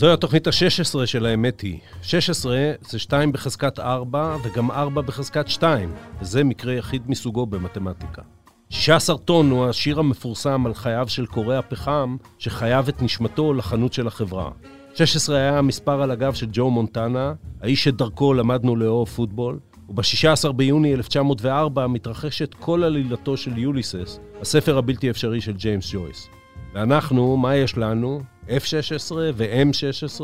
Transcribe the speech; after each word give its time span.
זוהי 0.00 0.12
התוכנית 0.12 0.46
ה-16 0.46 1.06
של 1.06 1.26
האמת 1.26 1.60
היא. 1.60 1.78
16 2.02 2.72
זה 2.80 2.98
2 2.98 3.32
בחזקת 3.32 3.78
4 3.78 4.36
וגם 4.44 4.70
4 4.70 5.02
בחזקת 5.02 5.48
2, 5.48 5.92
וזה 6.20 6.44
מקרה 6.44 6.72
יחיד 6.72 7.02
מסוגו 7.06 7.46
במתמטיקה. 7.46 8.22
16 8.70 9.18
טון 9.18 9.50
הוא 9.50 9.66
השיר 9.66 9.98
המפורסם 9.98 10.66
על 10.66 10.74
חייו 10.74 11.08
של 11.08 11.26
קורא 11.26 11.54
הפחם, 11.54 12.16
שחייב 12.38 12.88
את 12.88 13.02
נשמתו 13.02 13.54
לחנות 13.54 13.92
של 13.92 14.06
החברה. 14.06 14.50
16 14.94 15.36
היה 15.36 15.58
המספר 15.58 16.02
על 16.02 16.10
הגב 16.10 16.34
של 16.34 16.46
ג'ו 16.52 16.70
מונטנה, 16.70 17.32
האיש 17.62 17.84
שדרכו 17.84 18.34
למדנו 18.34 18.76
לאהוב 18.76 19.08
פוטבול, 19.08 19.58
וב-16 19.88 20.52
ביוני 20.52 20.94
1904 20.94 21.86
מתרחשת 21.86 22.54
כל 22.54 22.84
עלילתו 22.84 23.36
של 23.36 23.58
יוליסס, 23.58 24.20
הספר 24.40 24.78
הבלתי 24.78 25.10
אפשרי 25.10 25.40
של 25.40 25.52
ג'יימס 25.52 25.92
ג'ויס. 25.92 26.28
ואנחנו, 26.74 27.36
מה 27.36 27.56
יש 27.56 27.76
לנו? 27.76 28.20
F-16 28.50 29.12
ו-M-16 29.34 30.20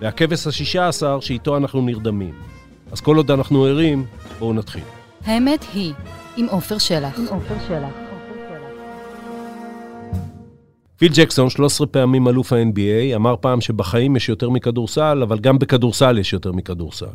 והכבש 0.00 0.46
ה-16 0.46 1.20
שאיתו 1.20 1.56
אנחנו 1.56 1.80
נרדמים. 1.80 2.34
אז 2.92 3.00
כל 3.00 3.16
עוד 3.16 3.30
אנחנו 3.30 3.64
ערים, 3.64 4.06
בואו 4.38 4.52
נתחיל. 4.52 4.82
האמת 5.24 5.64
היא, 5.74 5.92
עם 6.36 6.46
עופר 6.50 6.78
שלח. 6.78 7.18
עם 7.18 7.26
עופר 7.30 7.54
שלח. 7.68 8.06
פיל 10.96 11.12
ג'קסון, 11.14 11.50
13 11.50 11.86
פעמים 11.86 12.28
אלוף 12.28 12.52
ה-NBA, 12.52 13.16
אמר 13.16 13.34
פעם 13.40 13.60
שבחיים 13.60 14.16
יש 14.16 14.28
יותר 14.28 14.50
מכדורסל, 14.50 15.20
אבל 15.22 15.38
גם 15.38 15.58
בכדורסל 15.58 16.18
יש 16.18 16.32
יותר 16.32 16.52
מכדורסל. 16.52 17.06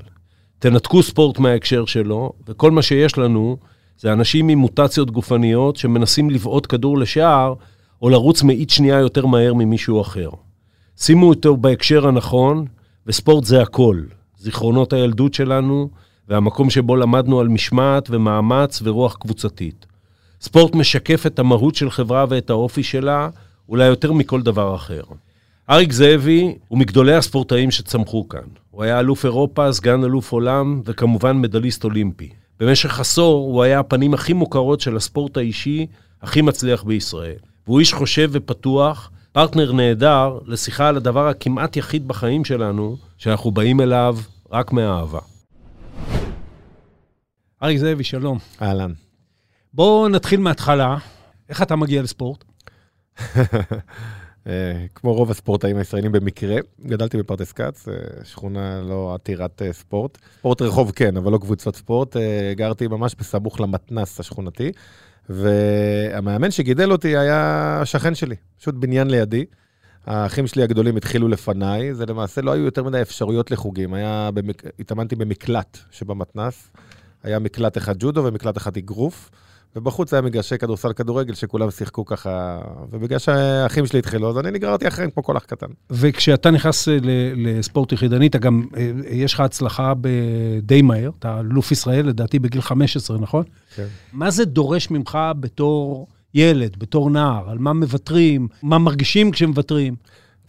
תנתקו 0.60 1.04
ספורט 1.04 1.40
מההקשר 1.40 1.86
שלו, 1.86 2.34
וכל 2.48 2.72
מה 2.72 2.82
שיש 2.82 3.18
לנו 3.18 3.58
זה 3.98 4.14
אנשים 4.14 4.50
עם 4.50 4.58
מוטציות 4.58 5.12
גופניות 5.12 5.76
שמנסים 5.76 6.30
לבעוט 6.30 6.66
כדור 6.70 6.98
לשער, 6.98 7.54
או 8.02 8.10
לרוץ 8.10 8.44
מאית 8.44 8.70
שנייה 8.70 9.00
יותר 9.00 9.26
מהר 9.26 9.54
ממישהו 9.54 10.02
אחר. 10.02 10.30
שימו 10.98 11.30
אותו 11.30 11.58
בהקשר 11.58 12.08
הנכון, 12.08 12.66
וספורט 13.08 13.44
זה 13.44 13.62
הכל. 13.62 14.02
זיכרונות 14.38 14.94
הילדות 14.94 15.34
שלנו, 15.34 15.90
והמקום 16.28 16.70
שבו 16.70 16.96
למדנו 16.96 17.40
על 17.40 17.48
משמעת 17.48 18.10
ומאמץ 18.10 18.82
ורוח 18.84 19.16
קבוצתית. 19.16 19.86
ספורט 20.42 20.76
משקף 20.76 21.26
את 21.26 21.40
המהות 21.40 21.76
של 21.76 21.90
חברה 21.90 22.26
ואת 22.30 22.50
האופי 22.50 22.84
שלה, 22.84 23.30
אולי 23.70 23.86
יותר 23.86 24.14
מכל 24.14 24.42
דבר 24.42 24.76
אחר. 24.76 25.02
אריק 25.70 25.92
זאבי 25.92 26.56
הוא 26.68 26.80
מגדולי 26.80 27.16
הספורטאים 27.16 27.72
שצמחו 27.72 28.30
כאן. 28.30 28.48
הוא 28.72 28.84
היה 28.84 29.00
אלוף 29.00 29.26
אירופה, 29.26 29.74
סגן 29.74 30.04
אלוף 30.04 30.32
עולם, 30.32 30.82
וכמובן 30.86 31.38
מדליסט 31.38 31.84
אולימפי. 31.84 32.30
במשך 32.60 33.00
עשור 33.00 33.46
הוא 33.46 33.64
היה 33.64 33.80
הפנים 33.80 34.14
הכי 34.14 34.34
מוכרות 34.34 34.82
של 34.82 34.96
הספורט 34.96 35.38
האישי 35.38 35.88
הכי 36.22 36.42
מצליח 36.42 36.84
בישראל. 36.84 37.51
והוא 37.68 37.80
איש 37.80 37.94
חושב 37.94 38.30
ופתוח, 38.32 39.12
פרטנר 39.32 39.72
נהדר 39.72 40.40
לשיחה 40.46 40.88
על 40.88 40.98
הדבר 40.98 41.28
הכמעט 41.28 41.78
יחיד 41.78 42.08
בחיים 42.08 42.46
שלנו, 42.46 42.98
שאנחנו 43.18 43.52
באים 43.52 43.82
אליו 43.82 44.18
רק 44.52 44.72
מהאהבה. 44.72 45.20
אריק 47.64 47.78
זאבי, 47.78 48.04
שלום. 48.04 48.38
אהלן. 48.62 48.94
בואו 49.74 50.08
נתחיל 50.08 50.40
מההתחלה. 50.40 50.98
איך 51.50 51.62
אתה 51.62 51.76
מגיע 51.76 52.02
לספורט? 52.02 52.44
אה, 54.48 54.86
כמו 54.96 55.14
רוב 55.14 55.32
הספורטאים 55.32 55.78
הישראלים 55.78 56.12
במקרה, 56.12 56.56
גדלתי 56.86 57.18
בפרדס 57.18 57.52
כץ, 57.52 57.88
אה, 57.88 57.94
שכונה 58.24 58.82
לא 58.82 59.16
עתירת 59.16 59.62
אה, 59.62 59.74
ספורט. 59.74 60.18
ספורט 60.38 60.62
רחוב 60.62 60.92
כן, 60.92 61.18
אבל 61.18 61.32
לא 61.32 61.38
קבוצות 61.38 61.76
ספורט. 61.76 62.16
גרתי 62.56 62.88
ממש 62.88 63.16
בסמוך 63.20 63.62
למתנס 63.62 64.20
השכונתי, 64.20 64.72
והמאמן 65.30 66.52
שגידל 66.52 66.92
אותי 66.92 67.18
היה 67.18 67.82
שכן 67.86 68.16
שלי, 68.16 68.36
פשוט 68.60 68.76
בניין 68.76 69.10
לידי. 69.10 69.46
האחים 70.06 70.48
שלי 70.48 70.64
הגדולים 70.64 70.98
התחילו 70.98 71.28
לפניי, 71.28 71.94
זה 71.94 72.06
למעשה 72.06 72.42
לא 72.42 72.52
היו 72.52 72.66
יותר 72.66 72.84
מדי 72.84 73.02
אפשרויות 73.02 73.52
לחוגים. 73.52 73.94
היה 73.94 74.30
במק... 74.34 74.64
התאמנתי 74.80 75.16
במקלט 75.16 75.78
שבמתנס, 75.92 76.72
היה 77.24 77.40
מקלט 77.40 77.78
אחד 77.78 77.96
ג'ודו 78.00 78.26
ומקלט 78.26 78.58
אחד 78.58 78.78
אגרוף. 78.78 79.30
ובחוץ 79.76 80.14
היה 80.14 80.22
מגרשי 80.22 80.58
כדורסל 80.58 80.94
כדורגל 80.94 81.34
שכולם 81.34 81.72
שיחקו 81.72 82.06
ככה, 82.06 82.62
ובגלל 82.92 83.20
שהאחים 83.20 83.86
שלי 83.86 84.00
התחילו, 84.00 84.30
אז 84.30 84.38
אני 84.38 84.52
נגררתי 84.52 84.88
אחריהם 84.88 85.12
כמו 85.12 85.24
כל 85.24 85.38
אח 85.38 85.44
קטן. 85.44 85.68
וכשאתה 85.90 86.52
נכנס 86.52 86.88
לספורט 87.36 87.92
יחידני, 87.92 88.28
אתה 88.28 88.38
גם, 88.38 88.66
אה, 88.78 88.92
יש 89.10 89.34
לך 89.34 89.40
הצלחה 89.40 89.94
די 90.62 90.82
מהר, 90.82 91.12
אתה 91.20 91.40
אלוף 91.40 91.72
ישראל, 91.72 92.08
לדעתי 92.08 92.40
בגיל 92.40 92.62
15, 92.62 93.18
נכון? 93.18 93.44
כן. 93.76 93.86
מה 94.14 94.32
זה 94.32 94.46
דורש 94.46 94.92
ממך 94.92 95.18
בתור 95.40 96.08
ילד, 96.34 96.78
בתור 96.80 97.10
נער? 97.10 97.50
על 97.50 97.58
מה 97.58 97.74
מוותרים? 97.74 98.48
מה 98.64 98.78
מרגישים 98.78 99.32
כשמוותרים? 99.32 99.96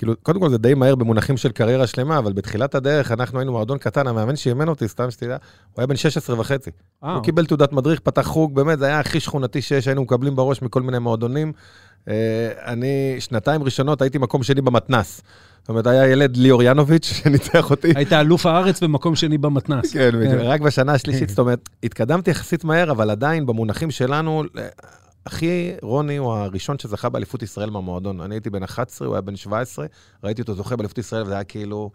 כאילו, 0.03 0.15
קודם 0.23 0.41
כל 0.41 0.51
זה 0.51 0.59
די 0.59 0.75
מהר 0.75 0.95
במונחים 0.95 1.37
של 1.37 1.53
קריירה 1.53 1.87
שלמה, 1.87 2.19
אבל 2.19 2.33
בתחילת 2.33 2.75
הדרך 2.75 3.13
אנחנו 3.13 3.39
היינו 3.39 3.53
מועדון 3.53 3.79
קטן, 3.79 4.07
המאמן 4.07 4.37
שאימן 4.37 4.69
אותי, 4.69 4.89
סתם 4.89 5.11
שתדע, 5.11 5.37
הוא 5.73 5.81
היה 5.81 5.87
בן 5.87 5.97
16 5.97 6.41
וחצי. 6.41 6.71
אה. 7.05 7.15
הוא 7.15 7.23
קיבל 7.23 7.47
תעודת 7.47 7.73
מדריך, 7.73 8.01
פתח 8.01 8.23
חוג, 8.23 8.55
באמת, 8.55 8.79
זה 8.79 8.87
היה 8.87 9.01
הכי 9.01 9.21
שכונתי 9.21 9.63
שיש, 9.63 9.89
היינו 9.89 10.03
מקבלים 10.03 10.37
בראש 10.37 10.63
מכל 10.63 10.83
מיני 10.83 10.99
מועדונים. 10.99 11.53
אה, 12.09 12.15
אני, 12.67 13.17
שנתיים 13.19 13.63
ראשונות 13.63 14.03
הייתי 14.03 14.19
מקום 14.19 14.43
שני 14.43 14.61
במתנס. 14.61 15.23
זאת 15.61 15.69
אומרת, 15.69 15.87
היה 15.87 16.09
ילד 16.09 16.37
ליאור 16.37 16.63
ינוביץ' 16.63 17.13
שניצח 17.23 17.71
אותי. 17.71 17.93
היית 17.97 18.13
אלוף 18.13 18.47
הארץ 18.47 18.83
במקום 18.83 19.17
שני 19.17 19.39
במתנס. 19.39 19.93
כן, 19.93 20.11
כן, 20.11 20.39
רק 20.39 20.61
בשנה 20.61 20.93
השלישית, 20.93 21.29
זאת 21.29 21.39
אומרת, 21.39 21.69
התקדמתי 21.83 22.31
יחסית 22.31 22.65
מהר, 22.65 22.91
אבל 22.91 23.11
עדיין 23.11 23.47
במונחים 23.47 23.91
שלנו, 23.91 24.45
אחי 25.25 25.73
רוני 25.83 26.17
הוא 26.17 26.33
הראשון 26.33 26.79
שזכה 26.79 27.09
באליפות 27.09 27.43
ישראל 27.43 27.71
מהמועדון. 27.71 28.21
אני 28.21 28.35
הייתי 28.35 28.51
בן 28.51 28.63
11, 28.63 29.09
הוא 29.09 29.15
היה 29.15 29.21
בן 29.21 29.37
17, 29.37 29.87
ראיתי 30.25 30.43
אותו 30.43 30.55
זוכה 30.55 30.77
באליפות 30.77 30.99
ישראל, 30.99 31.23
וזה 31.23 31.35
היה 31.35 31.45
כאילו 31.45 31.91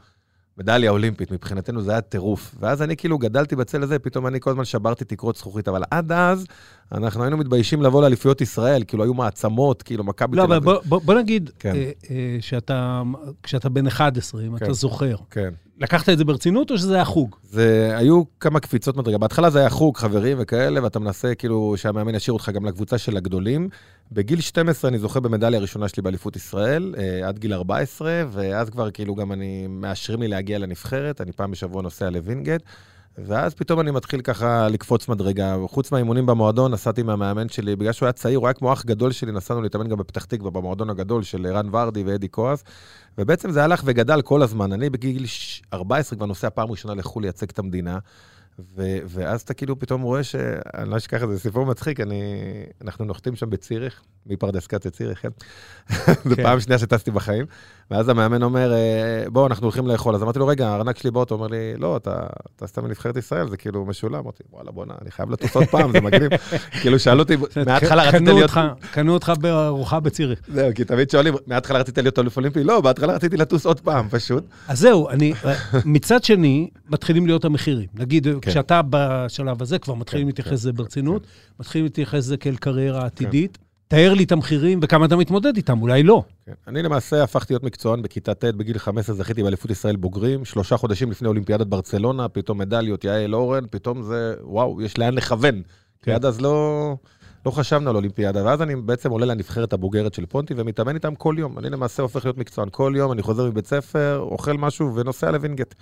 מדליה 0.57 0.91
אולימפית, 0.91 1.31
מבחינתנו 1.31 1.81
זה 1.81 1.91
היה 1.91 2.01
טירוף. 2.01 2.55
ואז 2.59 2.81
אני 2.81 2.97
כאילו 2.97 3.17
גדלתי 3.17 3.55
בצל 3.55 3.83
הזה, 3.83 3.99
פתאום 3.99 4.27
אני 4.27 4.39
כל 4.39 4.49
הזמן 4.49 4.65
שברתי 4.65 5.05
תקרות 5.05 5.35
זכוכית, 5.35 5.67
אבל 5.67 5.83
עד 5.91 6.11
אז 6.11 6.45
אנחנו 6.91 7.23
היינו 7.23 7.37
מתביישים 7.37 7.81
לבוא 7.81 8.01
לאליפויות 8.01 8.41
ישראל, 8.41 8.83
כאילו 8.87 9.03
היו 9.03 9.13
מעצמות, 9.13 9.83
כאילו 9.83 10.03
מכבי 10.03 10.37
לא, 10.37 10.43
אבל 10.43 10.59
בוא, 10.59 10.79
בוא, 10.85 11.01
בוא 11.01 11.13
נגיד 11.13 11.49
כן. 11.59 11.75
אה, 11.75 11.91
אה, 12.11 12.37
שאתה, 12.41 13.03
כשאתה 13.43 13.69
בן 13.69 13.87
11, 13.87 14.41
אם 14.41 14.57
כן. 14.57 14.65
אתה 14.65 14.73
זוכר. 14.73 15.15
כן. 15.31 15.53
לקחת 15.79 16.09
את 16.09 16.17
זה 16.17 16.25
ברצינות 16.25 16.71
או 16.71 16.77
שזה 16.77 16.95
היה 16.95 17.05
חוג? 17.05 17.35
זה, 17.43 17.91
היו 17.97 18.23
כמה 18.39 18.59
קפיצות 18.59 18.97
מדרגה. 18.97 19.17
בהתחלה 19.17 19.49
זה 19.49 19.59
היה 19.59 19.69
חוג, 19.69 19.97
חברים 19.97 20.37
וכאלה, 20.39 20.83
ואתה 20.83 20.99
מנסה 20.99 21.35
כאילו 21.35 21.73
שהמאמן 21.77 22.15
ישאיר 22.15 22.33
אותך 22.33 22.49
גם 22.49 22.65
לקבוצה 22.65 22.97
של 22.97 23.17
הגדולים. 23.17 23.69
בגיל 24.11 24.41
12 24.41 24.89
אני 24.89 24.99
זוכה 24.99 25.19
במדליה 25.19 25.59
הראשונה 25.59 25.87
שלי 25.87 26.03
באליפות 26.03 26.35
ישראל, 26.35 26.95
אה, 26.97 27.27
עד 27.27 27.39
גיל 27.39 27.53
14, 27.53 28.23
ואז 28.31 28.69
כבר 28.69 28.91
כאילו 28.91 29.15
גם 29.15 29.31
אני, 29.31 29.67
מאשרים 29.69 30.21
לי 30.21 30.27
להגיע 30.27 30.59
לנבחרת, 30.59 31.21
אני 31.21 31.31
פעם 31.31 31.51
בשבוע 31.51 31.81
נוסע 31.81 32.09
לווינגייט. 32.09 32.61
ואז 33.25 33.53
פתאום 33.53 33.79
אני 33.79 33.91
מתחיל 33.91 34.21
ככה 34.21 34.67
לקפוץ 34.69 35.07
מדרגה. 35.07 35.55
חוץ 35.67 35.91
מהאימונים 35.91 36.25
במועדון, 36.25 36.71
נסעתי 36.71 37.03
מהמאמן 37.03 37.49
שלי, 37.49 37.75
בגלל 37.75 37.91
שהוא 37.91 38.07
היה 38.07 38.13
צעיר, 38.13 38.39
הוא 38.39 38.47
היה 38.47 38.53
כמו 38.53 38.73
אח 38.73 38.85
גדול 38.85 39.11
שלי, 39.11 39.31
נסענו 39.31 39.61
להתאמן 39.61 39.87
גם 39.87 39.97
בפתח 39.97 40.25
תקווה, 40.25 40.51
במועדון 40.51 40.89
הגדול 40.89 41.23
של 41.23 41.47
רן 41.47 41.75
ורדי 41.75 42.03
ואדי 42.03 42.29
כועס. 42.29 42.63
ובעצם 43.17 43.51
זה 43.51 43.63
הלך 43.63 43.81
וגדל 43.85 44.21
כל 44.21 44.41
הזמן. 44.41 44.73
אני 44.73 44.89
בגיל 44.89 45.25
14 45.73 46.17
כבר 46.17 46.25
נוסע 46.25 46.49
פעם 46.49 46.71
ראשונה 46.71 46.93
לחו"ל 46.95 47.23
לייצג 47.23 47.49
את 47.49 47.59
המדינה. 47.59 47.99
ו- 48.59 48.97
ואז 49.05 49.41
אתה 49.41 49.53
כאילו 49.53 49.79
פתאום 49.79 50.01
רואה 50.01 50.23
ש... 50.23 50.35
אני 50.73 50.89
לא 50.89 50.97
אשכח 50.97 51.23
את 51.23 51.29
זה, 51.29 51.39
סיפור 51.39 51.65
מצחיק, 51.65 51.99
אני... 51.99 52.21
אנחנו 52.81 53.05
נוחתים 53.05 53.35
שם 53.35 53.49
בציריך, 53.49 54.01
מפרדס 54.25 54.67
כץ 54.67 54.85
לציריך, 54.85 55.21
כן? 55.21 55.29
זו 56.29 56.35
כן. 56.35 56.43
פעם 56.43 56.59
שנייה 56.59 56.79
שטסתי 56.79 57.11
בחיים. 57.11 57.45
ואז 57.91 58.09
המאמן 58.09 58.43
אומר, 58.43 58.73
אה, 58.73 59.29
בואו, 59.29 59.47
אנחנו 59.47 59.65
הולכים 59.65 59.87
לאכול. 59.87 60.15
אז 60.15 60.23
אמרתי 60.23 60.39
לו, 60.39 60.47
רגע, 60.47 60.67
הארנק 60.67 60.97
שלי 60.97 61.11
באוטו, 61.11 61.35
אומר 61.35 61.47
לי, 61.47 61.73
לא, 61.77 61.97
אתה 61.97 62.27
טסת 62.55 62.79
מנבחרת 62.79 63.17
ישראל, 63.17 63.49
זה 63.49 63.57
כאילו 63.57 63.85
משולם. 63.85 64.19
אמרתי, 64.19 64.43
וואלה, 64.51 64.71
בואנה, 64.71 64.93
אני 65.01 65.11
חייב 65.11 65.31
לטוס 65.31 65.55
עוד 65.55 65.65
פעם, 65.65 65.91
זה 65.91 66.01
מגניב. 66.01 66.29
כאילו, 66.81 66.99
שאלו 66.99 67.19
אותי, 67.19 67.37
מההתחלה 67.65 68.03
רצית 68.03 68.21
להיות... 68.21 68.51
קנו 68.91 69.13
אותך 69.13 69.31
בארוחה 69.41 69.99
בציריך. 69.99 70.39
זהו, 70.47 70.69
כי 70.75 70.83
תמיד 70.83 71.09
שואלים, 71.09 71.33
מההתחלה 71.47 71.79
רצית 71.79 71.97
להיות 71.97 72.19
אלוף 72.19 72.37
אולימפי? 72.37 72.63
לא, 72.63 72.81
בהתחלה 72.81 73.13
רציתי 73.13 73.37
לטוס 73.37 73.65
עוד 73.65 73.79
פעם, 73.79 74.07
פשוט. 74.09 74.43
אז 74.67 74.79
זהו, 74.79 75.09
אני, 75.09 75.33
מצד 75.85 76.23
שני, 76.23 76.69
מתחילים 76.89 77.27
להיות 77.27 77.45
המחירים. 77.45 77.87
נגיד, 77.93 78.27
כן. 78.47 78.51
כשאתה 78.51 78.81
בשלב 78.89 79.61
הזה, 79.61 79.79
כבר 79.79 79.93
מתחילים 79.93 80.25
כן, 80.25 80.29
להתייחס 80.29 80.51
לזה 80.51 80.73
ברצינות, 80.73 81.27
מתחילים 81.59 81.85
להתייחס 81.85 82.13
לזה 82.13 82.37
כאל 82.37 82.55
קריירה 82.55 83.05
עתידית. 83.05 83.57
תאר 83.87 84.13
לי 84.13 84.23
את 84.23 84.31
המחירים 84.31 84.79
וכמה 84.81 85.05
אתה 85.05 85.15
מתמודד 85.15 85.55
איתם, 85.55 85.81
אולי 85.81 86.03
לא. 86.03 86.23
כן. 86.45 86.53
אני 86.67 86.81
למעשה 86.81 87.23
הפכתי 87.23 87.53
להיות 87.53 87.63
מקצוען 87.63 88.01
בכיתה 88.01 88.33
ט', 88.33 88.43
בגיל 88.43 88.77
15 88.77 89.15
זכיתי 89.15 89.43
באליפות 89.43 89.71
ישראל 89.71 89.95
בוגרים, 89.95 90.45
שלושה 90.45 90.77
חודשים 90.77 91.11
לפני 91.11 91.27
אולימפיאדת 91.27 91.67
ברצלונה, 91.67 92.29
פתאום 92.29 92.57
מדליות, 92.57 93.03
יעל 93.03 93.35
אורן, 93.35 93.63
פתאום 93.71 94.03
זה, 94.03 94.33
וואו, 94.41 94.81
יש 94.81 94.97
לאן 94.97 95.13
לכוון. 95.13 95.55
כן. 95.55 95.61
כי 96.01 96.11
עד 96.11 96.25
אז 96.25 96.41
לא, 96.41 96.95
לא 97.45 97.51
חשבנו 97.51 97.89
על 97.89 97.95
אולימפיאדה, 97.95 98.45
ואז 98.45 98.61
אני 98.61 98.75
בעצם 98.75 99.11
עולה 99.11 99.25
לנבחרת 99.25 99.73
הבוגרת 99.73 100.13
של 100.13 100.25
פונטי 100.25 100.53
ומתאמן 100.57 100.95
איתם 100.95 101.15
כל 101.15 101.35
יום. 101.37 101.59
אני 101.59 101.69
למעשה 101.69 102.03
הופך 102.03 102.25
להיות 102.25 102.37
מקצוען 102.37 102.69
כל 102.71 102.93
יום, 102.95 103.11
אני 103.11 103.21
חוזר 103.21 103.45
מבית 103.45 103.67
ספר, 103.67 104.17
אוכל 104.19 104.53
משהו 104.53 104.95
ונוסע 104.95 105.31
לווינגייט. 105.31 105.75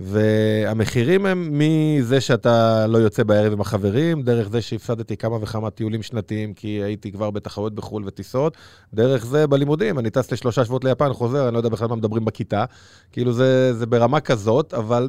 והמחירים 0.00 1.26
הם 1.26 1.58
מזה 1.58 2.20
שאתה 2.20 2.86
לא 2.86 2.98
יוצא 2.98 3.22
בערב 3.22 3.52
עם 3.52 3.60
החברים, 3.60 4.22
דרך 4.22 4.48
זה 4.48 4.62
שהפסדתי 4.62 5.16
כמה 5.16 5.36
וכמה 5.42 5.70
טיולים 5.70 6.02
שנתיים, 6.02 6.54
כי 6.54 6.68
הייתי 6.68 7.12
כבר 7.12 7.30
בתחרויות 7.30 7.74
בחו"ל 7.74 8.04
וטיסות, 8.06 8.56
דרך 8.94 9.26
זה 9.26 9.46
בלימודים, 9.46 9.98
אני 9.98 10.10
טס 10.10 10.32
לשלושה 10.32 10.64
שבועות 10.64 10.84
ליפן, 10.84 11.12
חוזר, 11.12 11.44
אני 11.48 11.54
לא 11.54 11.58
יודע 11.58 11.68
בכלל 11.68 11.88
מה 11.88 11.96
מדברים 11.96 12.24
בכיתה. 12.24 12.64
כאילו 13.12 13.32
זה, 13.32 13.74
זה 13.74 13.86
ברמה 13.86 14.20
כזאת, 14.20 14.74
אבל 14.74 15.08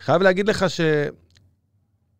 חייב 0.00 0.22
להגיד 0.22 0.48
לך 0.48 0.70
ש... 0.70 0.80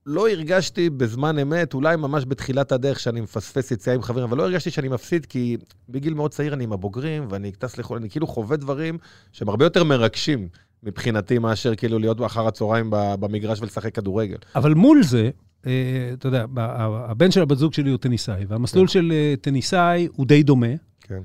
לא 0.06 0.28
הרגשתי 0.28 0.90
בזמן 0.90 1.38
אמת, 1.38 1.75
אולי 1.75 1.96
ממש 1.96 2.25
בתחילת 2.28 2.72
הדרך, 2.72 3.00
שאני 3.00 3.20
מפספס 3.20 3.70
יציאה 3.70 3.94
עם 3.94 4.02
חברים, 4.02 4.25
אבל 4.25 4.38
לא 4.38 4.43
הרגשתי 4.43 4.70
שאני 4.70 4.88
מפסיד, 4.88 5.26
כי 5.26 5.56
בגיל 5.88 6.14
מאוד 6.14 6.31
צעיר 6.31 6.55
אני 6.55 6.64
עם 6.64 6.72
הבוגרים, 6.72 7.26
ואני 7.31 7.52
טס 7.52 7.78
לחו"ל, 7.78 7.99
אני 7.99 8.10
כאילו 8.10 8.26
חווה 8.26 8.56
דברים 8.56 8.99
שהם 9.32 9.49
הרבה 9.49 9.64
יותר 9.64 9.84
מרגשים 9.84 10.49
מבחינתי, 10.86 11.38
מאשר 11.38 11.75
כאילו 11.75 11.98
להיות 11.98 12.22
אחר 12.26 12.46
הצהריים 12.46 12.86
במגרש 12.92 13.60
ולשחק 13.60 13.94
כדורגל. 13.94 14.36
אבל 14.54 14.75
מול 14.75 15.02
זה, 15.02 15.31
אה, 15.66 16.10
אתה 16.12 16.28
יודע, 16.28 16.44
הבן 17.08 17.31
של 17.31 17.42
הבת 17.42 17.58
זוג 17.58 17.72
שלי 17.72 17.90
הוא 17.90 17.98
טניסאי, 17.98 18.44
והמסלול 18.48 18.86
כן. 18.86 18.92
של 18.92 19.12
אה, 19.12 19.34
טניסאי 19.40 20.08
הוא 20.12 20.26
די 20.26 20.42
דומה. 20.42 20.75
כן. 21.00 21.20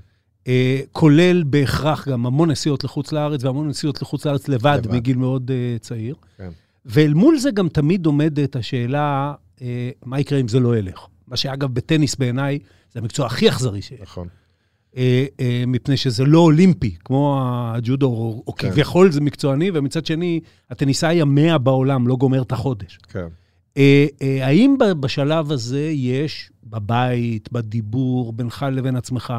אה, 0.47 0.81
כולל 0.91 1.43
בהכרח 1.43 2.07
גם 2.07 2.25
המון 2.25 2.51
נסיעות 2.51 2.83
לחוץ 2.83 3.11
לארץ, 3.11 3.43
והמון 3.43 3.67
נסיעות 3.67 4.01
לחוץ 4.01 4.25
לארץ 4.25 4.47
לבד, 4.47 4.79
לבד. 4.83 4.95
מגיל 4.95 5.17
מאוד 5.17 5.51
צעיר. 5.79 6.15
כן. 6.37 6.49
ואל 6.85 7.13
מול 7.13 7.37
זה 7.37 7.51
גם 7.51 7.69
תמיד 7.69 8.05
עומדת 8.05 8.55
השאלה, 8.55 9.33
אה, 9.61 9.89
מה 10.05 10.19
יקרה 10.19 10.39
אם 10.39 10.47
זה 10.47 10.59
לא 10.59 10.77
ילך? 10.77 11.07
מה 11.27 11.37
שאגב, 11.37 11.73
בטניס 11.73 12.15
בעיניי, 12.15 12.59
זה 12.93 12.99
המקצוע 12.99 13.25
הכי 13.25 13.49
אכזרי 13.49 13.81
שיש. 13.81 14.01
נכון. 14.01 14.27
אה, 14.97 15.25
אה, 15.39 15.63
מפני 15.67 15.97
שזה 15.97 16.25
לא 16.25 16.39
אולימפי, 16.39 16.95
כמו 17.05 17.41
הג'ודו, 17.43 18.07
או, 18.07 18.43
או 18.47 18.55
כן. 18.55 18.71
כביכול 18.71 19.11
זה 19.11 19.21
מקצועני, 19.21 19.71
ומצד 19.73 20.05
שני, 20.05 20.39
הטניסאי 20.69 21.21
המאה 21.21 21.57
בעולם 21.57 22.07
לא 22.07 22.15
גומר 22.15 22.41
את 22.41 22.51
החודש. 22.51 22.97
כן. 23.09 23.27
אה, 23.77 24.05
אה, 24.21 24.47
האם 24.47 24.75
בשלב 24.99 25.51
הזה 25.51 25.89
יש, 25.93 26.51
בבית, 26.63 27.51
בדיבור, 27.51 28.33
בינך 28.33 28.65
לבין 28.71 28.95
עצמך, 28.95 29.33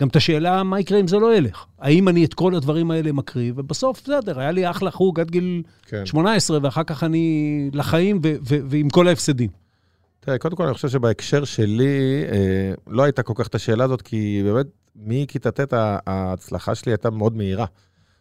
גם 0.00 0.08
את 0.08 0.16
השאלה, 0.16 0.62
מה 0.62 0.80
יקרה 0.80 1.00
אם 1.00 1.08
זה 1.08 1.18
לא 1.18 1.36
ילך? 1.36 1.64
האם 1.78 2.08
אני 2.08 2.24
את 2.24 2.34
כל 2.34 2.54
הדברים 2.54 2.90
האלה 2.90 3.12
מקריב? 3.12 3.54
ובסוף, 3.58 4.02
בסדר, 4.02 4.40
היה 4.40 4.50
לי 4.50 4.70
אחלה 4.70 4.90
חוג 4.90 5.20
עד 5.20 5.30
גיל 5.30 5.62
כן. 5.86 6.06
18, 6.06 6.58
ואחר 6.62 6.82
כך 6.82 7.04
אני 7.04 7.70
לחיים 7.72 8.20
ו- 8.24 8.34
ו- 8.48 8.58
ועם 8.66 8.88
כל 8.88 9.08
ההפסדים. 9.08 9.50
תראה, 10.24 10.38
קודם 10.38 10.56
כל, 10.56 10.64
אני 10.64 10.74
חושב 10.74 10.88
שבהקשר 10.88 11.44
שלי, 11.44 12.24
אה, 12.32 12.72
לא 12.86 13.02
הייתה 13.02 13.22
כל 13.22 13.32
כך 13.36 13.46
את 13.46 13.54
השאלה 13.54 13.84
הזאת, 13.84 14.02
כי 14.02 14.42
באמת, 14.44 14.66
מכיתה 14.96 15.50
ט' 15.50 15.72
ההצלחה 16.06 16.74
שלי 16.74 16.92
הייתה 16.92 17.10
מאוד 17.10 17.36
מהירה. 17.36 17.66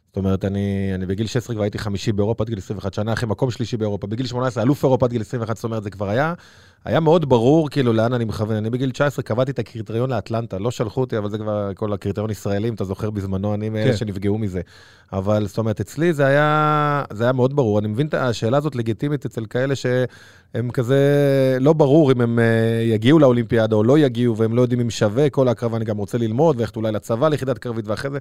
זאת 0.08 0.18
אומרת, 0.18 0.46
אני, 0.46 0.92
אני 0.96 1.06
בגיל 1.06 1.28
16 1.28 1.56
כבר 1.56 1.64
הייתי 1.64 1.80
חמישי 1.80 2.12
באירופה 2.12 2.44
עד 2.44 2.50
גיל 2.50 2.58
21 2.58 2.94
שנה, 2.94 3.14
אחרי 3.14 3.30
מקום 3.30 3.52
שלישי 3.52 3.78
באירופה. 3.78 4.08
בגיל 4.08 4.26
18, 4.26 4.64
אלוף 4.64 4.84
אירופה 4.84 5.06
עד 5.06 5.12
גיל 5.12 5.22
21, 5.22 5.56
זאת 5.56 5.64
אומרת, 5.64 5.84
זה 5.84 5.90
כבר 5.90 6.10
היה, 6.10 6.34
היה 6.86 7.00
מאוד 7.00 7.30
ברור 7.30 7.70
כאילו 7.70 7.94
לאן 7.94 8.14
אני 8.14 8.26
מכוון. 8.26 8.56
אני 8.56 8.70
בגיל 8.70 8.92
19 8.92 9.24
קבעתי 9.24 9.52
את 9.52 9.60
הקריטריון 9.60 10.10
לאטלנטה, 10.10 10.60
לא 10.60 10.72
שלחו 10.72 11.02
אותי, 11.02 11.18
אבל 11.18 11.30
זה 11.30 11.38
כבר 11.38 11.72
כל 11.76 11.94
הקריטריון 11.94 12.32
ישראלים, 12.32 12.74
אתה 12.74 12.84
זוכר 12.84 13.10
בזמנו, 13.10 13.54
אני 13.54 13.70
מאלה 13.70 13.92
כן. 13.92 13.98
שנפגעו 13.98 14.38
מזה. 14.38 14.62
אבל 15.14 15.48
זאת 15.48 15.58
אומרת, 15.58 15.80
אצלי 15.80 16.14
זה 16.14 16.26
היה, 16.26 17.04
זה 17.14 17.24
היה 17.24 17.34
מאוד 17.34 17.56
ברור. 17.56 17.80
אני 17.80 17.88
מבין 17.88 18.08
את 18.08 18.14
השאלה 18.14 18.58
הזאת 18.58 18.76
לגיטימית 18.76 19.26
אצל 19.26 19.46
כאלה 19.46 19.76
שהם 19.76 20.72
כזה, 20.72 20.98
לא 21.60 21.74
ברור 21.74 22.12
אם 22.12 22.22
הם 22.22 22.40
אה, 22.40 22.46
יגיעו 22.84 23.20
לאולימפיאדה 23.20 23.76
או 23.76 23.84
לא 23.84 24.00
יגיעו, 24.00 24.38
והם 24.38 24.56
לא 24.56 24.62
יודעים 24.62 24.80
אם 24.80 24.90
שווה 24.90 25.30
כל 25.30 25.48
ההקרבה, 25.48 25.78
אני 25.78 25.86
גם 25.86 25.98
רוצה 25.98 26.18
ללמוד, 26.18 26.60
ואיך 26.60 26.76
אולי 26.76 26.92
לצבא 26.92 27.30
ליחידת 27.30 27.58
קרבית, 27.58 27.88
ואחרי 27.88 28.12
זה. 28.12 28.18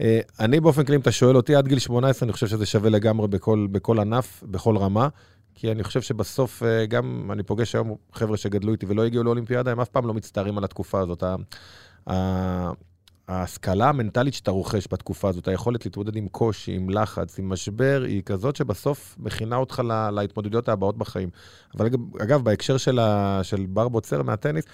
אה, 0.00 0.20
אני 0.40 0.60
באופן 0.60 0.84
כללי, 0.84 0.96
אם 0.96 1.00
אתה 1.00 1.12
שואל 1.12 1.36
אותי, 1.36 1.54
עד 1.54 1.68
גיל 1.68 1.78
18, 1.78 2.26
אני 2.26 2.32
חושב 2.32 2.46
שזה 2.46 2.66
שווה 2.66 2.90
לגמרי 2.90 3.28
בכל, 3.28 3.66
בכל 3.70 3.98
ענף, 3.98 4.44
בכל 4.46 4.76
רמה. 4.76 5.08
כי 5.58 5.72
אני 5.72 5.84
חושב 5.84 6.00
שבסוף, 6.02 6.62
אה, 6.62 6.86
גם 6.86 7.28
אני 7.32 7.42
פוגש 7.42 7.74
היום 7.74 7.96
חבר'ה 8.12 8.36
שגדלו 8.36 8.72
איתי 8.72 8.86
ולא 8.86 9.04
הגיעו 9.04 9.24
לאולימפיאדה, 9.24 9.72
הם 9.72 9.80
אף 9.80 9.88
פעם 9.88 10.06
לא 10.06 10.14
מצטערים 10.14 10.58
על 10.58 10.64
התקופה 10.64 11.00
הזאת. 11.00 11.22
ההשכלה 13.28 13.88
המנטלית 13.88 14.34
שאתה 14.34 14.50
רוכש 14.50 14.88
בתקופה 14.92 15.28
הזאת, 15.28 15.48
היכולת 15.48 15.84
להתמודד 15.84 16.16
עם 16.16 16.28
קושי, 16.28 16.72
עם 16.72 16.90
לחץ, 16.90 17.38
עם 17.38 17.48
משבר, 17.48 18.02
היא 18.06 18.22
כזאת 18.22 18.56
שבסוף 18.56 19.16
מכינה 19.18 19.56
אותך 19.56 19.82
לה, 19.84 20.10
להתמודדויות 20.10 20.68
הבאות 20.68 20.98
בחיים. 20.98 21.30
אבל 21.76 21.88
אגב, 22.22 22.44
בהקשר 22.44 22.76
של, 22.76 22.98
ה, 22.98 23.40
של 23.42 23.66
בר 23.68 23.88
בוצר 23.88 24.22
מהטניס, 24.22 24.64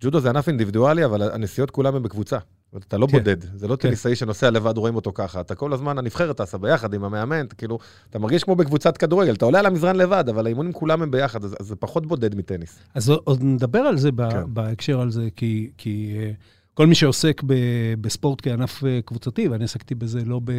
ג'ודו 0.00 0.20
זה 0.20 0.28
ענף 0.28 0.48
אינדיבידואלי, 0.48 1.04
אבל 1.04 1.22
הנסיעות 1.22 1.70
כולם 1.70 1.94
הם 1.94 2.02
בקבוצה. 2.02 2.38
אתה 2.76 2.98
לא 2.98 3.06
כן. 3.06 3.18
בודד, 3.18 3.36
זה 3.54 3.68
לא 3.68 3.76
כן. 3.76 3.88
טניסאי 3.88 4.16
שנוסע 4.16 4.50
לבד, 4.50 4.76
רואים 4.76 4.96
אותו 4.96 5.12
ככה. 5.14 5.40
אתה 5.40 5.54
כל 5.54 5.72
הזמן, 5.72 5.98
הנבחרת 5.98 6.36
טסה 6.36 6.58
ביחד 6.58 6.94
עם 6.94 7.04
המאמן, 7.04 7.46
אתה 7.46 7.54
כאילו, 7.54 7.78
אתה 8.10 8.18
מרגיש 8.18 8.44
כמו 8.44 8.56
בקבוצת 8.56 8.96
כדורגל, 8.96 9.34
אתה 9.34 9.44
עולה 9.44 9.58
על 9.58 9.66
המזרן 9.66 9.96
לבד, 9.96 10.24
אבל 10.28 10.46
האימונים 10.46 10.72
כולם 10.72 11.02
הם 11.02 11.10
ביחד, 11.10 11.44
אז, 11.44 11.56
אז 11.60 11.66
זה 11.66 11.76
פחות 11.76 12.06
בודד 12.06 12.34
מטניס. 12.34 12.78
אז 12.94 13.08
עוד 13.08 13.42
נדבר 13.42 13.78
על 13.78 13.96
זה 13.96 14.10
כן. 14.30 14.54
בהקשר 14.54 15.00
על 15.00 15.10
זה, 15.10 15.28
כי, 15.36 15.70
כי 15.78 16.14
אה, 16.18 16.30
כל 16.74 16.86
מי 16.86 16.94
שעוסק 16.94 17.42
ב, 17.46 17.54
בספורט 18.00 18.38
כענף 18.42 18.84
אה, 18.84 19.00
קבוצתי, 19.04 19.48
ואני 19.48 19.64
עסקתי 19.64 19.94
בזה 19.94 20.24
לא, 20.24 20.40
ב, 20.44 20.52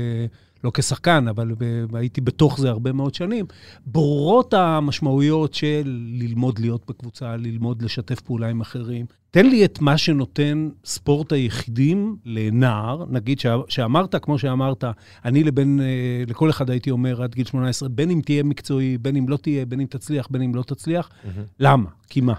לא 0.63 0.71
כשחקן, 0.73 1.27
אבל 1.27 1.51
הייתי 1.93 2.21
בתוך 2.21 2.59
זה 2.59 2.69
הרבה 2.69 2.93
מאוד 2.93 3.13
שנים, 3.13 3.45
ברורות 3.85 4.53
המשמעויות 4.53 5.53
של 5.53 6.09
ללמוד 6.13 6.59
להיות 6.59 6.85
בקבוצה, 6.87 7.35
ללמוד 7.35 7.81
לשתף 7.81 8.21
פעולה 8.21 8.49
עם 8.49 8.61
אחרים. 8.61 9.05
תן 9.31 9.45
לי 9.45 9.65
את 9.65 9.81
מה 9.81 9.97
שנותן 9.97 10.69
ספורט 10.85 11.31
היחידים 11.31 12.17
לנער, 12.25 13.05
נגיד 13.09 13.39
ש, 13.39 13.45
שאמרת, 13.67 14.15
כמו 14.15 14.39
שאמרת, 14.39 14.83
אני 15.25 15.43
לבן, 15.43 15.79
אה, 15.79 15.85
לכל 16.27 16.49
אחד 16.49 16.69
הייתי 16.69 16.91
אומר 16.91 17.23
עד 17.23 17.35
גיל 17.35 17.45
18, 17.45 17.89
בין 17.89 18.09
אם 18.09 18.21
תהיה 18.25 18.43
מקצועי, 18.43 18.97
בין 18.97 19.15
אם 19.15 19.29
לא 19.29 19.37
תהיה, 19.37 19.65
בין 19.65 19.79
אם 19.79 19.87
תצליח, 19.89 20.27
בין 20.31 20.41
אם 20.41 20.55
לא 20.55 20.63
תצליח. 20.63 21.09
Mm-hmm. 21.09 21.39
למה? 21.59 21.89
כי 22.09 22.21
מה? 22.21 22.33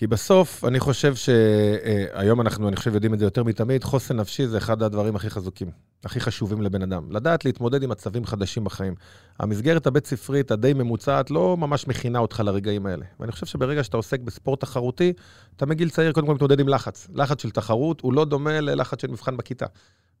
כי 0.00 0.06
בסוף, 0.06 0.64
אני 0.64 0.80
חושב 0.80 1.14
שהיום 1.14 2.40
אנחנו, 2.40 2.68
אני 2.68 2.76
חושב, 2.76 2.94
יודעים 2.94 3.14
את 3.14 3.18
זה 3.18 3.24
יותר 3.24 3.44
מתמיד, 3.44 3.84
חוסן 3.84 4.16
נפשי 4.16 4.46
זה 4.46 4.58
אחד 4.58 4.82
הדברים 4.82 5.16
הכי 5.16 5.30
חזוקים, 5.30 5.70
הכי 6.04 6.20
חשובים 6.20 6.62
לבן 6.62 6.82
אדם. 6.82 7.12
לדעת 7.12 7.44
להתמודד 7.44 7.82
עם 7.82 7.90
מצבים 7.90 8.24
חדשים 8.24 8.64
בחיים. 8.64 8.94
המסגרת 9.38 9.86
הבית-ספרית, 9.86 10.50
הדי 10.50 10.72
ממוצעת, 10.72 11.30
לא 11.30 11.56
ממש 11.56 11.88
מכינה 11.88 12.18
אותך 12.18 12.42
לרגעים 12.44 12.86
האלה. 12.86 13.04
ואני 13.20 13.32
חושב 13.32 13.46
שברגע 13.46 13.84
שאתה 13.84 13.96
עוסק 13.96 14.20
בספורט 14.20 14.60
תחרותי, 14.60 15.12
אתה 15.56 15.66
מגיל 15.66 15.90
צעיר 15.90 16.12
קודם 16.12 16.26
כל 16.26 16.34
מתמודד 16.34 16.60
עם 16.60 16.68
לחץ. 16.68 17.08
לחץ 17.14 17.42
של 17.42 17.50
תחרות 17.50 18.00
הוא 18.00 18.12
לא 18.12 18.24
דומה 18.24 18.60
ללחץ 18.60 19.02
של 19.02 19.10
מבחן 19.10 19.36
בכיתה. 19.36 19.66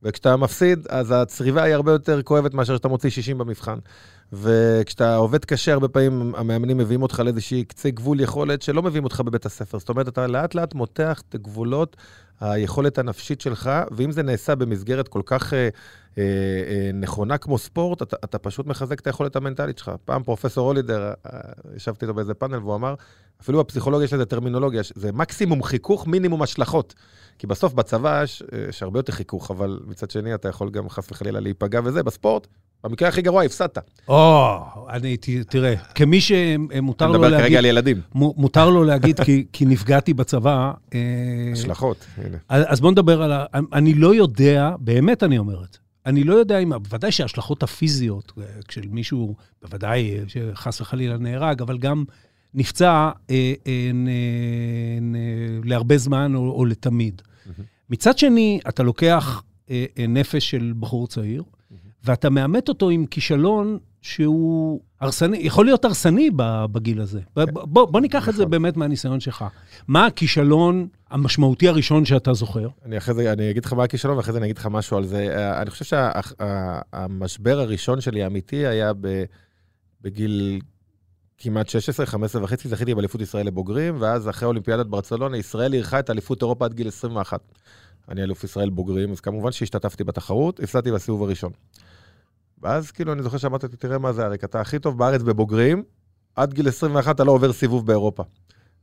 וכשאתה 0.02 0.36
מפסיד, 0.36 0.86
אז 0.88 1.14
הצריבה 1.16 1.62
היא 1.62 1.74
הרבה 1.74 1.92
יותר 1.92 2.22
כואבת 2.22 2.54
מאשר 2.54 2.76
שאתה 2.76 2.88
מוציא 2.88 3.10
60 3.10 3.38
במבחן. 3.38 3.78
וכשאתה 4.32 5.16
עובד 5.16 5.44
קשה, 5.44 5.72
הרבה 5.72 5.88
פעמים 5.88 6.34
המאמנים 6.36 6.76
מביאים 6.78 7.02
אותך 7.02 7.20
לאיזושהי 7.24 7.64
קצה 7.64 7.90
גבול 7.90 8.20
יכולת 8.20 8.62
שלא 8.62 8.82
מביאים 8.82 9.04
אותך 9.04 9.20
בבית 9.20 9.46
הספר. 9.46 9.78
זאת 9.78 9.88
אומרת, 9.88 10.08
אתה 10.08 10.26
לאט 10.26 10.54
לאט 10.54 10.74
מותח 10.74 11.22
את 11.28 11.36
גבולות 11.36 11.96
היכולת 12.40 12.98
הנפשית 12.98 13.40
שלך, 13.40 13.70
ואם 13.90 14.12
זה 14.12 14.22
נעשה 14.22 14.54
במסגרת 14.54 15.08
כל 15.08 15.22
כך 15.26 15.54
אה, 15.54 15.68
אה, 16.18 16.22
אה, 16.22 16.90
נכונה 16.94 17.38
כמו 17.38 17.58
ספורט, 17.58 18.02
אתה, 18.02 18.16
אתה 18.24 18.38
פשוט 18.38 18.66
מחזק 18.66 19.00
את 19.00 19.06
היכולת 19.06 19.36
המנטלית 19.36 19.78
שלך. 19.78 19.90
פעם 20.04 20.22
פרופסור 20.22 20.66
הולידר, 20.66 21.12
אה, 21.26 21.40
ישבתי 21.76 22.04
איתו 22.04 22.14
באיזה 22.14 22.34
פאנל, 22.34 22.56
והוא 22.56 22.74
אמר, 22.74 22.94
אפילו 23.40 23.58
בפסיכולוגיה 23.58 24.04
יש 24.04 24.12
לזה 24.12 24.26
טרמינולוגיה, 24.26 24.82
זה 24.94 25.12
מקסימום 25.12 25.62
חיכוך, 25.62 26.06
מינימום 26.06 26.42
השלכות. 26.42 26.94
כי 27.38 27.46
בסוף 27.46 27.72
בצבא 27.72 28.22
יש, 28.24 28.42
יש 28.68 28.82
הרבה 28.82 28.98
יותר 28.98 29.12
חיכוך, 29.12 29.50
אבל 29.50 29.80
מצד 29.86 30.10
שני 30.10 30.34
אתה 30.34 30.48
יכול 30.48 30.70
גם 30.70 30.88
חס 30.88 31.12
וחלילה 31.12 31.40
להיפגע 31.40 31.80
וזה, 31.84 32.02
בספורט, 32.02 32.46
במקרה 32.84 33.08
הכי 33.08 33.22
גרוע 33.22 33.42
הפסדת. 33.42 33.78
או, 34.08 34.58
אני, 34.88 35.16
תראה, 35.48 35.76
כמי 35.76 36.20
שמותר 36.20 37.06
לו 37.06 37.12
להגיד... 37.12 37.24
אני 37.24 37.34
מדבר 37.34 37.38
כרגע 37.38 37.58
על 37.58 37.64
ילדים. 37.64 38.00
מותר 38.14 38.70
לו 38.70 38.84
להגיד, 38.84 39.20
כי, 39.20 39.44
כי 39.52 39.64
נפגעתי 39.64 40.14
בצבא. 40.14 40.72
השלכות, 41.52 42.06
הנה. 42.16 42.36
אז 42.48 42.80
בוא 42.80 42.90
נדבר 42.90 43.22
על 43.22 43.32
ה... 43.32 43.44
אני 43.72 43.94
לא 43.94 44.14
יודע, 44.14 44.74
באמת 44.78 45.22
אני 45.22 45.38
אומר 45.38 45.64
את 45.64 45.72
זה, 45.72 45.78
אני 46.06 46.24
לא 46.24 46.34
יודע 46.34 46.58
אם, 46.58 46.70
בוודאי 46.82 47.12
שההשלכות 47.12 47.62
הפיזיות, 47.62 48.32
אה, 48.38 48.44
כשל 48.68 48.88
מישהו, 48.90 49.36
בוודאי 49.62 50.18
אה, 50.18 50.22
שחס 50.28 50.80
וחלילה 50.80 51.18
נהרג, 51.18 51.62
אבל 51.62 51.78
גם 51.78 52.04
נפצע 52.54 53.10
אה, 53.30 53.52
אה, 53.66 53.90
נ, 53.94 54.08
נ, 55.00 55.14
להרבה 55.64 55.98
זמן 55.98 56.34
או, 56.34 56.50
או 56.50 56.64
לתמיד. 56.64 57.22
Mm-hmm. 57.22 57.62
מצד 57.90 58.18
שני, 58.18 58.60
אתה 58.68 58.82
לוקח 58.82 59.42
אה, 59.70 59.84
אה, 59.98 60.06
נפש 60.06 60.50
של 60.50 60.72
בחור 60.80 61.06
צעיר, 61.06 61.42
mm-hmm. 61.42 61.74
ואתה 62.04 62.30
מאמת 62.30 62.68
אותו 62.68 62.90
עם 62.90 63.06
כישלון 63.06 63.78
שהוא 64.02 64.80
הרסני, 65.00 65.38
יכול 65.38 65.64
להיות 65.64 65.84
הרסני 65.84 66.30
בגיל 66.72 67.00
הזה. 67.00 67.20
כן. 67.34 67.44
בוא, 67.52 67.84
בוא 67.84 68.00
ניקח 68.00 68.28
את 68.28 68.34
זה 68.34 68.42
נכון. 68.42 68.50
באמת 68.50 68.76
מהניסיון 68.76 69.20
שלך. 69.20 69.44
מה 69.88 70.06
הכישלון 70.06 70.88
המשמעותי 71.10 71.68
הראשון 71.68 72.04
שאתה 72.04 72.32
זוכר? 72.32 72.68
אני 72.84 72.98
אחרי 72.98 73.14
זה, 73.14 73.32
אני 73.32 73.50
אגיד 73.50 73.64
לך 73.64 73.72
מה 73.72 73.84
הכישלון, 73.84 74.16
ואחרי 74.16 74.32
זה 74.32 74.38
אני 74.38 74.46
אגיד 74.46 74.58
לך 74.58 74.66
משהו 74.66 74.96
על 74.96 75.04
זה. 75.04 75.36
אה, 75.36 75.62
אני 75.62 75.70
חושב 75.70 75.84
שהמשבר 75.84 77.60
הראשון 77.60 78.00
שלי 78.00 78.22
האמיתי 78.22 78.66
היה 78.66 78.92
בגיל 80.02 80.60
כמעט 81.38 81.68
16, 81.68 82.06
15 82.06 82.44
וחצי, 82.44 82.68
זכיתי 82.68 82.94
באליפות 82.94 83.20
ישראל 83.20 83.46
לבוגרים, 83.46 83.96
ואז 83.98 84.28
אחרי 84.28 84.48
אולימפיאדת 84.48 84.86
ברצלונה, 84.86 85.36
ישראל 85.36 85.74
אירחה 85.74 85.98
את 85.98 86.10
אליפות 86.10 86.42
אירופה 86.42 86.64
עד 86.64 86.74
גיל 86.74 86.88
21. 86.88 87.40
אני 88.08 88.22
אלוף 88.22 88.44
ישראל 88.44 88.70
בוגרים, 88.70 89.10
אז 89.12 89.20
כמובן 89.20 89.52
שהשתתפתי 89.52 90.04
בתחרות, 90.04 90.60
הפסדתי 90.60 90.92
בסיבוב 90.92 91.22
הראשון. 91.22 91.52
ואז 92.62 92.90
כאילו 92.90 93.12
אני 93.12 93.22
זוכר 93.22 93.38
שאמרתי, 93.38 93.66
תראה 93.68 93.98
מה 93.98 94.12
זה, 94.12 94.26
אריק, 94.26 94.44
אתה 94.44 94.60
הכי 94.60 94.78
טוב 94.78 94.98
בארץ 94.98 95.22
בבוגרים, 95.22 95.82
עד 96.36 96.54
גיל 96.54 96.68
21 96.68 97.16
אתה 97.16 97.24
לא 97.24 97.32
עובר 97.32 97.52
סיבוב 97.52 97.86
באירופה. 97.86 98.22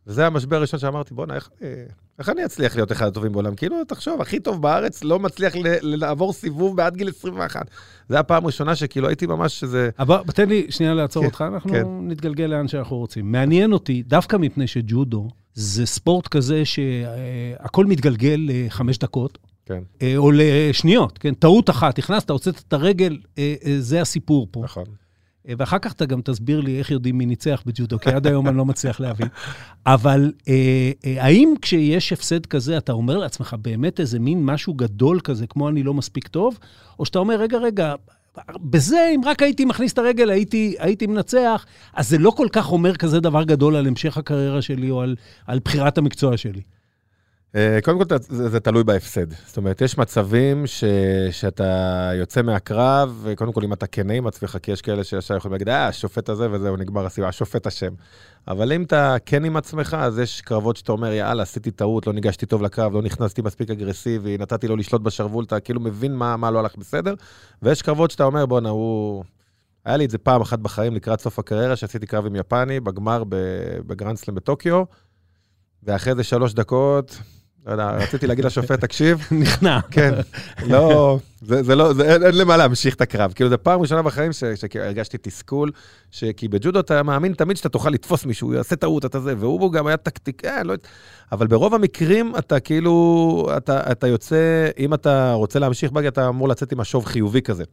וזה 0.07 0.27
המשבר 0.27 0.55
הראשון 0.55 0.79
שאמרתי, 0.79 1.13
בואנה, 1.13 1.35
איך, 1.35 1.49
אה, 1.61 1.83
איך 2.19 2.29
אני 2.29 2.45
אצליח 2.45 2.75
להיות 2.75 2.91
אחד 2.91 3.07
הטובים 3.07 3.31
בעולם? 3.31 3.55
כאילו, 3.55 3.83
תחשוב, 3.83 4.21
הכי 4.21 4.39
טוב 4.39 4.61
בארץ 4.61 5.03
לא 5.03 5.19
מצליח 5.19 5.53
לעבור 5.81 6.33
סיבוב 6.33 6.77
בעד 6.77 6.95
גיל 6.95 7.09
21. 7.09 7.65
זו 8.09 8.17
הפעם 8.17 8.43
הראשונה 8.43 8.75
שכאילו 8.75 9.07
הייתי 9.07 9.25
ממש 9.25 9.63
איזה... 9.63 9.89
אבל 9.99 10.17
תן 10.33 10.49
לי 10.49 10.65
שנייה 10.69 10.93
לעצור 10.93 11.23
כן, 11.23 11.27
אותך, 11.27 11.43
אנחנו 11.53 11.71
כן. 11.71 11.83
נתגלגל 12.01 12.45
לאן 12.45 12.67
שאנחנו 12.67 12.97
רוצים. 12.97 13.31
מעניין 13.31 13.73
אותי, 13.73 14.03
דווקא 14.03 14.37
מפני 14.37 14.67
שג'ודו 14.67 15.27
זה 15.53 15.85
ספורט 15.85 16.27
כזה 16.27 16.65
שהכל 16.65 17.85
מתגלגל 17.85 18.39
לחמש 18.47 18.97
דקות, 18.97 19.37
כן, 19.67 19.83
אה, 20.01 20.17
או 20.17 20.31
לשניות, 20.33 21.17
כן? 21.17 21.33
טעות 21.33 21.69
אחת, 21.69 21.99
הכנסת, 21.99 22.29
הוצאת 22.29 22.63
את 22.67 22.73
הרגל, 22.73 23.17
אה, 23.37 23.55
אה, 23.65 23.75
זה 23.79 24.01
הסיפור 24.01 24.47
פה. 24.51 24.61
נכון. 24.63 24.85
אה, 25.47 25.53
ואחר 25.57 25.79
כך 25.79 25.93
אתה 25.93 26.05
גם 26.05 26.21
תסביר 26.21 26.61
לי 26.61 26.79
איך 26.79 26.91
יודעים 26.91 27.17
מי 27.17 27.25
ניצח 27.25 27.63
בג'ודו, 27.65 27.99
כי 27.99 28.09
עד 28.09 28.27
היום 28.27 28.47
אני 28.47 28.57
לא 28.57 28.65
מצליח 28.65 28.99
להבין. 28.99 29.27
אבל 29.85 30.31
אה, 30.47 30.91
אה, 31.05 31.23
האם 31.23 31.53
כשיש 31.61 32.13
הפסד 32.13 32.45
כזה, 32.45 32.77
אתה 32.77 32.91
אומר 32.91 33.17
לעצמך 33.17 33.55
באמת 33.61 33.99
איזה 33.99 34.19
מין 34.19 34.45
משהו 34.45 34.73
גדול 34.73 35.19
כזה, 35.19 35.47
כמו 35.47 35.69
אני 35.69 35.83
לא 35.83 35.93
מספיק 35.93 36.27
טוב, 36.27 36.57
או 36.99 37.05
שאתה 37.05 37.19
אומר, 37.19 37.35
רגע, 37.35 37.57
רגע, 37.57 37.93
בזה, 38.61 39.11
אם 39.15 39.21
רק 39.25 39.43
הייתי 39.43 39.65
מכניס 39.65 39.93
את 39.93 39.97
הרגל, 39.97 40.29
הייתי, 40.29 40.75
הייתי 40.79 41.07
מנצח, 41.07 41.65
אז 41.93 42.09
זה 42.09 42.17
לא 42.17 42.31
כל 42.31 42.47
כך 42.51 42.71
אומר 42.71 42.95
כזה 42.95 43.19
דבר 43.19 43.43
גדול 43.43 43.75
על 43.75 43.87
המשך 43.87 44.17
הקריירה 44.17 44.61
שלי 44.61 44.91
או 44.91 45.01
על, 45.01 45.15
על 45.47 45.59
בחירת 45.65 45.97
המקצוע 45.97 46.37
שלי. 46.37 46.61
אה, 47.57 47.79
קודם 47.83 47.97
כל, 47.97 48.17
זה, 48.19 48.49
זה 48.49 48.59
תלוי 48.59 48.83
בהפסד. 48.83 49.33
זאת 49.47 49.57
אומרת, 49.57 49.81
יש 49.81 49.97
מצבים 49.97 50.67
ש, 50.67 50.83
שאתה 51.31 52.11
יוצא 52.15 52.41
מהקרב, 52.41 53.19
וקודם 53.23 53.51
כל, 53.53 53.63
אם 53.63 53.73
אתה 53.73 53.87
כנה 53.87 54.13
עם 54.13 54.27
עצמך, 54.27 54.57
כי 54.63 54.71
יש 54.71 54.81
כאלה 54.81 55.03
שישר 55.03 55.35
יכולים 55.35 55.51
להגיד, 55.51 55.69
אה, 55.69 55.87
השופט 55.87 56.29
הזה 56.29 56.51
וזהו, 56.51 56.77
נגמר 56.77 57.05
הסיבה, 57.05 57.27
השופט 57.27 57.67
אשם. 57.67 57.93
אבל 58.47 58.71
אם 58.71 58.83
אתה 58.83 59.15
כן 59.25 59.45
עם 59.45 59.57
עצמך, 59.57 59.97
אז 59.99 60.19
יש 60.19 60.41
קרבות 60.41 60.77
שאתה 60.77 60.91
אומר, 60.91 61.13
יאללה, 61.13 61.43
עשיתי 61.43 61.71
טעות, 61.71 62.07
לא 62.07 62.13
ניגשתי 62.13 62.45
טוב 62.45 62.61
לקרב, 62.61 62.93
לא 62.93 63.01
נכנסתי 63.01 63.41
מספיק 63.41 63.69
אגרסיבי, 63.69 64.37
נתתי 64.37 64.67
לו 64.67 64.75
לשלוט 64.75 65.01
בשרוול, 65.01 65.45
אתה 65.45 65.59
כאילו 65.59 65.79
מבין 65.79 66.15
מה, 66.15 66.37
מה 66.37 66.51
לא 66.51 66.59
הלך 66.59 66.75
בסדר. 66.75 67.13
ויש 67.61 67.81
קרבות 67.81 68.11
שאתה 68.11 68.23
אומר, 68.23 68.45
בואנה, 68.45 68.69
הוא... 68.69 69.23
היה 69.85 69.97
לי 69.97 70.05
את 70.05 70.09
זה 70.09 70.17
פעם 70.17 70.41
אחת 70.41 70.59
בחיים 70.59 70.93
לקראת 70.93 71.21
סוף 71.21 71.39
הקריירה, 71.39 71.75
שעשיתי 71.75 72.05
קרב 72.05 72.25
עם 72.25 72.35
יפני, 72.35 72.79
בגמר 72.79 73.23
בגרנדסלם 73.87 74.35
בטוקיו, 74.35 74.83
ואחרי 75.83 76.15
זה 76.15 76.23
שלוש 76.23 76.53
דקות, 76.53 77.17
לא 77.67 77.71
יודע, 77.71 77.89
רציתי 77.89 78.27
להגיד 78.27 78.45
לשופט, 78.45 78.81
תקשיב, 78.81 79.27
נכנע. 79.41 79.79
כן, 79.91 80.13
לא, 80.71 81.19
זה, 81.41 81.63
זה 81.63 81.75
לא, 81.75 81.93
זה, 81.93 82.13
אין, 82.13 82.23
אין 82.23 82.37
למה 82.37 82.57
להמשיך 82.57 82.95
את 82.95 83.01
הקרב. 83.01 83.33
כאילו, 83.35 83.49
זו 83.49 83.55
פעם 83.63 83.81
ראשונה 83.81 84.01
בחיים 84.01 84.31
שהרגשתי 84.33 85.17
תסכול, 85.21 85.71
כי 86.37 86.47
בג'ודו 86.47 86.79
אתה 86.79 87.03
מאמין 87.03 87.33
תמיד 87.33 87.57
שאתה 87.57 87.69
תוכל 87.69 87.89
לתפוס 87.89 88.25
מישהו, 88.25 88.47
הוא 88.47 88.55
יעשה 88.55 88.75
טעות, 88.75 89.05
אתה 89.05 89.19
זה, 89.19 89.33
והוא 89.37 89.71
גם 89.71 89.87
היה 89.87 89.97
טקטיק, 89.97 90.45
אה, 90.45 90.63
לא... 90.63 90.73
אבל 91.31 91.47
ברוב 91.47 91.73
המקרים 91.73 92.33
אתה 92.39 92.59
כאילו, 92.59 93.47
אתה, 93.57 93.91
אתה 93.91 94.07
יוצא, 94.07 94.69
אם 94.77 94.93
אתה 94.93 95.33
רוצה 95.33 95.59
להמשיך 95.59 95.91
בגי, 95.91 96.07
אתה 96.07 96.27
אמור 96.27 96.49
לצאת 96.49 96.71
עם 96.71 96.77
משוב 96.77 97.05
חיובי 97.05 97.41
כזה. 97.41 97.63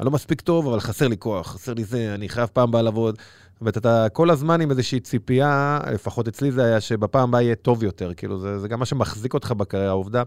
אני 0.00 0.06
לא 0.06 0.10
מספיק 0.10 0.40
טוב, 0.40 0.68
אבל 0.68 0.80
חסר 0.80 1.08
לי 1.08 1.16
כוח, 1.18 1.52
חסר 1.52 1.74
לי 1.74 1.84
זה, 1.84 2.14
אני 2.14 2.28
חייב 2.28 2.48
פעם 2.52 2.68
הבאה 2.68 2.82
לעבוד. 2.82 3.18
זאת 3.58 3.60
אומרת, 3.60 3.76
אתה 3.76 4.06
כל 4.12 4.30
הזמן 4.30 4.60
עם 4.60 4.70
איזושהי 4.70 5.00
ציפייה, 5.00 5.78
לפחות 5.92 6.28
אצלי 6.28 6.52
זה 6.52 6.64
היה, 6.64 6.80
שבפעם 6.80 7.28
הבאה 7.28 7.42
יהיה 7.42 7.54
טוב 7.54 7.82
יותר. 7.84 8.14
כאילו, 8.14 8.38
זה, 8.38 8.58
זה 8.58 8.68
גם 8.68 8.78
מה 8.78 8.86
שמחזיק 8.86 9.34
אותך 9.34 9.52
בקריירה, 9.52 9.88
העובדה. 9.88 10.22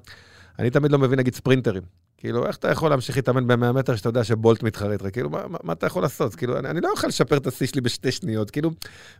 אני 0.59 0.69
תמיד 0.69 0.91
לא 0.91 0.99
מבין, 0.99 1.19
נגיד, 1.19 1.35
ספרינטרים. 1.35 1.83
כאילו, 2.17 2.47
איך 2.47 2.57
אתה 2.57 2.71
יכול 2.71 2.89
להמשיך 2.89 3.15
להתאמן 3.15 3.47
ב-100 3.47 3.71
מטר 3.71 3.95
שאתה 3.95 4.09
יודע 4.09 4.23
שבולט 4.23 4.65
איתך? 4.65 4.85
כאילו, 5.13 5.29
מה, 5.29 5.47
מה, 5.47 5.57
מה 5.63 5.73
אתה 5.73 5.85
יכול 5.85 6.01
לעשות? 6.01 6.35
כאילו, 6.35 6.59
אני, 6.59 6.69
אני 6.69 6.81
לא 6.81 6.89
יכול 6.95 7.09
לשפר 7.09 7.37
את 7.37 7.47
השיא 7.47 7.67
שלי 7.67 7.81
בשתי 7.81 8.11
שניות. 8.11 8.51
כאילו, 8.51 8.71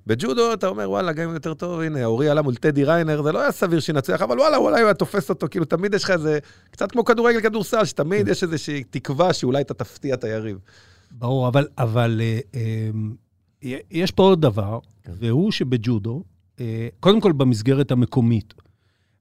בג'ודו 0.08 0.54
אתה 0.54 0.68
אומר, 0.68 0.90
וואלה, 0.90 1.14
גם 1.14 1.30
אם 1.30 1.34
יותר 1.34 1.54
טוב, 1.54 1.82
הנה, 1.82 2.06
אורי 2.06 2.30
עלה 2.30 2.42
מול 2.42 2.56
טדי 2.56 2.84
ריינר, 2.84 3.22
זה 3.22 3.32
לא 3.32 3.42
היה 3.42 3.52
סביר 3.52 3.80
שינצח, 3.80 4.22
אבל 4.22 4.40
וואלה, 4.40 4.58
אולי 4.58 4.80
הוא 4.80 4.86
היה 4.86 4.94
תופס 4.94 5.30
אותו. 5.30 5.48
כאילו, 5.52 5.66
תמיד 5.66 5.94
יש 5.94 6.04
לך 6.04 6.10
איזה, 6.10 6.40
קצת 6.72 6.92
כמו 6.92 7.06
כדורגל, 7.06 7.42
כדורסל, 7.42 7.86
שתמיד 7.86 8.28
יש 8.28 8.44
איזושהי 8.44 8.84
תקווה 8.84 9.34
שאולי 9.34 9.62
אתה 9.62 9.74
תפתיע 9.74 10.14
את 10.14 10.24
היריב. 10.24 10.58
ברור, 11.12 11.48
אבל, 11.48 11.68
אבל 11.78 12.22
אה, 12.24 12.40
אה, 12.56 12.90
יש 13.92 14.12
פה 14.12 14.24
עוד 14.24 14.42
דבר, 14.42 14.80
כן. 15.04 15.12
והוא 15.16 15.52
שבג'ודו, 15.52 16.24
אה, 16.60 16.88
קודם 17.00 17.22
כל 17.22 17.32
במסגרת 17.32 17.92
המקומית, 17.92 18.54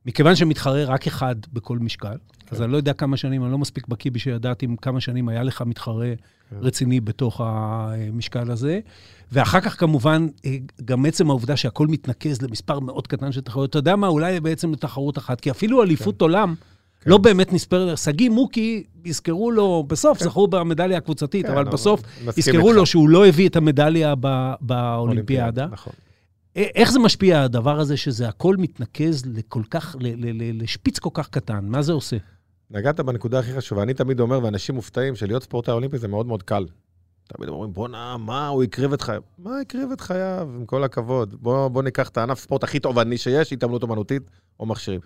מכיוון 0.06 0.36
שמתחרה 0.36 0.84
רק 0.84 1.06
אחד 1.06 1.34
בכל 1.52 1.78
משקל, 1.78 2.16
אז 2.50 2.58
כן. 2.58 2.62
אני 2.62 2.72
לא 2.72 2.76
יודע 2.76 2.92
כמה 2.92 3.16
שנים, 3.16 3.44
אני 3.44 3.52
לא 3.52 3.58
מספיק 3.58 3.88
בקיא 3.88 4.10
בשביל 4.10 4.34
לדעת 4.34 4.62
אם 4.62 4.76
כמה 4.76 5.00
שנים 5.00 5.28
היה 5.28 5.42
לך 5.42 5.62
מתחרה 5.62 6.12
כן. 6.50 6.56
רציני 6.60 7.00
בתוך 7.00 7.40
המשקל 7.44 8.50
הזה. 8.50 8.80
ואחר 9.32 9.60
כך, 9.60 9.80
כמובן, 9.80 10.26
אה, 10.44 10.56
גם 10.84 11.06
עצם 11.06 11.30
העובדה 11.30 11.56
שהכל 11.56 11.86
מתנקז 11.86 12.42
למספר 12.42 12.80
מאוד 12.80 13.06
קטן 13.06 13.32
של 13.32 13.40
תחרויות. 13.40 13.70
אתה 13.70 13.78
יודע 13.78 13.96
מה, 13.96 14.06
אולי 14.06 14.40
בעצם 14.40 14.72
לתחרות 14.72 15.18
אחת, 15.18 15.40
כי 15.40 15.50
אפילו 15.50 15.82
אליפות 15.82 16.20
עולם 16.22 16.54
כן. 17.00 17.10
לא 17.10 17.18
באמת 17.18 17.52
נספרת. 17.52 17.98
שגיא 17.98 18.30
מוקי, 18.30 18.84
יזכרו 19.04 19.50
לו, 19.50 19.84
בסוף 19.86 20.18
כן. 20.18 20.24
זכו 20.24 20.46
במדליה 20.48 20.98
הקבוצתית, 20.98 21.46
כן, 21.46 21.52
אבל 21.52 21.60
אבל 21.62 21.72
בסוף 21.72 22.02
יזכרו. 22.36 22.72
לו 22.72 22.86
שהוא 22.86 23.08
לא 23.08 23.26
הביא 23.26 23.48
את 23.48 23.56
המדליה 23.56 24.14
ב- 24.20 24.52
באולימפיאדה. 24.60 25.66
נכון. 25.70 25.92
א- 26.58 26.60
איך 26.74 26.90
זה 26.92 26.98
משפיע, 26.98 27.42
הדבר 27.42 27.80
הזה, 27.80 27.96
שזה 27.96 28.28
הכל 28.28 28.56
מתנקז 28.56 29.22
לכל 29.34 29.62
כך, 29.70 29.96
ל- 30.00 30.06
ל- 30.06 30.42
ל- 30.42 30.62
לשפיץ 30.62 30.98
כל 30.98 31.10
כך 31.14 31.28
קטן? 31.28 31.64
מה 31.64 31.82
זה 31.82 31.92
עושה? 31.92 32.16
נגעת 32.70 33.00
בנקודה 33.00 33.38
הכי 33.38 33.52
חשובה. 33.56 33.82
אני 33.82 33.94
תמיד 33.94 34.20
אומר, 34.20 34.40
ואנשים 34.44 34.74
מופתעים, 34.74 35.16
שלהיות 35.16 35.42
ספורטאי 35.42 35.74
אולימפי 35.74 35.98
זה 35.98 36.08
מאוד 36.08 36.26
מאוד 36.26 36.42
קל. 36.42 36.66
תמיד 37.36 37.48
אומרים, 37.48 37.72
בואנה, 37.72 38.16
מה, 38.16 38.48
הוא 38.48 38.62
הקריב 38.62 38.92
את 38.92 39.00
חייו. 39.02 39.22
מה 39.38 39.60
הקריב 39.60 39.90
את 39.92 40.00
חייו, 40.00 40.48
עם 40.54 40.66
כל 40.66 40.84
הכבוד. 40.84 41.34
בוא, 41.40 41.68
בוא 41.68 41.82
ניקח 41.82 42.08
את 42.08 42.16
הענף 42.18 42.38
ספורט 42.40 42.64
הכי 42.64 42.78
תובעני 42.80 43.18
שיש, 43.18 43.52
התעמלות 43.52 43.82
אומנותית 43.82 44.22
או 44.60 44.66
מכשירים. 44.66 45.00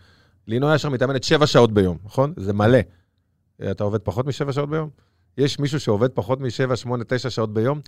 לינוי 0.49 0.75
אשר 0.75 0.89
מתאמנת 0.89 1.25
שבע 1.25 1.47
שעות 1.47 1.73
ביום, 1.73 1.99
נכון? 2.05 2.33
זה 2.37 2.53
מלא. 2.53 2.79
אתה 3.71 3.85
עובד 3.85 4.01
פחות 4.01 4.27
משבע 4.27 4.53
שעות 4.53 4.71
ביום? 4.71 4.89
יש 5.39 5.59
מישהו 5.59 5.81
שעובד 5.81 6.09
פחות 6.11 6.41
משבע, 6.41 6.77
שמונה, 6.77 7.05
תשע 7.05 7.31
שעות 7.31 7.55
ביום? 7.55 7.81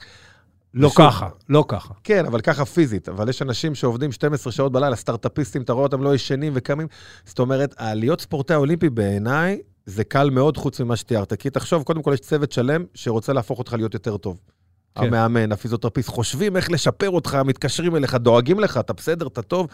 לא 0.74 0.86
ושוב- 0.86 1.06
ככה, 1.06 1.28
לא 1.48 1.64
ככה. 1.68 1.94
כן, 2.04 2.26
אבל 2.26 2.40
ככה 2.40 2.64
פיזית. 2.64 3.08
אבל 3.08 3.28
יש 3.28 3.42
אנשים 3.42 3.74
שעובדים 3.74 4.12
12 4.12 4.52
שעות 4.52 4.72
בלילה, 4.72 4.96
סטארט-אפיסטים, 4.96 5.62
אתה 5.62 5.72
רואה 5.72 5.84
אותם 5.84 6.02
לא 6.02 6.14
ישנים 6.14 6.52
וקמים. 6.56 6.86
זאת 7.24 7.38
אומרת, 7.38 7.74
להיות 7.80 8.20
ספורטאי 8.20 8.56
אולימפי 8.56 8.90
בעיניי, 8.90 9.58
זה 9.86 10.04
קל 10.04 10.30
מאוד 10.30 10.56
חוץ 10.56 10.80
ממה 10.80 10.96
שתיארת. 10.96 11.32
כי 11.34 11.50
תחשוב, 11.50 11.82
קודם 11.82 12.02
כל 12.02 12.10
יש 12.14 12.20
צוות 12.20 12.52
שלם 12.52 12.84
שרוצה 12.94 13.32
להפוך 13.32 13.58
אותך 13.58 13.72
להיות 13.72 13.94
יותר 13.94 14.16
טוב. 14.16 14.40
כן. 14.96 15.06
המאמן, 15.06 15.52
הפיזיותרפיסט, 15.52 16.08
חושבים 16.08 16.56
איך 16.56 16.70
לשפר 16.70 17.10
אותך, 17.10 17.38
מתקשרים 17.44 17.96
אליך, 17.96 18.14
דואגים 18.14 18.60
לך, 18.60 18.76
אתה 18.76 18.92
בסדר, 18.92 19.26
אתה 19.26 19.42
טוב. 19.42 19.68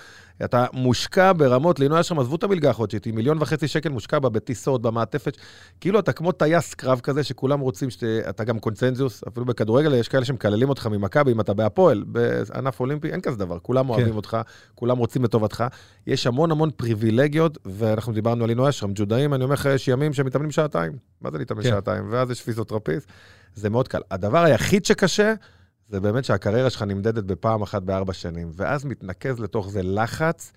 אתה 0.45 0.67
מושקע 0.73 1.33
ברמות, 1.37 1.81
לינוי 1.81 2.01
אשרם, 2.01 2.19
עזבו 2.19 2.37
את 2.37 2.43
המלגה 2.43 2.71
החודשית, 2.71 3.05
היא 3.05 3.15
מיליון 3.15 3.39
וחצי 3.41 3.69
שקל 3.69 3.89
מושקע 3.89 4.19
בה 4.19 4.29
בטיסות, 4.29 4.83
במעטפת. 4.83 5.37
כאילו 5.81 5.99
אתה 5.99 6.13
כמו 6.13 6.33
טייס 6.33 6.75
קרב 6.75 7.01
כזה, 7.01 7.25
שכולם 7.25 7.61
רוצים 7.61 7.91
שאתה 7.91 8.45
גם 8.45 8.59
קונצנזוס, 8.59 9.25
אפילו 9.29 9.47
בכדורגל 9.47 9.95
יש 9.95 10.09
כאלה 10.09 10.25
שמקללים 10.25 10.69
אותך 10.69 10.87
ממכבי, 10.87 11.33
אם 11.33 11.41
אתה 11.41 11.55
בהפועל, 11.55 12.05
בענף 12.07 12.81
אולימפי, 12.81 13.09
אין 13.11 13.21
כזה 13.21 13.37
דבר, 13.37 13.59
כולם 13.59 13.91
אוהבים 13.91 14.17
אותך, 14.17 14.37
כולם 14.75 14.99
רוצים 14.99 15.25
לטובתך. 15.25 15.65
יש 16.07 16.27
המון 16.27 16.51
המון 16.51 16.71
פריבילגיות, 16.77 17.59
ואנחנו 17.65 18.13
דיברנו 18.13 18.45
על 18.45 18.49
לינוי 18.51 18.69
אשרם, 18.69 18.91
ג'ודאים, 18.95 19.35
אני 19.35 19.45
אומר 19.45 19.55
לך, 19.55 19.65
יש 19.75 19.89
ימים 19.89 20.13
שמתאמנים 20.13 20.51
שעתיים. 20.51 20.93
מה 21.21 21.31
זה 21.31 21.39
להתאמן 21.39 21.63
כן. 21.63 21.69
שעתיים? 21.69 22.05
ואז 22.11 22.31
יש 22.31 22.43
פיזיותרפיסט. 22.43 23.09
זה 23.55 23.71
מאוד 23.71 23.89
קל. 23.89 24.01
הדבר 24.11 24.39
היחיד 24.45 24.85
שקשה, 24.85 25.35
זה 25.89 26.01
באמת 26.01 26.25
שהקריירה 26.25 26.71
שלך 26.71 26.83
נמדדת 26.83 27.25
בפעם 27.25 27.63
אחת 27.63 27.83
בארבע 27.83 28.13
שנים, 28.13 28.51
ואז 28.55 28.85
מתנקז 28.85 29.41
לתוך 29.41 29.71
זה 29.71 29.83
לחץ, 29.83 30.53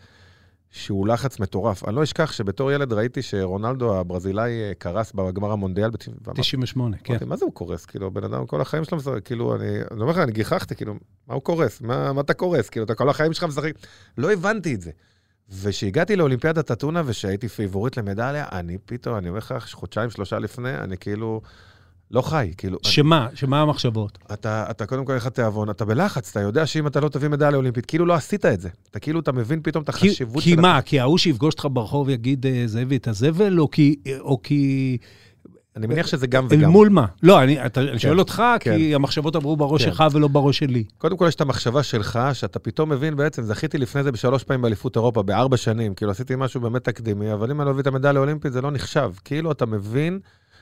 שהוא 0.71 1.07
לחץ 1.07 1.39
מטורף. 1.39 1.87
אני 1.87 1.95
לא 1.95 2.03
אשכח 2.03 2.31
שבתור 2.31 2.71
ילד 2.71 2.93
ראיתי 2.93 3.21
שרונלדו 3.21 3.97
הברזילאי 3.99 4.51
אה, 4.51 4.71
קרס 4.77 5.11
בגמר 5.11 5.51
המונדיאל, 5.51 5.89
בת- 5.89 6.07
ואמרתי, 6.25 6.41
98, 6.41 6.97
כן. 7.03 7.13
אמרתי, 7.13 7.25
מה 7.25 7.35
זה 7.35 7.45
הוא 7.45 7.53
קורס? 7.53 7.85
כאילו, 7.85 8.11
בן 8.11 8.23
אדם 8.23 8.45
כל 8.45 8.61
החיים 8.61 8.83
שלו 8.83 8.97
משחק, 8.97 9.25
כאילו, 9.25 9.55
אני 9.55 9.67
אני 9.91 10.01
אומר 10.01 10.11
לך, 10.11 10.17
אני 10.17 10.31
גיחכתי, 10.31 10.75
כאילו, 10.75 10.93
מה 11.27 11.33
הוא 11.33 11.41
קורס? 11.43 11.81
מה, 11.81 12.13
מה 12.13 12.21
אתה 12.21 12.33
קורס? 12.33 12.69
כאילו, 12.69 12.85
אתה 12.85 12.95
כל 12.95 13.09
החיים 13.09 13.33
שלך 13.33 13.43
משחק. 13.43 13.71
לא 14.17 14.31
הבנתי 14.33 14.75
את 14.75 14.81
זה. 14.81 14.91
וכשהגעתי 15.49 16.15
לאולימפיאדת 16.15 16.71
אתונה 16.71 17.01
ושהייתי 17.05 17.47
פיבוריט 17.47 17.97
למדליה, 17.97 18.45
אני 18.51 18.77
פתאום, 18.85 19.17
אני 19.17 19.29
אומר 19.29 19.37
לך, 19.37 19.55
חודשיים, 19.71 20.09
שלושה 20.09 20.39
לפני, 20.39 20.77
אני 20.77 20.97
כאילו 20.97 21.41
לא 22.11 22.21
חי, 22.21 22.51
כאילו... 22.57 22.77
שמה? 22.83 23.27
שמה 23.33 23.61
המחשבות? 23.61 24.17
אתה, 24.33 24.65
אתה 24.69 24.85
קודם 24.85 25.05
כל 25.05 25.11
אין 25.11 25.17
לך 25.17 25.27
תיאבון, 25.27 25.69
אתה 25.69 25.85
בלחץ, 25.85 26.29
אתה 26.29 26.39
יודע 26.39 26.65
שאם 26.65 26.87
אתה 26.87 26.99
לא 26.99 27.09
תביא 27.09 27.29
מדליה 27.29 27.57
אולימפית, 27.57 27.85
כאילו 27.85 28.05
לא 28.05 28.13
עשית 28.13 28.45
את 28.45 28.61
זה. 28.61 28.69
אתה 28.91 28.99
כאילו, 28.99 29.19
אתה 29.19 29.31
מבין 29.31 29.59
פתאום 29.63 29.83
את 29.83 29.89
כי, 29.89 30.07
החשיבות 30.07 30.43
כי 30.43 30.49
של... 30.49 30.59
מה? 30.59 30.81
כי 30.81 30.99
ההוא 30.99 31.17
שיפגוש 31.17 31.53
אותך 31.53 31.67
ברחוב 31.73 32.09
יגיד, 32.09 32.45
אה, 32.45 32.63
זאבי 32.65 32.97
את 32.97 33.07
הזבל, 33.07 33.59
או 33.59 33.71
כי... 33.71 33.95
או 34.19 34.41
כי... 34.41 34.97
אני 35.75 35.87
מניח 35.87 36.07
שזה 36.07 36.27
גם 36.27 36.47
אל 36.51 36.57
וגם. 36.57 36.71
מול 36.71 36.89
מה? 36.89 37.05
לא, 37.23 37.43
אני, 37.43 37.65
אתה, 37.65 37.81
אני 37.81 37.99
שואל 37.99 38.19
אותך, 38.19 38.43
כן. 38.59 38.77
כי 38.77 38.95
המחשבות 38.95 39.35
עברו 39.35 39.57
בראש 39.57 39.85
כן. 39.85 39.91
שלך 39.91 40.03
ולא 40.11 40.27
בראש 40.27 40.57
שלי. 40.57 40.83
קודם 40.97 41.17
כל 41.17 41.25
יש 41.27 41.35
את 41.35 41.41
המחשבה 41.41 41.83
שלך, 41.83 42.19
שאתה 42.33 42.59
פתאום 42.59 42.89
מבין 42.89 43.15
בעצם, 43.15 43.43
זכיתי 43.43 43.77
לפני 43.77 44.03
זה 44.03 44.11
בשלוש 44.11 44.43
פעמים 44.43 44.61
באליפות 44.61 44.95
אירופה, 44.95 45.23
בארבע 45.23 45.57
שנים, 45.57 45.93
כאילו 45.93 46.11
עשיתי 46.11 46.33
משהו 46.37 46.61
באמת 46.61 46.83
תקדימי, 46.83 47.33
אבל 47.33 47.51
אם 47.51 47.61
אני 47.61 47.67
לא 47.67 47.73
מביא 47.73 47.81
את 47.81 47.87
המדליה 47.87 48.19
האולימפית, 48.19 48.53
זה 48.53 48.61
לא 48.61 48.71
נחשב. 48.71 49.11
כאילו 49.25 49.51
אתה 49.51 49.65
מבין 49.65 50.19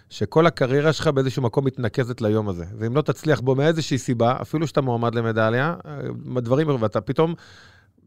שכל 0.09 0.47
הקריירה 0.47 0.93
שלך 0.93 1.07
באיזשהו 1.07 1.41
מקום 1.41 1.65
מתנקזת 1.65 2.21
ליום 2.21 2.49
הזה. 2.49 2.65
ואם 2.77 2.95
לא 2.95 3.01
תצליח 3.01 3.39
בו 3.39 3.55
מאיזושהי 3.55 3.97
סיבה, 3.97 4.35
אפילו 4.41 4.67
שאתה 4.67 4.81
מועמד 4.81 5.15
למדליה, 5.15 5.75
אה, 5.85 6.41
דברים, 6.41 6.67
ואתה 6.81 7.01
פתאום... 7.01 7.33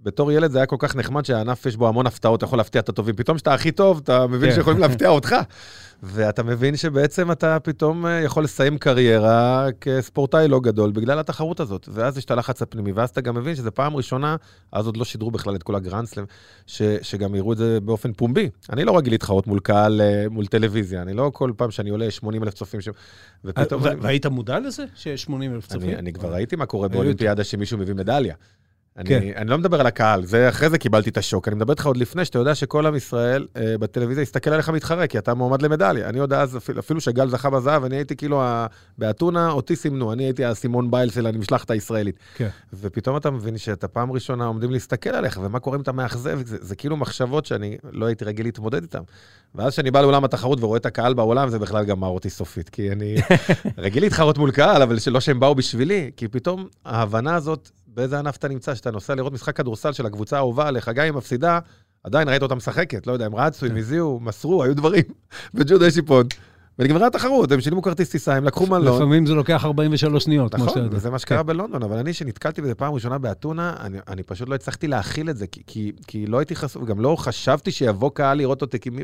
בתור 0.06 0.32
ילד 0.32 0.50
זה 0.50 0.58
היה 0.58 0.66
כל 0.66 0.76
כך 0.78 0.96
נחמד 0.96 1.24
שהענף 1.24 1.66
יש 1.66 1.76
בו 1.76 1.88
המון 1.88 2.06
הפתעות, 2.06 2.38
אתה 2.38 2.44
יכול 2.44 2.58
להפתיע 2.58 2.80
את 2.80 2.88
הטובים. 2.88 3.16
פתאום 3.16 3.36
כשאתה 3.36 3.54
הכי 3.54 3.72
טוב, 3.72 4.00
אתה 4.04 4.26
מבין 4.26 4.50
כן. 4.50 4.56
שיכולים 4.56 4.80
להפתיע 4.80 5.08
אותך. 5.08 5.36
ואתה 6.02 6.42
מבין 6.42 6.76
שבעצם 6.76 7.32
אתה 7.32 7.60
פתאום 7.60 8.06
אה, 8.06 8.20
יכול 8.20 8.44
לסיים 8.44 8.78
קריירה 8.78 9.66
כספורטאי 9.80 10.48
לא 10.48 10.60
גדול 10.60 10.90
בגלל 10.90 11.18
התחרות 11.18 11.60
הזאת. 11.60 11.88
ואז 11.92 12.18
יש 12.18 12.24
את 12.24 12.30
הלחץ 12.30 12.62
הפנימי, 12.62 12.92
ואז 12.92 13.10
אתה 13.10 13.20
גם 13.20 13.34
מבין 13.34 13.54
שזו 13.54 13.74
פעם 13.74 13.96
ראשונה, 13.96 14.36
אז 14.72 14.86
עוד 14.86 14.96
לא 14.96 15.04
שידרו 15.04 15.30
בכלל 15.30 15.54
את 15.54 15.62
כל 15.62 15.74
הגרנדסלם, 15.74 16.24
ש, 16.66 16.82
שגם 17.02 17.34
יראו 17.34 17.52
את 17.52 17.58
זה 17.58 17.80
באופן 17.80 18.12
פומבי. 18.12 18.50
אני 18.70 18.84
לא 18.84 18.98
רגיל 18.98 19.12
להתחרות 19.12 19.46
מול 19.46 19.60
קהל, 19.60 20.00
אה, 20.00 20.24
מול 20.30 20.46
טלוויזיה, 20.46 21.02
אני 21.02 21.14
לא 21.14 21.30
כל 21.34 21.52
פעם 21.56 21.70
שאני 21.70 21.90
עולה 21.90 22.10
80 22.10 22.42
אלף 22.42 22.54
צופים 22.54 22.80
שם, 22.80 22.92
ופתאום... 23.44 23.82
ו- 23.82 24.00
והיית 24.00 24.26
מודע 24.26 24.58
לזה 24.58 24.84
שיש 24.94 25.22
80 25.22 25.54
אלף 25.54 25.66
צופים? 25.66 25.88
אני, 25.88 25.96
אני 25.96 26.12
כבר 26.12 26.32
ראיתי 26.32 26.56
מה 26.56 26.66
קורה 26.66 26.88
באולימפיאדה 26.88 27.44
שמישהו 27.44 27.78
מביא 27.78 27.94
מדליה. 27.94 28.34
אני, 28.98 29.08
כן. 29.08 29.20
אני 29.36 29.50
לא 29.50 29.58
מדבר 29.58 29.80
על 29.80 29.86
הקהל, 29.86 30.24
זה 30.24 30.48
אחרי 30.48 30.70
זה 30.70 30.78
קיבלתי 30.78 31.10
את 31.10 31.16
השוק. 31.16 31.48
אני 31.48 31.56
מדבר 31.56 31.72
איתך 31.72 31.86
עוד 31.86 31.96
לפני 31.96 32.24
שאתה 32.24 32.38
יודע 32.38 32.54
שכל 32.54 32.86
עם 32.86 32.94
ישראל 32.94 33.46
אה, 33.56 33.78
בטלוויזיה 33.78 34.22
יסתכל 34.22 34.50
עליך 34.50 34.68
מתחרה, 34.68 35.06
כי 35.06 35.18
אתה 35.18 35.34
מועמד 35.34 35.62
למדליה. 35.62 36.08
אני 36.08 36.18
עוד 36.18 36.32
אז, 36.32 36.56
אפילו, 36.56 36.80
אפילו 36.80 37.00
שגל 37.00 37.28
זכה 37.28 37.50
בזהב, 37.50 37.84
אני 37.84 37.96
הייתי 37.96 38.16
כאילו, 38.16 38.42
ה- 38.42 38.66
באתונה, 38.98 39.50
אותי 39.50 39.76
סימנו, 39.76 40.12
אני 40.12 40.24
הייתי 40.24 40.44
הסימון 40.44 40.90
בייל 40.90 41.10
של 41.10 41.26
המשלחת 41.26 41.70
הישראלית. 41.70 42.16
כן. 42.34 42.48
ופתאום 42.72 43.16
אתה 43.16 43.30
מבין 43.30 43.58
שאתה 43.58 43.88
פעם 43.88 44.12
ראשונה 44.12 44.44
עומדים 44.46 44.70
להסתכל 44.70 45.10
עליך, 45.10 45.40
ומה 45.42 45.58
קורה 45.58 45.76
אם 45.76 45.82
אתה 45.82 45.92
מאכזב, 45.92 46.40
זה, 46.46 46.56
זה 46.60 46.76
כאילו 46.76 46.96
מחשבות 46.96 47.46
שאני 47.46 47.76
לא 47.92 48.06
הייתי 48.06 48.24
רגיל 48.24 48.46
להתמודד 48.46 48.82
איתן. 48.82 49.02
ואז 49.54 49.72
כשאני 49.72 49.90
בא 49.90 50.00
לאולם 50.00 50.24
התחרות 50.24 50.62
ורואה 50.62 50.76
את 50.78 50.86
הקהל 50.86 51.14
באולם, 51.14 51.48
זה 51.48 51.58
בכלל 51.58 51.84
גמר 51.84 52.08
אותי 52.08 52.30
סופית, 52.30 52.68
כי 52.68 52.92
אני 52.92 53.16
רגיל 53.78 54.02
להתחרות 54.02 54.38
מול 54.38 54.50
קהל, 54.50 54.82
אבל 54.82 54.98
שלא 54.98 55.20
שהם 55.20 55.40
באו 55.40 55.54
בשבילי, 55.54 56.10
כי 56.16 56.28
פתאום 56.28 56.66
ההבנה 56.84 57.34
הזאת, 57.34 57.70
באיזה 57.96 58.18
ענף 58.18 58.36
אתה 58.36 58.48
נמצא, 58.48 58.74
שאתה 58.74 58.90
נוסע 58.90 59.14
לראות 59.14 59.32
משחק 59.32 59.56
כדורסל 59.56 59.92
של 59.92 60.06
הקבוצה 60.06 60.36
האהובה 60.36 60.68
עליך, 60.68 60.88
גם 60.88 61.06
אם 61.06 61.16
מפסידה, 61.16 61.58
עדיין 62.04 62.28
ראית 62.28 62.42
אותה 62.42 62.54
משחקת, 62.54 63.06
לא 63.06 63.12
יודע, 63.12 63.26
הם 63.26 63.34
רצו, 63.34 63.66
הם 63.66 63.76
הזיעו, 63.76 64.20
מסרו, 64.20 64.62
היו 64.62 64.76
דברים. 64.76 65.04
בג'ודו 65.54 65.84
יש 65.84 65.96
היפון. 65.96 66.26
ונגמרה 66.78 67.06
התחרות, 67.06 67.52
הם 67.52 67.60
שילמו 67.60 67.82
כרטיס 67.82 68.10
טיסה, 68.10 68.34
הם 68.34 68.44
לקחו 68.44 68.66
מלון. 68.66 68.96
לפעמים 68.96 69.26
זה 69.26 69.34
לוקח 69.34 69.64
43 69.64 70.24
שניות, 70.24 70.54
כמו 70.54 70.64
שאתה 70.64 70.70
נכון, 70.70 70.84
יודע. 70.84 70.96
וזה 70.96 71.10
מה 71.10 71.18
שקרה 71.18 71.42
בלונדון, 71.42 71.82
אבל 71.82 71.98
אני, 71.98 72.12
שנתקלתי 72.12 72.62
בזה 72.62 72.74
פעם 72.74 72.94
ראשונה 72.94 73.18
באתונה, 73.18 73.74
אני, 73.80 73.98
אני 74.08 74.22
פשוט 74.22 74.48
לא 74.48 74.54
הצלחתי 74.54 74.88
להכיל 74.88 75.30
את 75.30 75.36
זה, 75.36 75.46
כי, 75.46 75.62
כי, 75.66 75.92
כי 76.06 76.26
לא 76.26 76.38
הייתי 76.38 76.56
חשוף, 76.56 76.84
גם 76.84 77.00
לא 77.00 77.16
חשבתי 77.18 77.70
שיבוא 77.70 78.10
קהל 78.14 78.38
לראות 78.38 78.62
אותי, 78.62 78.78
כי 78.78 78.90
מי... 78.90 79.02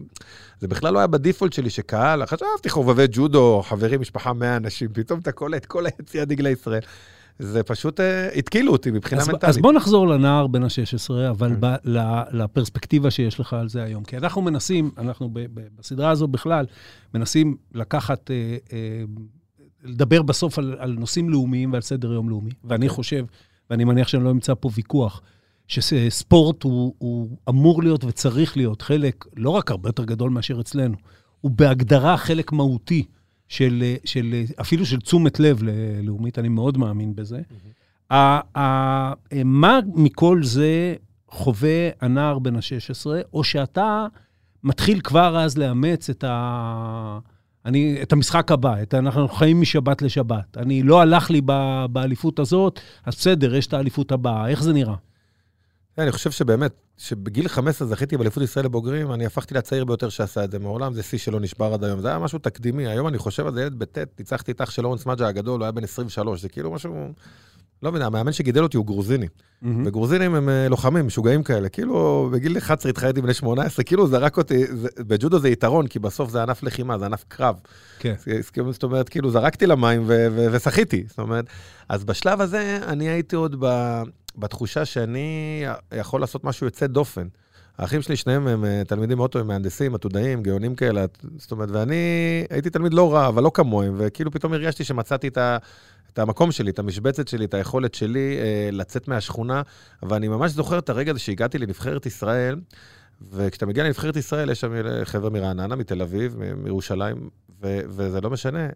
זה 0.61 0.68
בכלל 0.68 0.94
לא 0.94 0.99
היה 0.99 1.06
בדיפולט 1.06 1.52
שלי 1.52 1.70
שקהל, 1.70 2.26
חשבתי 2.26 2.68
חובבי 2.68 3.06
ג'ודו, 3.11 3.62
חברים, 3.64 4.00
משפחה, 4.00 4.32
100 4.32 4.56
אנשים, 4.56 4.88
פתאום 4.92 5.20
אתה 5.20 5.32
קולט 5.32 5.64
כל 5.64 5.87
היציע 5.87 6.25
דגלי 6.25 6.50
ישראל. 6.50 6.80
זה 7.42 7.62
פשוט 7.62 8.00
אה, 8.00 8.28
התקילו 8.28 8.72
אותי 8.72 8.90
מבחינה 8.90 9.20
אז, 9.20 9.28
מנטלית. 9.28 9.44
אז 9.44 9.58
בוא 9.58 9.72
נחזור 9.72 10.08
לנער 10.08 10.46
בן 10.46 10.62
ה-16, 10.62 11.30
אבל 11.30 11.49
כן. 11.49 11.61
ב, 11.61 11.66
ל, 11.84 11.99
לפרספקטיבה 12.32 13.11
שיש 13.11 13.40
לך 13.40 13.52
על 13.52 13.68
זה 13.68 13.82
היום. 13.82 14.04
כי 14.04 14.16
אנחנו 14.16 14.42
מנסים, 14.42 14.90
אנחנו 14.99 15.30
ב, 15.32 15.38
ב, 15.54 15.61
בסדרה 15.78 16.11
הזו 16.11 16.26
בכלל, 16.26 16.66
מנסים 17.14 17.56
לקחת, 17.75 18.30
אה, 18.30 18.56
אה, 18.72 19.02
לדבר 19.84 20.22
בסוף 20.22 20.58
על, 20.58 20.76
על 20.78 20.92
נושאים 20.92 21.30
לאומיים 21.30 21.72
ועל 21.72 21.82
סדר 21.82 22.12
יום 22.12 22.28
לאומי. 22.28 22.50
ואני 22.64 22.88
חושב, 22.88 23.25
ואני 23.70 23.84
מניח 23.84 24.08
שאני 24.08 24.25
לא 24.25 24.30
אמצא 24.30 24.54
פה 24.61 24.70
ויכוח, 24.75 25.22
שספורט 25.68 26.62
הוא, 26.62 26.94
הוא 26.99 27.37
אמור 27.49 27.82
להיות 27.82 28.04
וצריך 28.04 28.56
להיות 28.56 28.82
חלק 28.82 29.25
לא 29.37 29.50
רק 29.50 29.70
הרבה 29.70 29.88
יותר 29.88 30.04
גדול 30.04 30.30
מאשר 30.30 30.61
אצלנו, 30.61 30.96
הוא 31.40 31.50
בהגדרה 31.50 32.16
חלק 32.16 32.52
מהותי 32.52 33.04
של, 33.52 33.94
של 34.04 34.35
אפילו 34.61 34.87
של 34.87 35.00
תשומת 35.00 35.40
לב 35.40 35.62
לאומית, 36.02 36.38
אני 36.38 36.49
מאוד 36.49 36.78
מאמין 36.78 37.14
בזה. 37.16 37.40
ה- 38.11 38.59
ה- 38.59 39.12
מה 39.44 39.78
מכל 39.94 40.42
זה 40.42 40.94
חווה 41.28 41.88
הנער 42.00 42.38
בן 42.38 42.56
ה-16, 42.56 43.06
או 43.32 43.44
שאתה 43.44 44.06
מתחיל 44.64 45.00
כבר 45.00 45.38
אז 45.38 45.59
לאמץ 45.59 46.11
את, 46.11 46.25
ה... 46.25 47.18
אני, 47.66 47.99
את 48.02 48.12
המשחק 48.12 48.52
הבא, 48.52 48.82
את 48.82 48.94
אנחנו 48.94 49.28
חיים 49.28 49.61
משבת 49.61 50.02
לשבת. 50.02 50.56
אני 50.56 50.82
לא 50.82 51.00
הלך 51.00 51.30
לי 51.30 51.40
ב- 51.47 51.87
באליפות 51.90 52.38
הזאת, 52.38 52.80
אז 53.06 53.15
בסדר, 53.15 53.54
יש 53.54 53.67
את 53.67 53.73
האליפות 53.75 54.12
הבאה. 54.12 54.49
איך 54.49 54.62
זה 54.62 54.73
נראה? 54.73 54.95
אני 55.99 56.12
חושב 56.12 56.30
שבאמת, 56.30 56.73
שבגיל 57.06 57.49
15 57.49 57.88
זכיתי 57.88 58.17
באליפות 58.17 58.43
ישראל 58.43 58.65
לבוגרים, 58.65 59.12
אני 59.12 59.26
הפכתי 59.26 59.54
לצעיר 59.54 59.84
ביותר 59.84 60.08
שעשה 60.08 60.45
את 60.45 60.50
זה 60.50 60.58
מעולם, 60.58 60.95
זה 60.95 61.02
שיא 61.02 61.19
שלא 61.19 61.41
נשבר 61.41 61.75
עד 61.75 61.84
היום. 61.84 62.00
זה 62.00 62.08
היה 62.08 62.19
משהו 62.19 62.38
תקדימי. 62.38 62.86
היום 62.86 63.08
אני 63.08 63.19
חושב 63.19 63.47
על 63.47 63.54
זה, 63.54 63.62
ילד 63.62 63.78
בט', 63.78 63.99
ניצחתי 64.19 64.52
את 64.52 64.60
אח 64.60 64.71
של 64.71 64.86
אורנס 64.86 65.06
מג'ה 65.06 65.28
הגדול, 65.28 65.60
הוא 65.60 65.65
היה 65.65 65.73
בן 65.73 65.84
23, 65.84 66.41
זה 66.41 66.49
כאילו 66.49 66.71
משהו... 66.73 67.12
לא 67.82 67.91
מבין, 67.91 68.02
המאמן 68.02 68.32
שגידל 68.32 68.62
אותי 68.62 68.76
הוא 68.76 68.86
גרוזיני. 68.86 69.26
וגרוזינים 69.84 70.34
הם 70.34 70.49
אה, 70.49 70.69
לוחמים, 70.69 71.06
משוגעים 71.06 71.43
כאלה. 71.43 71.69
כאילו, 71.69 72.28
בגיל 72.32 72.58
11 72.58 72.91
התחייתי 72.91 73.21
בני 73.23 73.34
18, 73.34 73.84
כאילו 73.84 74.06
זרק 74.06 74.38
אותי, 74.38 74.67
זה- 74.76 74.88
בג'ודו 74.99 75.38
זה 75.38 75.49
יתרון, 75.49 75.86
כי 75.86 75.99
בסוף 75.99 76.30
זה 76.30 76.43
ענף 76.43 76.62
לחימה, 76.62 76.99
זה 76.99 77.04
ענף 77.06 77.25
קרב. 77.28 77.56
כן. 77.99 78.15
הסכם- 78.38 78.73
זאת 78.73 78.82
אומרת, 78.82 79.08
כאילו, 79.08 79.30
זרקתי 79.30 79.67
למים 79.67 80.02
ו- 80.06 80.26
ו- 80.32 80.47
ושחיתי. 80.52 81.04
זאת 81.08 81.19
אומרת, 81.19 81.45
אז 81.88 82.04
בשלב 82.04 82.41
הזה, 82.41 82.78
אני 82.86 83.08
הייתי 83.08 83.36
עוד 83.36 83.56
ב- 83.58 84.02
בתחושה 84.36 84.84
שאני 84.84 85.64
יכול 85.95 86.21
לעשות 86.21 86.45
משהו 86.45 86.66
יוצא 86.66 86.86
דופן. 86.86 87.28
האחים 87.78 88.02
שלי, 88.02 88.16
שניהם 88.16 88.49
הם 88.49 88.64
אה, 88.64 88.82
תלמידים 88.86 89.16
מאוד 89.16 89.30
טובים, 89.30 89.49
מהנדסים, 89.49 89.95
עתודאים, 89.95 90.42
גאונים 90.42 90.75
כאלה, 90.75 91.04
זאת 91.36 91.52
אומרת, 91.52 91.68
ואני 91.73 91.95
הייתי 92.50 92.71
תלמיד 92.71 92.95
לא 92.95 93.14
רע, 93.14 93.28
אבל 93.28 93.42
לא 93.42 93.50
כמוהם, 93.54 93.95
וכאילו 93.99 94.30
פתאום 94.30 94.52
הרגשתי 94.52 94.84
שמצאתי 94.84 95.28
את, 95.28 95.38
ה, 95.38 95.56
את 96.12 96.18
המקום 96.18 96.52
שלי, 96.52 96.71
את 96.71 96.78
המשבצת 96.78 97.28
שלי, 97.28 97.45
את 97.45 97.54
היכולת 97.54 97.95
שלי 97.95 98.38
אה, 98.38 98.68
לצאת 98.73 99.08
מהשכונה, 99.08 99.62
ואני 100.02 100.28
ממש 100.28 100.50
זוכר 100.52 100.78
את 100.78 100.88
הרגע 100.88 101.10
הזה 101.10 101.21
שהגעתי 101.21 101.58
לנבחרת 101.58 102.06
ישראל, 102.06 102.56
וכשאתה 103.30 103.66
מגיע 103.66 103.84
לנבחרת 103.84 104.16
ישראל, 104.16 104.50
יש 104.50 104.60
שם 104.60 104.73
חבר'ה 105.04 105.30
מרעננה, 105.30 105.76
מתל 105.76 106.02
אביב, 106.02 106.36
מירושלים, 106.56 107.28
ו- 107.62 107.80
וזה 107.88 108.21
לא 108.21 108.30
משנה, 108.30 108.68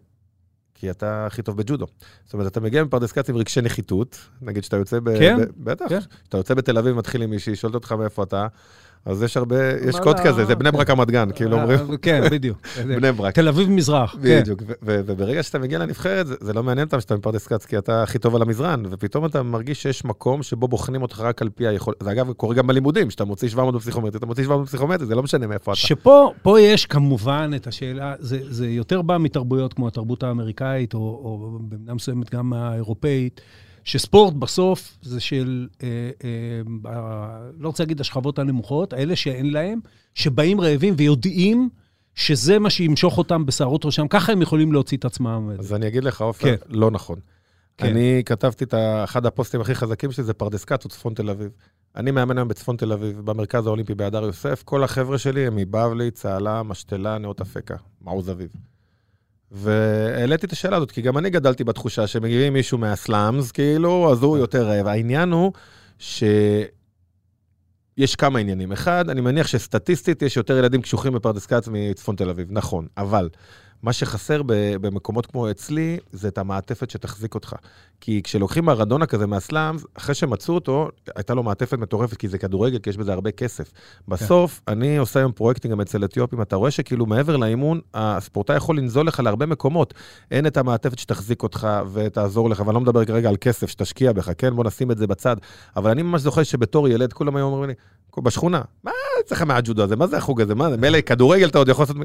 כי 0.79 0.91
אתה 0.91 1.25
הכי 1.25 1.41
טוב 1.41 1.57
בג'ודו. 1.57 1.85
זאת 2.25 2.33
אומרת, 2.33 2.51
אתה 2.51 2.59
מגיע 2.59 2.83
מפרדס 2.83 3.11
כץ 3.11 3.29
עם 3.29 3.35
רגשי 3.37 3.61
נחיתות, 3.61 4.17
נגיד 4.41 4.63
שאתה 4.63 4.77
יוצא 4.77 4.99
ב... 4.99 5.19
כן? 5.19 5.37
ב- 5.41 5.45
בטח. 5.57 5.85
כן. 5.89 5.99
כשאתה 5.99 6.37
יוצא 6.37 6.53
בתל 6.53 6.77
אביב, 6.77 6.95
מתחיל 6.95 7.21
עם 7.21 7.29
מישהי, 7.29 7.55
שואלת 7.55 7.75
אותך 7.75 7.91
מאיפה 7.91 8.23
אתה, 8.23 8.47
אז 9.05 9.23
יש 9.23 9.37
הרבה, 9.37 9.55
יש 9.87 9.95
קוד 9.99 10.19
כזה, 10.19 10.45
זה 10.45 10.55
בני 10.55 10.71
ברק 10.71 10.89
רמת 10.89 11.11
גן, 11.11 11.29
כאילו 11.35 11.57
אומרים, 11.61 11.79
אה, 11.91 11.97
כן, 11.97 12.21
בדיוק. 12.31 12.57
בני 12.87 13.11
ברק. 13.11 13.35
תל 13.35 13.47
אביב 13.47 13.69
מזרח. 13.69 14.15
כן. 14.23 14.39
בדיוק, 14.41 14.61
וברגע 14.81 15.43
שאתה 15.43 15.59
מגיע 15.59 15.79
לנבחרת, 15.79 16.27
זה- 16.27 16.53
לא 16.53 16.63
מעניין 16.63 16.85
אותם 16.87 16.99
שאתה 17.01 17.15
מפרדס 17.17 17.47
כץ, 17.47 17.65
כי 17.65 17.77
אתה 17.77 18.03
הכי 18.03 18.19
טוב 18.19 18.35
על 18.35 18.41
המזרן, 18.41 18.83
ופתאום 18.89 19.25
אתה 19.25 19.43
מרגיש 19.43 19.81
שיש 19.83 20.05
מקום 20.05 20.43
שבו 20.43 20.67
בוחנים 20.67 21.01
אותך 21.01 21.19
רק 21.19 21.41
על 21.41 21.49
פי 21.55 21.67
היכולת. 21.67 21.97
זה 22.03 22.11
אגב 22.11 22.33
קורה 22.33 22.55
גם 22.55 22.67
בלימודים, 22.67 23.09
שאתה 23.09 23.25
מוציא 23.25 23.49
700 23.49 23.75
בפסיכומטרי, 23.75 24.17
אתה 24.17 24.25
מוציא 24.25 24.43
700 24.43 24.61
בפסיכומטרי, 24.65 25.05
זה 25.07 25.15
לא 25.15 25.23
משנה 25.23 25.47
מאיפה 25.47 25.71
אתה. 25.71 25.79
שפה 25.79 26.31
פה 26.41 26.61
יש 26.61 26.85
כמובן 26.85 27.51
את 27.55 27.67
השאלה, 27.67 28.13
זה, 28.19 28.67
יותר 28.67 29.01
בא 29.01 29.17
מתרבויות 29.17 29.73
כמו 29.73 29.87
התרבות 29.87 30.23
האמריקאית, 30.23 30.93
או, 30.93 30.99
או 30.99 31.59
במידה 31.69 31.93
מסוימת 31.93 32.29
גם 32.35 32.53
האירופאית, 32.53 33.41
שספורט 33.87 34.33
בסוף 34.33 34.97
זה 35.01 35.19
של, 35.19 35.67
אה, 35.83 35.87
אה, 36.23 36.91
לא 37.57 37.67
רוצה 37.67 37.83
להגיד 37.83 38.01
השכבות 38.01 38.39
הנמוכות, 38.39 38.93
האלה 38.93 39.15
שאין 39.15 39.51
להם, 39.51 39.79
שבאים 40.15 40.61
רעבים 40.61 40.93
ויודעים 40.97 41.69
שזה 42.15 42.59
מה 42.59 42.69
שימשוך 42.69 43.17
אותם 43.17 43.45
בשערות 43.45 43.85
ראשם, 43.85 44.07
ככה 44.07 44.31
הם 44.31 44.41
יכולים 44.41 44.73
להוציא 44.73 44.97
את 44.97 45.05
עצמם. 45.05 45.49
אז 45.59 45.73
אני 45.73 45.87
אגיד 45.87 46.03
לך, 46.03 46.21
עופר, 46.21 46.57
כן. 46.57 46.63
לא 46.69 46.91
נכון. 46.91 47.19
כן. 47.77 47.87
אני 47.87 48.21
כתבתי 48.25 48.63
את 48.63 48.73
אחד 49.03 49.25
הפוסטים 49.25 49.61
הכי 49.61 49.75
חזקים 49.75 50.11
שלי, 50.11 50.23
זה 50.23 50.33
פרדס 50.33 50.65
כץ 50.65 50.85
או 50.85 50.89
צפון 50.89 51.13
תל 51.13 51.29
אביב. 51.29 51.51
אני 51.95 52.11
מאמן 52.11 52.37
היום 52.37 52.47
בצפון 52.47 52.77
תל 52.77 52.93
אביב, 52.93 53.21
במרכז 53.25 53.67
האולימפי 53.67 53.95
בהדר 53.95 54.23
יוסף. 54.23 54.63
כל 54.65 54.83
החבר'ה 54.83 55.17
שלי 55.17 55.47
הם 55.47 55.55
מבבלי, 55.55 56.11
צהלה, 56.11 56.63
משתלה, 56.63 57.17
נאות 57.17 57.41
אפקה, 57.41 57.75
מעוז 58.01 58.29
אביב. 58.29 58.49
והעליתי 59.51 60.45
את 60.45 60.51
השאלה 60.51 60.77
הזאת, 60.77 60.91
כי 60.91 61.01
גם 61.01 61.17
אני 61.17 61.29
גדלתי 61.29 61.63
בתחושה 61.63 62.07
שמגיעים 62.07 62.53
מישהו 62.53 62.77
מהסלאמס, 62.77 63.51
כאילו, 63.51 64.11
אז 64.11 64.23
הוא 64.23 64.37
יותר 64.37 64.67
רעב. 64.67 64.87
העניין 64.87 65.31
הוא 65.31 65.51
שיש 65.99 66.65
כמה 68.17 68.39
עניינים. 68.39 68.71
אחד, 68.71 69.09
אני 69.09 69.21
מניח 69.21 69.47
שסטטיסטית 69.47 70.21
יש 70.21 70.37
יותר 70.37 70.57
ילדים 70.57 70.81
קשוחים 70.81 71.13
בפרדס 71.13 71.45
כץ 71.45 71.67
מצפון 71.71 72.15
תל 72.15 72.29
אביב, 72.29 72.47
נכון. 72.51 72.87
אבל 72.97 73.29
מה 73.83 73.93
שחסר 73.93 74.41
במקומות 74.81 75.25
כמו 75.25 75.51
אצלי, 75.51 75.97
זה 76.11 76.27
את 76.27 76.37
המעטפת 76.37 76.89
שתחזיק 76.89 77.35
אותך. 77.35 77.55
כי 78.01 78.21
כשלוקחים 78.23 78.65
מרדונה 78.65 79.05
כזה 79.05 79.27
מהסלאמס, 79.27 79.85
אחרי 79.93 80.15
שמצאו 80.15 80.55
אותו, 80.55 80.89
הייתה 81.15 81.33
לו 81.33 81.43
מעטפת 81.43 81.77
מטורפת, 81.77 82.17
כי 82.17 82.27
זה 82.27 82.37
כדורגל, 82.37 82.79
כי 82.79 82.89
יש 82.89 82.97
בזה 82.97 83.13
הרבה 83.13 83.31
כסף. 83.31 83.71
בסוף, 84.07 84.61
אני 84.67 84.97
עושה 84.97 85.19
היום 85.19 85.31
פרויקטים 85.31 85.71
גם 85.71 85.81
אצל 85.81 86.05
אתיופים, 86.05 86.41
אתה 86.41 86.55
רואה 86.55 86.71
שכאילו 86.71 87.05
מעבר 87.05 87.37
לאימון, 87.37 87.79
הספורטאי 87.93 88.55
יכול 88.55 88.77
לנזול 88.77 89.07
לך 89.07 89.19
להרבה 89.19 89.45
מקומות. 89.45 89.93
אין 90.31 90.47
את 90.47 90.57
המעטפת 90.57 90.99
שתחזיק 90.99 91.43
אותך 91.43 91.67
ותעזור 91.93 92.49
לך, 92.49 92.59
ואני 92.59 92.73
לא 92.73 92.81
מדבר 92.81 93.05
כרגע 93.05 93.29
על 93.29 93.35
כסף 93.41 93.69
שתשקיע 93.69 94.13
בך, 94.13 94.31
כן? 94.37 94.55
בוא 94.55 94.63
נשים 94.63 94.91
את 94.91 94.97
זה 94.97 95.07
בצד. 95.07 95.35
אבל 95.75 95.91
אני 95.91 96.01
ממש 96.01 96.21
זוכר 96.21 96.43
שבתור 96.43 96.87
ילד, 96.87 97.13
כולם 97.13 97.35
היו 97.35 97.45
אומרים 97.45 97.69
לי, 97.69 97.73
בשכונה, 98.23 98.61
מה 98.83 98.91
צריך 99.25 99.41
מהג'ודו 99.41 99.83
הזה? 99.83 99.95
מה 99.95 100.07
זה 100.07 100.17
החוג 100.17 100.41
הזה? 100.41 100.55
מה 100.55 100.69
זה? 100.69 100.77
מילא 100.77 101.01
כדורגל 101.01 101.47
אתה 101.47 101.57
עוד 101.57 101.69
יכול 101.69 101.83
לעשות... 101.83 101.97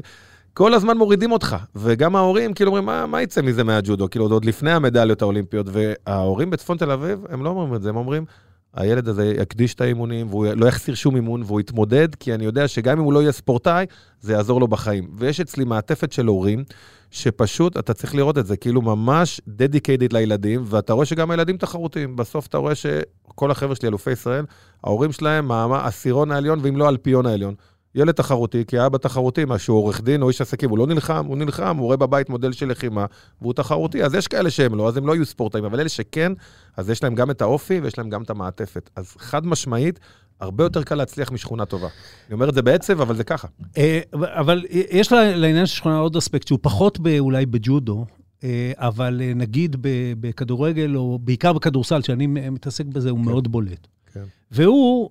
כל 0.53 0.73
הזמן 0.73 0.97
מורידים 0.97 1.31
אותך. 1.31 1.55
וגם 1.75 2.15
ההורים 2.15 2.53
כאילו 2.53 2.69
אומרים, 2.69 2.85
מה, 2.85 3.05
מה 3.05 3.21
יצא 3.21 3.41
מזה 3.41 3.63
מהג'ודו? 3.63 4.09
כאילו, 4.09 4.27
עוד 4.27 4.45
לפני 4.45 4.71
המדליות 4.71 5.21
האולימפיות. 5.21 5.67
וההורים 5.69 6.49
בצפון 6.49 6.77
תל 6.77 6.91
אביב, 6.91 7.25
הם 7.29 7.43
לא 7.43 7.49
אומרים 7.49 7.75
את 7.75 7.81
זה, 7.81 7.89
הם 7.89 7.95
אומרים, 7.95 8.25
הילד 8.73 9.07
הזה 9.07 9.33
יקדיש 9.41 9.73
את 9.73 9.81
האימונים, 9.81 10.27
והוא 10.29 10.45
לא 10.55 10.65
יחסיר 10.65 10.95
שום 10.95 11.15
אימון, 11.15 11.43
והוא 11.45 11.59
יתמודד, 11.59 12.15
כי 12.15 12.33
אני 12.33 12.45
יודע 12.45 12.67
שגם 12.67 12.97
אם 12.97 13.03
הוא 13.03 13.13
לא 13.13 13.21
יהיה 13.21 13.31
ספורטאי, 13.31 13.85
זה 14.21 14.33
יעזור 14.33 14.59
לו 14.59 14.67
בחיים. 14.67 15.07
ויש 15.17 15.39
אצלי 15.39 15.63
מעטפת 15.63 16.11
של 16.11 16.25
הורים, 16.25 16.63
שפשוט, 17.11 17.77
אתה 17.77 17.93
צריך 17.93 18.15
לראות 18.15 18.37
את 18.37 18.45
זה, 18.45 18.57
כאילו 18.57 18.81
ממש 18.81 19.41
דדיקיידד 19.47 20.13
לילדים, 20.13 20.63
ואתה 20.65 20.93
רואה 20.93 21.05
שגם 21.05 21.31
הילדים 21.31 21.57
תחרותיים. 21.57 22.15
בסוף 22.15 22.47
אתה 22.47 22.57
רואה 22.57 22.75
שכל 22.75 23.51
החבר'ה 23.51 23.75
שלי, 23.75 23.87
אלופי 23.87 24.11
ישראל, 24.11 24.45
ההורים 24.83 25.11
שלהם, 25.11 25.51
העשירון 25.51 26.31
העליון, 26.31 26.59
ואם 26.61 26.77
לא 26.77 26.85
האלפיון 26.85 27.25
העליון. 27.25 27.53
ילד 27.95 28.11
תחרותי, 28.11 28.63
כי 28.67 28.85
אבא 28.85 28.97
תחרותי, 28.97 29.45
מה 29.45 29.59
שהוא 29.59 29.77
עורך 29.77 30.01
דין 30.01 30.21
או 30.21 30.29
איש 30.29 30.41
עסקים, 30.41 30.69
הוא 30.69 30.77
לא 30.77 30.87
נלחם, 30.87 31.25
הוא 31.25 31.37
נלחם, 31.37 31.77
הוא 31.77 31.85
רואה 31.85 31.97
בבית 31.97 32.29
מודל 32.29 32.51
של 32.51 32.69
לחימה, 32.69 33.05
והוא 33.41 33.53
תחרותי. 33.53 34.03
אז 34.03 34.13
יש 34.13 34.27
כאלה 34.27 34.49
שהם 34.49 34.75
לא, 34.75 34.87
אז 34.87 34.97
הם 34.97 35.07
לא 35.07 35.15
יהיו 35.15 35.25
ספורטאים, 35.25 35.65
אבל 35.65 35.79
אלה 35.79 35.89
שכן, 35.89 36.31
אז 36.77 36.89
יש 36.89 37.03
להם 37.03 37.15
גם 37.15 37.31
את 37.31 37.41
האופי 37.41 37.79
ויש 37.79 37.97
להם 37.97 38.09
גם 38.09 38.21
את 38.21 38.29
המעטפת. 38.29 38.89
אז 38.95 39.15
חד 39.17 39.45
משמעית, 39.45 39.99
הרבה 40.39 40.63
יותר 40.63 40.83
קל 40.83 40.95
להצליח 40.95 41.31
משכונה 41.31 41.65
טובה. 41.65 41.87
אני 42.27 42.33
אומר 42.33 42.49
את 42.49 42.53
זה 42.53 42.61
בעצב, 42.61 43.01
אבל 43.01 43.15
זה 43.15 43.23
ככה. 43.23 43.47
אה, 43.77 43.99
אבל 44.13 44.65
יש 44.71 45.11
לעניין 45.11 45.65
של 45.65 45.75
שכונה 45.75 45.97
עוד 45.97 46.15
אספקט 46.15 46.47
שהוא 46.47 46.59
פחות 46.61 46.99
אולי 47.19 47.45
בג'ודו, 47.45 48.05
אה, 48.43 48.71
אבל 48.75 49.21
אה, 49.23 49.33
נגיד 49.35 49.75
בכדורגל, 50.19 50.95
או 50.95 51.19
בעיקר 51.21 51.53
בכדורסל, 51.53 52.01
שאני 52.01 52.27
מתעסק 52.27 52.85
בזה, 52.85 53.09
הוא 53.09 53.19
כן. 53.19 53.25
מאוד 53.25 53.51
בולט. 53.51 53.87
כן. 54.13 54.23
והוא, 54.51 55.09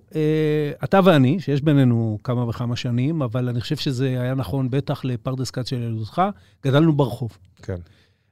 אתה 0.83 0.99
ואני, 1.03 1.39
שיש 1.39 1.61
בינינו 1.61 2.17
כמה 2.23 2.49
וכמה 2.49 2.75
שנים, 2.75 3.21
אבל 3.21 3.49
אני 3.49 3.61
חושב 3.61 3.75
שזה 3.75 4.07
היה 4.07 4.35
נכון 4.35 4.69
בטח 4.69 5.05
לפרדס 5.05 5.51
כץ 5.51 5.69
של 5.69 5.81
ילדותך, 5.81 6.21
גדלנו 6.65 6.93
ברחוב. 6.93 7.37
כן. 7.61 7.77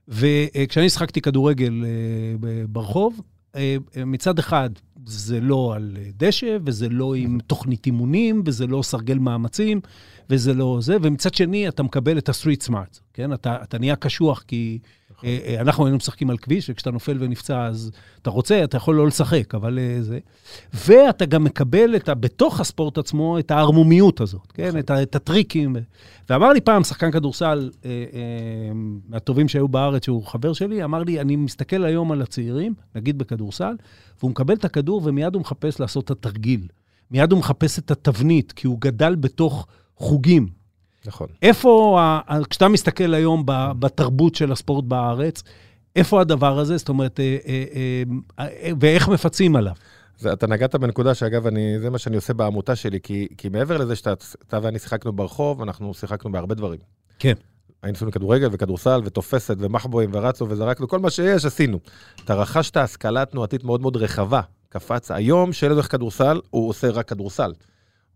וכשאני 0.08 0.90
שחקתי 0.90 1.22
כדורגל 1.22 1.86
ברחוב, 2.70 3.22
מצד 4.06 4.40
אחד, 4.40 4.70
זה 5.06 5.42
לא 5.42 5.74
על 5.76 5.98
דשא, 6.18 6.58
וזה 6.66 6.90
לא 6.90 7.16
עם 7.16 7.40
תוכנית 7.48 7.86
אימונים, 7.86 8.44
וזה 8.46 8.68
לא 8.68 8.82
סרגל 8.84 9.18
מאמצים, 9.18 9.82
וזה 10.30 10.54
לא 10.54 10.78
זה, 10.82 10.98
ומצד 11.02 11.34
שני, 11.34 11.68
אתה 11.68 11.84
מקבל 11.84 12.18
את 12.18 12.30
ה-street 12.30 12.68
smart, 12.68 13.00
כן? 13.14 13.34
אתה, 13.34 13.58
אתה 13.64 13.80
נהיה 13.80 13.96
קשוח, 13.96 14.44
כי. 14.48 14.80
אה, 14.84 14.88
אה, 14.88 15.01
אנחנו 15.60 15.86
היינו 15.86 15.98
משחקים 15.98 16.30
על 16.30 16.38
כביש, 16.38 16.70
וכשאתה 16.70 16.92
נופל 16.92 17.18
ונפצע, 17.20 17.66
אז 17.66 17.92
אתה 18.22 18.30
רוצה, 18.30 18.64
אתה 18.64 18.78
יכול 18.78 18.96
לא 18.96 19.08
לשחק, 19.08 19.56
אבל 19.56 19.80
אה, 19.80 20.02
זה... 20.02 20.20
ואתה 20.74 21.26
גם 21.26 21.44
מקבל 21.44 21.96
את 21.96 22.10
ה, 22.10 22.14
בתוך 22.14 22.60
הספורט 22.60 22.98
עצמו 22.98 23.40
את 23.40 23.52
הערמומיות 23.52 24.22
הזאת, 24.22 24.52
כן? 24.52 24.68
נכון. 24.68 24.80
את, 24.80 24.90
ה, 24.90 25.04
את 25.04 25.16
הטריקים. 25.16 25.76
ואמר 26.30 26.50
לי 26.54 26.62
פעם, 26.62 26.84
שחקן 26.84 27.12
כדורסל 27.12 27.70
מהטובים 29.10 29.48
שהיו 29.48 29.68
בארץ, 29.68 30.06
שהוא 30.06 30.26
חבר 30.26 30.54
שלי, 30.54 30.84
אמר 30.84 31.04
לי, 31.04 31.22
אני 31.22 31.36
מסתכל 31.36 31.84
היום 31.84 32.12
על 32.12 32.22
הצעירים, 32.22 32.74
נגיד 32.96 33.18
בכדורסל, 33.18 33.76
והוא 34.20 34.32
מקבל 34.32 34.54
את 34.54 34.66
הכדור 34.66 35.02
ומיד 35.06 35.34
הוא 35.34 35.42
מחפש 35.42 35.80
לעשות 35.80 36.06
את 36.06 36.12
התרגיל. 36.12 36.68
מיד 37.12 37.32
הוא 37.32 37.40
מחפש 37.40 37.80
את 37.80 37.92
התבנית, 37.92 38.52
כי 38.52 38.68
הוא 38.68 38.78
גדל 38.82 39.16
בתוך 39.16 39.68
חוגים. 39.96 40.61
נכון. 41.06 41.28
איפה, 41.42 42.00
כשאתה 42.50 42.68
מסתכל 42.68 43.14
היום 43.14 43.44
בתרבות 43.80 44.36
של 44.36 44.52
הספורט 44.52 44.86
בארץ, 44.86 45.44
איפה 45.96 46.22
הדבר 46.22 46.60
הזה? 46.60 46.78
זאת 46.78 46.90
אומרת, 46.90 47.20
אה, 47.20 47.38
אה, 47.48 48.04
אה, 48.40 48.72
ואיך 48.80 49.10
מפצים 49.10 49.56
עליו? 49.56 49.74
זה, 50.18 50.34
אתה 50.34 50.48
נגעת 50.48 50.76
בנקודה 50.76 51.14
שאגב, 51.14 51.48
אני, 51.48 51.80
זה 51.80 51.90
מה 51.90 51.98
שאני 51.98 52.16
עושה 52.16 52.34
בעמותה 52.34 52.76
שלי, 52.76 53.00
כי, 53.04 53.28
כי 53.38 53.50
מעבר 53.50 53.78
לזה 53.78 53.96
שאתה 53.96 54.60
ואני 54.62 54.80
שיחקנו 54.80 55.14
ברחוב, 55.14 55.62
אנחנו 55.62 55.94
שיחקנו 55.94 56.32
בהרבה 56.32 56.56
דברים. 56.56 56.80
כן. 57.20 57.34
היינו 57.84 57.96
עושים 57.96 58.12
כדורגל 58.12 58.48
וכדורסל 58.52 59.02
ותופסת 59.06 59.56
ומחבואים 59.60 60.10
ורצו 60.14 60.50
וזרקנו, 60.50 60.88
כל 60.88 61.00
מה 61.00 61.10
שיש 61.10 61.46
עשינו. 61.46 61.80
אתה 62.26 62.34
רכשת 62.34 62.78
השכלה 62.78 63.26
תנועתית 63.26 63.64
מאוד 63.64 63.82
מאוד 63.82 63.98
רחבה, 63.98 64.42
קפץ. 64.70 65.12
היום, 65.12 65.54
שילד 65.54 65.72
הולך 65.72 65.92
כדורסל, 65.92 66.40
הוא 66.50 66.70
עושה 66.70 66.90
רק 66.90 67.08
כדורסל. 67.08 67.54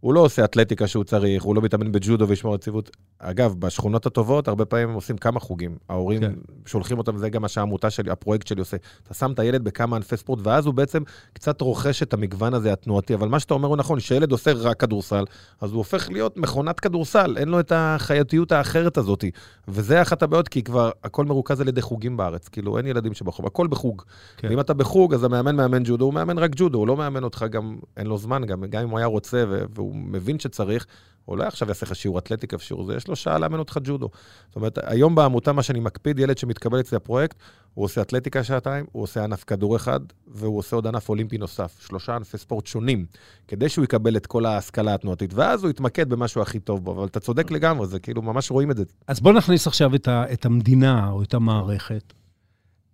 הוא 0.05 0.13
לא 0.13 0.19
עושה 0.19 0.45
אתלטיקה 0.45 0.87
שהוא 0.87 1.03
צריך, 1.03 1.43
הוא 1.43 1.55
לא 1.55 1.61
מתאמן 1.61 1.91
בג'ודו 1.91 2.27
וישמור 2.27 2.55
יציבות. 2.55 2.97
אגב, 3.19 3.55
בשכונות 3.59 4.05
הטובות, 4.05 4.47
הרבה 4.47 4.65
פעמים 4.65 4.89
הם 4.89 4.95
עושים 4.95 5.17
כמה 5.17 5.39
חוגים. 5.39 5.77
ההורים 5.89 6.21
כן. 6.21 6.33
שולחים 6.65 6.97
אותם, 6.97 7.17
זה 7.17 7.29
גם 7.29 7.41
מה 7.41 7.47
שהעמותה 7.47 7.89
שלי, 7.89 8.11
הפרויקט 8.11 8.47
שלי 8.47 8.59
עושה. 8.59 8.77
אתה 9.03 9.13
שם 9.13 9.31
את 9.31 9.39
הילד 9.39 9.63
בכמה 9.63 9.95
ענפי 9.95 10.17
ספורט, 10.17 10.39
ואז 10.43 10.65
הוא 10.65 10.73
בעצם 10.73 11.03
קצת 11.33 11.61
רוכש 11.61 12.03
את 12.03 12.13
המגוון 12.13 12.53
הזה 12.53 12.73
התנועתי. 12.73 13.13
אבל 13.13 13.27
מה 13.27 13.39
שאתה 13.39 13.53
אומר 13.53 13.67
הוא 13.67 13.77
נכון, 13.77 13.99
שילד 13.99 14.31
עושה 14.31 14.51
רק 14.53 14.79
כדורסל, 14.79 15.23
אז 15.61 15.71
הוא 15.71 15.77
הופך 15.77 16.09
להיות 16.11 16.37
מכונת 16.37 16.79
כדורסל, 16.79 17.37
אין 17.37 17.47
לו 17.47 17.59
את 17.59 17.71
החייתיות 17.75 18.51
האחרת 18.51 18.97
הזאת. 18.97 19.25
וזה 19.67 20.01
אחת 20.01 20.23
הבעיות, 20.23 20.47
כי 20.47 20.63
כבר 20.63 20.91
הכל 21.03 21.25
מרוכז 21.25 21.61
על 21.61 21.67
ידי 21.67 21.81
חוגים 21.81 22.17
בארץ. 22.17 22.47
כאילו, 22.47 22.77
אין 22.77 22.87
ילדים 22.87 23.13
שברחוב, 23.13 23.45
הכל 23.45 23.67
בחוג. 23.67 24.01
כן. 24.37 24.47
ואם 24.49 24.59
אתה 24.59 24.73
בחוג, 24.73 25.13
אז 25.13 25.23
המאמן 25.23 25.55
מאמן 25.55 25.83
ג'ודו, 25.85 26.05
הוא 26.05 26.13
מאמן 26.13 26.37
רק 26.37 26.51
ג'ודו, 26.55 26.77
הוא 26.77 26.87
לא 26.87 26.97
מאמן 26.97 27.23
אותך 27.23 27.45
גם, 27.49 27.77
אין 27.97 28.07
לו 28.07 28.17
זמן, 28.17 28.45
גם, 28.45 28.65
גם 28.65 28.81
אם 28.81 28.89
הוא 28.89 28.97
היה 28.97 29.07
רוצה 29.07 29.45
והוא 29.75 29.94
מבין 29.95 30.39
שצריך, 30.39 30.85
לא 31.29 31.43
עכשיו 31.43 31.67
יעשה 31.67 31.85
לך 31.85 31.95
שיעור 31.95 32.19
אתלטיקה 32.19 32.55
ושיעור 32.55 32.85
זה, 32.85 32.95
יש 32.95 33.07
לו 33.07 33.15
שעה 33.15 33.39
לאמן 33.39 33.59
אותך 33.59 33.77
ג'ודו. 33.83 34.09
זאת 34.47 34.55
אומרת, 34.55 34.79
היום 34.83 35.15
בעמותה, 35.15 35.53
מה 35.53 35.63
שאני 35.63 35.79
מקפיד, 35.79 36.19
ילד 36.19 36.37
שמתקבל 36.37 36.79
אצלי 36.79 36.95
לפרויקט, 36.95 37.37
הוא 37.73 37.85
עושה 37.85 38.01
אתלטיקה 38.01 38.43
שעתיים, 38.43 38.85
הוא 38.91 39.03
עושה 39.03 39.23
ענף 39.23 39.43
כדור 39.43 39.75
אחד, 39.75 39.99
והוא 40.27 40.57
עושה 40.57 40.75
עוד 40.75 40.87
ענף 40.87 41.09
אולימפי 41.09 41.37
נוסף. 41.37 41.77
שלושה 41.87 42.15
ענפי 42.15 42.37
ספורט 42.37 42.67
שונים, 42.67 43.05
כדי 43.47 43.69
שהוא 43.69 43.83
יקבל 43.83 44.17
את 44.17 44.25
כל 44.25 44.45
ההשכלה 44.45 44.93
התנועתית, 44.93 45.33
ואז 45.33 45.63
הוא 45.63 45.69
יתמקד 45.69 46.09
במשהו 46.09 46.41
הכי 46.41 46.59
טוב 46.59 46.83
בו. 46.83 46.91
אבל 46.91 47.05
אתה 47.05 47.19
צודק 47.19 47.51
לגמרי, 47.51 47.87
זה 47.87 47.99
כאילו, 47.99 48.21
ממש 48.21 48.51
רואים 48.51 48.71
את 48.71 48.77
זה. 48.77 48.83
אז 49.07 49.19
בוא 49.19 49.33
נכניס 49.33 49.67
עכשיו 49.67 49.95
את, 49.95 50.07
ה, 50.07 50.33
את 50.33 50.45
המדינה 50.45 51.09
או 51.09 51.23
את 51.23 51.33
המערכת. 51.33 52.13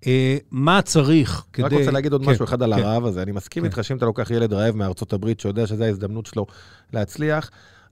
אה, 0.08 0.38
מה 0.52 0.82
צריך 0.82 1.46
כדי... 1.54 1.64
רק 1.64 1.74
רוצה 1.74 1.92
להגיד 1.92 2.12
עוד 2.14 2.26
כן, 2.26 2.32
משהו 2.32 2.46
אחד 2.46 2.64
על 2.64 2.76
כן. 2.76 2.82
הרעב 2.82 3.06
הזה. 3.06 3.22
אני 3.22 3.32
מסכים 3.32 3.64
כן. 3.64 3.70
איתך 3.70 3.84
שאם 3.84 3.98
אתה 3.98 4.06
לוקח 4.06 4.32
ילד 4.32 4.54
רעב 4.54 4.76
מארצות 4.76 5.14
הברית, 5.14 5.40
שיודע 5.40 5.68
שזו 5.68 5.84
ההזדמנות 5.84 6.26
שלו 6.26 6.46
להצליח, 6.94 7.52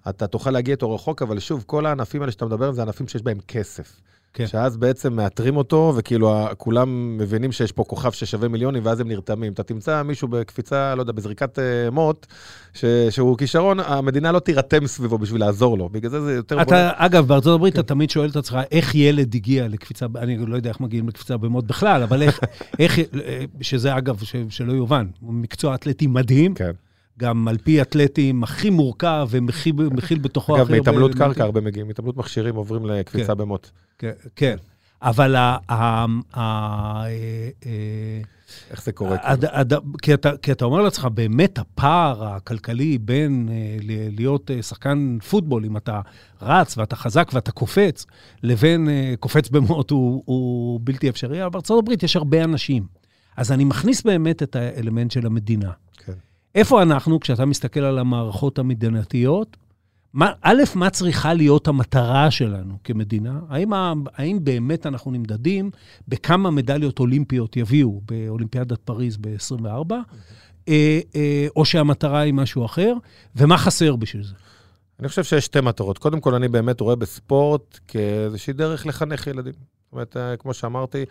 אתה 0.09 0.27
תוכל 0.27 0.51
להגיע 0.51 0.71
איתו 0.71 0.95
רחוק, 0.95 1.21
אבל 1.21 1.39
שוב, 1.39 1.63
כל 1.67 1.85
הענפים 1.85 2.21
האלה 2.21 2.31
שאתה 2.31 2.45
מדבר 2.45 2.63
עליהם 2.63 2.75
זה 2.75 2.81
ענפים 2.81 3.07
שיש 3.07 3.21
בהם 3.21 3.39
כסף. 3.47 4.01
כן. 4.33 4.47
שאז 4.47 4.77
בעצם 4.77 5.13
מאתרים 5.13 5.57
אותו, 5.57 5.93
וכאילו 5.97 6.47
כולם 6.57 7.17
מבינים 7.17 7.51
שיש 7.51 7.71
פה 7.71 7.83
כוכב 7.83 8.11
ששווה 8.11 8.47
מיליונים, 8.47 8.85
ואז 8.85 8.99
הם 8.99 9.07
נרתמים. 9.07 9.53
אתה 9.53 9.63
תמצא 9.63 10.03
מישהו 10.03 10.27
בקפיצה, 10.27 10.95
לא 10.95 11.01
יודע, 11.01 11.11
בזריקת 11.11 11.59
uh, 11.59 11.91
מוט, 11.91 12.25
ש, 12.73 12.85
שהוא 13.09 13.37
כישרון, 13.37 13.79
המדינה 13.79 14.31
לא 14.31 14.39
תירתם 14.39 14.87
סביבו 14.87 15.17
בשביל 15.17 15.41
לעזור 15.41 15.77
לו. 15.77 15.89
בגלל 15.89 16.11
זה 16.11 16.21
זה 16.21 16.33
יותר... 16.33 16.61
אתה, 16.61 16.91
בוא... 16.97 17.05
אגב, 17.05 17.27
בארצות 17.27 17.55
הברית 17.55 17.73
כן. 17.73 17.79
אתה 17.79 17.87
תמיד 17.87 18.09
שואל 18.09 18.29
את 18.29 18.35
עצמך, 18.35 18.59
איך 18.71 18.95
ילד 18.95 19.35
הגיע 19.35 19.67
לקפיצה, 19.67 20.05
אני 20.15 20.37
לא 20.37 20.55
יודע 20.55 20.69
איך 20.69 20.79
מגיעים 20.79 21.07
לקפיצה 21.07 21.37
במוט 21.37 21.65
בכלל, 21.65 22.03
אבל 22.03 22.21
איך, 22.21 22.39
איך, 22.79 22.99
שזה 23.61 23.97
אגב, 23.97 24.23
ש, 24.23 24.35
שלא 24.49 24.73
יובן, 24.73 25.07
מקצוע 25.21 25.75
אתלטי 25.75 26.07
מדהים. 26.07 26.53
כן. 26.53 26.71
גם 27.19 27.47
על 27.47 27.57
פי 27.57 27.81
אתלטים 27.81 28.43
הכי 28.43 28.69
מורכב 28.69 29.27
ומכיל 29.31 30.19
בתוכו... 30.21 30.57
אגב, 30.57 30.71
מהתעמלות 30.71 31.15
קרקע 31.15 31.43
הרבה 31.43 31.61
מגיעים, 31.61 31.87
מהתעמלות 31.87 32.17
מכשירים 32.17 32.55
עוברים 32.55 32.85
לקפיצה 32.85 33.33
כן, 33.33 33.37
במוט. 33.37 33.69
כן, 33.97 34.11
כן. 34.35 34.55
אבל 35.01 35.35
ה... 35.35 35.57
ה, 35.69 36.05
ה 36.33 37.05
אה, 37.65 38.21
איך 38.71 38.83
זה 38.83 38.91
קורה? 38.91 39.17
כי 40.01 40.13
אתה, 40.13 40.31
כי 40.41 40.51
אתה 40.51 40.65
אומר 40.65 40.81
לעצמך, 40.81 41.05
באמת 41.05 41.57
הפער 41.57 42.25
הכלכלי 42.25 42.97
בין 42.97 43.49
אה, 43.51 43.77
להיות 44.11 44.51
אה, 44.51 44.61
שחקן 44.61 45.17
פוטבול, 45.29 45.65
אם 45.65 45.77
אתה 45.77 46.01
רץ 46.41 46.77
ואתה 46.77 46.95
חזק 46.95 47.29
ואתה 47.33 47.51
קופץ, 47.51 48.05
לבין 48.43 48.89
קופץ 49.19 49.49
במוט 49.49 49.91
הוא, 49.91 50.23
הוא 50.25 50.79
בלתי 50.83 51.09
אפשרי, 51.09 51.41
אבל 51.41 51.49
בארצות 51.49 51.83
הברית 51.83 52.03
יש 52.03 52.15
הרבה 52.15 52.43
אנשים. 52.43 52.83
אז 53.37 53.51
אני 53.51 53.63
מכניס 53.63 54.01
באמת 54.01 54.43
את 54.43 54.55
האלמנט 54.55 55.11
של 55.11 55.25
המדינה. 55.25 55.71
איפה 56.55 56.81
אנחנו, 56.81 57.19
כשאתה 57.19 57.45
מסתכל 57.45 57.79
על 57.79 57.99
המערכות 57.99 58.59
המדינתיות, 58.59 59.57
מה, 60.13 60.31
א', 60.41 60.63
מה 60.75 60.89
צריכה 60.89 61.33
להיות 61.33 61.67
המטרה 61.67 62.31
שלנו 62.31 62.77
כמדינה? 62.83 63.39
האם, 63.49 63.73
האם 64.15 64.39
באמת 64.43 64.85
אנחנו 64.85 65.11
נמדדים 65.11 65.71
בכמה 66.07 66.51
מדליות 66.51 66.99
אולימפיות 66.99 67.57
יביאו 67.57 68.01
באולימפיאדת 68.05 68.79
פריז 68.79 69.17
ב-24, 69.17 69.93
אה, 70.67 70.99
אה, 71.15 71.47
או 71.55 71.65
שהמטרה 71.65 72.19
היא 72.19 72.33
משהו 72.33 72.65
אחר, 72.65 72.93
ומה 73.35 73.57
חסר 73.57 73.95
בשביל 73.95 74.23
זה? 74.23 74.33
אני 74.99 75.07
חושב 75.07 75.23
שיש 75.23 75.45
שתי 75.45 75.61
מטרות. 75.61 75.97
קודם 75.97 76.19
כל, 76.19 76.35
אני 76.35 76.47
באמת 76.47 76.81
רואה 76.81 76.95
בספורט 76.95 77.79
כאיזושהי 77.87 78.53
דרך 78.53 78.85
לחנך 78.85 79.27
ילדים. 79.27 79.53
זאת 79.53 79.93
אומרת, 79.93 80.17
אה, 80.17 80.37
כמו 80.37 80.53
שאמרתי, 80.53 81.05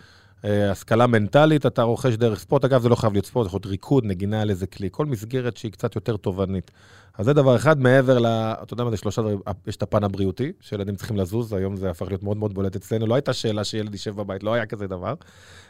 השכלה 0.45 1.07
מנטלית, 1.07 1.67
אתה 1.67 1.83
רוכש 1.83 2.15
דרך 2.15 2.39
ספורט. 2.39 2.65
אגב, 2.65 2.83
זה 2.83 2.89
לא 2.89 2.95
חייב 2.95 3.13
להיות 3.13 3.27
ספורט, 3.27 3.45
זה 3.45 3.49
יכול 3.49 3.59
להיות 3.59 3.67
ריקוד, 3.67 4.05
נגינה 4.05 4.43
על 4.43 4.51
איזה 4.51 4.67
כלי, 4.67 4.89
כל 4.93 5.07
מסגרת 5.07 5.57
שהיא 5.57 5.73
קצת 5.73 5.95
יותר 5.95 6.17
תובענית. 6.17 6.71
אז 7.19 7.25
זה 7.25 7.33
דבר 7.33 7.57
אחד, 7.57 7.81
מעבר 7.81 8.19
ל... 8.19 8.27
אתה 8.27 8.75
יודע 8.75 8.85
מה 8.85 8.91
זה 8.91 8.97
שלושה 8.97 9.23
דברים, 9.23 9.39
יש 9.67 9.77
את 9.77 9.83
הפן 9.83 10.05
הבריאותי, 10.05 10.53
שילדים 10.61 10.97
צריכים 10.97 11.17
לזוז, 11.17 11.53
היום 11.53 11.77
זה 11.77 11.91
הפך 11.91 12.07
להיות 12.09 12.23
מאוד 12.23 12.37
מאוד 12.37 12.55
בולט 12.55 12.77
אצלנו, 12.77 13.07
לא 13.07 13.15
הייתה 13.15 13.33
שאלה 13.33 13.65
שילד 13.65 13.93
יישב 13.93 14.17
בבית, 14.17 14.43
לא 14.43 14.55
היה 14.55 14.67
כזה 14.67 14.87
דבר. 14.87 15.15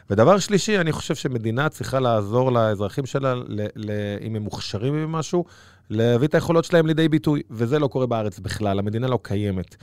ודבר 0.09 0.39
שלישי, 0.39 0.79
אני 0.79 0.91
חושב 0.91 1.15
שמדינה 1.15 1.69
צריכה 1.69 1.99
לעזור 1.99 2.51
לאזרחים 2.51 3.05
שלה, 3.05 3.35
ל, 3.35 3.61
ל, 3.75 3.91
אם 4.21 4.35
הם 4.35 4.41
מוכשרים 4.41 4.93
ממשהו, 4.93 5.45
להביא 5.89 6.27
את 6.27 6.35
היכולות 6.35 6.65
שלהם 6.65 6.87
לידי 6.87 7.09
ביטוי, 7.09 7.41
וזה 7.51 7.79
לא 7.79 7.87
קורה 7.87 8.05
בארץ 8.05 8.39
בכלל, 8.39 8.79
המדינה 8.79 9.07
לא 9.07 9.19
קיימת. 9.21 9.75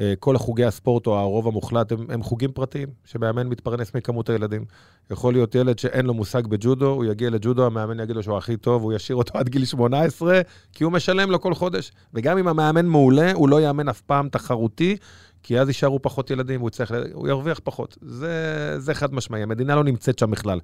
אה, 0.00 0.14
כל 0.18 0.38
חוגי 0.38 0.64
הספורט, 0.64 1.06
או 1.06 1.18
הרוב 1.18 1.48
המוחלט, 1.48 1.92
הם, 1.92 2.06
הם 2.08 2.22
חוגים 2.22 2.52
פרטיים, 2.52 2.88
שמאמן 3.04 3.46
מתפרנס 3.46 3.94
מכמות 3.94 4.30
הילדים. 4.30 4.64
יכול 5.10 5.32
להיות 5.32 5.54
ילד 5.54 5.78
שאין 5.78 6.06
לו 6.06 6.14
מושג 6.14 6.46
בג'ודו, 6.46 6.90
הוא 6.90 7.04
יגיע 7.04 7.30
לג'ודו, 7.30 7.66
המאמן 7.66 8.00
יגיד 8.00 8.16
לו 8.16 8.22
שהוא 8.22 8.36
הכי 8.36 8.56
טוב, 8.56 8.82
הוא 8.82 8.92
ישאיר 8.92 9.16
אותו 9.16 9.38
עד 9.38 9.48
גיל 9.48 9.64
18, 9.64 10.40
כי 10.72 10.84
הוא 10.84 10.92
משלם 10.92 11.30
לו 11.30 11.40
כל 11.40 11.54
חודש. 11.54 11.92
וגם 12.14 12.38
אם 12.38 12.48
המאמן 12.48 12.86
מעולה, 12.86 13.32
הוא 13.32 13.48
לא 13.48 13.60
יאמן 13.60 13.88
אף 13.88 14.00
פעם 14.00 14.28
תחרותי, 14.28 14.96
כי 15.42 15.60
אז 15.60 15.68
יישארו 15.68 16.02
פחות 16.02 16.30
ילדים, 16.30 16.60
הוא, 16.60 16.70
צריך, 16.70 16.94
הוא 17.12 17.28
ירוויח 17.28 17.60
פחות. 17.64 17.98
זה, 18.00 18.74
זה 18.78 18.94
חד 18.94 19.14
משמעי, 19.14 19.42
המדינה 19.42 19.76
לא 19.76 19.84
נמצאת 19.84 20.18
שם 20.18 20.30
בכלל. 20.30 20.60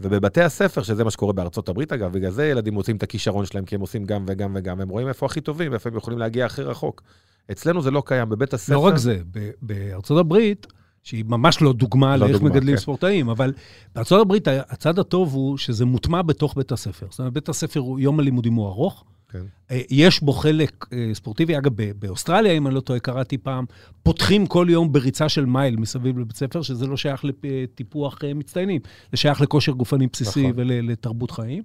ובבתי 0.00 0.40
הספר, 0.40 0.82
שזה 0.82 1.04
מה 1.04 1.10
שקורה 1.10 1.32
בארצות 1.32 1.68
הברית 1.68 1.92
אגב, 1.92 2.12
בגלל 2.12 2.30
זה 2.30 2.46
ילדים 2.46 2.74
מוצאים 2.74 2.96
את 2.96 3.02
הכישרון 3.02 3.46
שלהם, 3.46 3.64
כי 3.64 3.74
הם 3.74 3.80
עושים 3.80 4.04
גם 4.04 4.24
וגם 4.28 4.52
וגם, 4.54 4.80
הם 4.80 4.88
רואים 4.88 5.08
איפה 5.08 5.26
הכי 5.26 5.40
טובים, 5.40 5.74
איפה 5.74 5.88
הם 5.88 5.96
יכולים 5.96 6.18
להגיע 6.18 6.46
הכי 6.46 6.62
רחוק. 6.62 7.02
אצלנו 7.50 7.82
זה 7.82 7.90
לא 7.90 8.02
קיים, 8.06 8.28
בבית 8.28 8.54
הספר... 8.54 8.72
לא 8.74 8.78
רק 8.78 8.96
זה, 8.96 9.18
ב- 9.32 9.50
בארצות 9.62 10.18
הברית, 10.18 10.66
שהיא 11.02 11.24
ממש 11.28 11.62
לא 11.62 11.72
דוגמה 11.72 12.16
לא 12.16 12.26
לאיך 12.26 12.36
דוגמה, 12.38 12.50
מגדלים 12.50 12.74
כן. 12.74 12.80
ספורטאים, 12.80 13.28
אבל 13.28 13.52
בארצות 13.94 14.20
הברית 14.20 14.48
הצד 14.48 14.98
הטוב 14.98 15.34
הוא 15.34 15.58
שזה 15.58 15.84
מוטמע 15.84 16.22
בתוך 16.22 16.54
בית 16.56 16.72
הספר. 16.72 17.06
זאת 17.10 17.18
אומרת, 17.18 17.32
בית 17.32 17.48
הספר, 17.48 17.80
הוא- 17.80 18.00
יום 18.00 18.18
הלימודים 18.20 18.54
הוא 18.54 18.66
ארוך, 18.68 19.04
כן. 19.28 19.42
אה, 19.70 19.80
יש 19.90 20.20
בו 20.22 20.32
חלק 20.32 20.86
אה, 20.92 21.10
ספורטיבי. 21.14 21.58
אגב, 21.58 21.72
באוסטרליה, 21.98 22.52
אם 22.52 22.66
אני 22.66 22.74
לא 22.74 22.80
טועה, 22.80 22.98
קראתי 23.00 23.38
פעם, 23.38 23.64
פותחים 24.02 24.46
כל 24.46 24.66
יום 24.70 24.92
בריצה 24.92 25.28
של 25.28 25.44
מייל 25.46 25.76
מסביב 25.76 26.18
לבית 26.18 26.36
ספר, 26.36 26.62
שזה 26.62 26.86
לא 26.86 26.96
שייך 26.96 27.24
לטיפוח 27.24 28.18
אה, 28.24 28.34
מצטיינים, 28.34 28.80
זה 29.10 29.16
שייך 29.16 29.40
לכושר 29.40 29.72
גופני 29.72 30.06
בסיסי 30.06 30.40
נכון. 30.40 30.52
ולתרבות 30.56 31.30
חיים. 31.30 31.62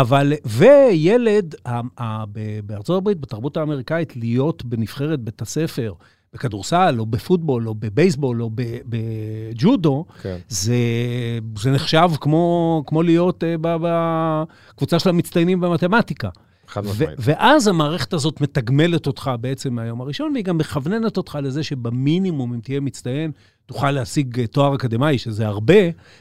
אבל, 0.00 0.32
וילד, 0.44 1.54
בארצות 2.66 2.96
הברית, 2.96 3.20
בתרבות 3.20 3.56
האמריקאית, 3.56 4.16
להיות 4.16 4.64
בנבחרת 4.64 5.20
בית 5.20 5.42
הספר, 5.42 5.92
בכדורסל, 6.34 6.96
או 6.98 7.06
בפוטבול, 7.06 7.68
או 7.68 7.74
בבייסבול, 7.74 8.42
או 8.42 8.50
בג'ודו, 8.86 10.04
כן. 10.22 10.36
זה, 10.48 10.76
זה 11.58 11.70
נחשב 11.70 12.10
כמו, 12.20 12.82
כמו 12.86 13.02
להיות 13.02 13.42
uh, 13.42 13.46
בקבוצה 13.62 14.98
של 14.98 15.08
המצטיינים 15.08 15.60
במתמטיקה. 15.60 16.28
חד 16.66 16.84
משמעית. 16.84 17.18
ואז 17.18 17.68
המערכת 17.68 18.12
הזאת 18.12 18.40
מתגמלת 18.40 19.06
אותך 19.06 19.30
בעצם 19.40 19.74
מהיום 19.74 20.00
הראשון, 20.00 20.32
והיא 20.32 20.44
גם 20.44 20.58
מכווננת 20.58 21.16
אותך 21.16 21.38
לזה 21.42 21.62
שבמינימום, 21.62 22.54
אם 22.54 22.60
תהיה 22.60 22.80
מצטיין, 22.80 23.32
תוכל 23.66 23.90
להשיג 23.90 24.40
אה, 24.40 24.46
תואר 24.46 24.74
אקדמאי, 24.74 25.18
שזה 25.18 25.46
הרבה, 25.46 25.74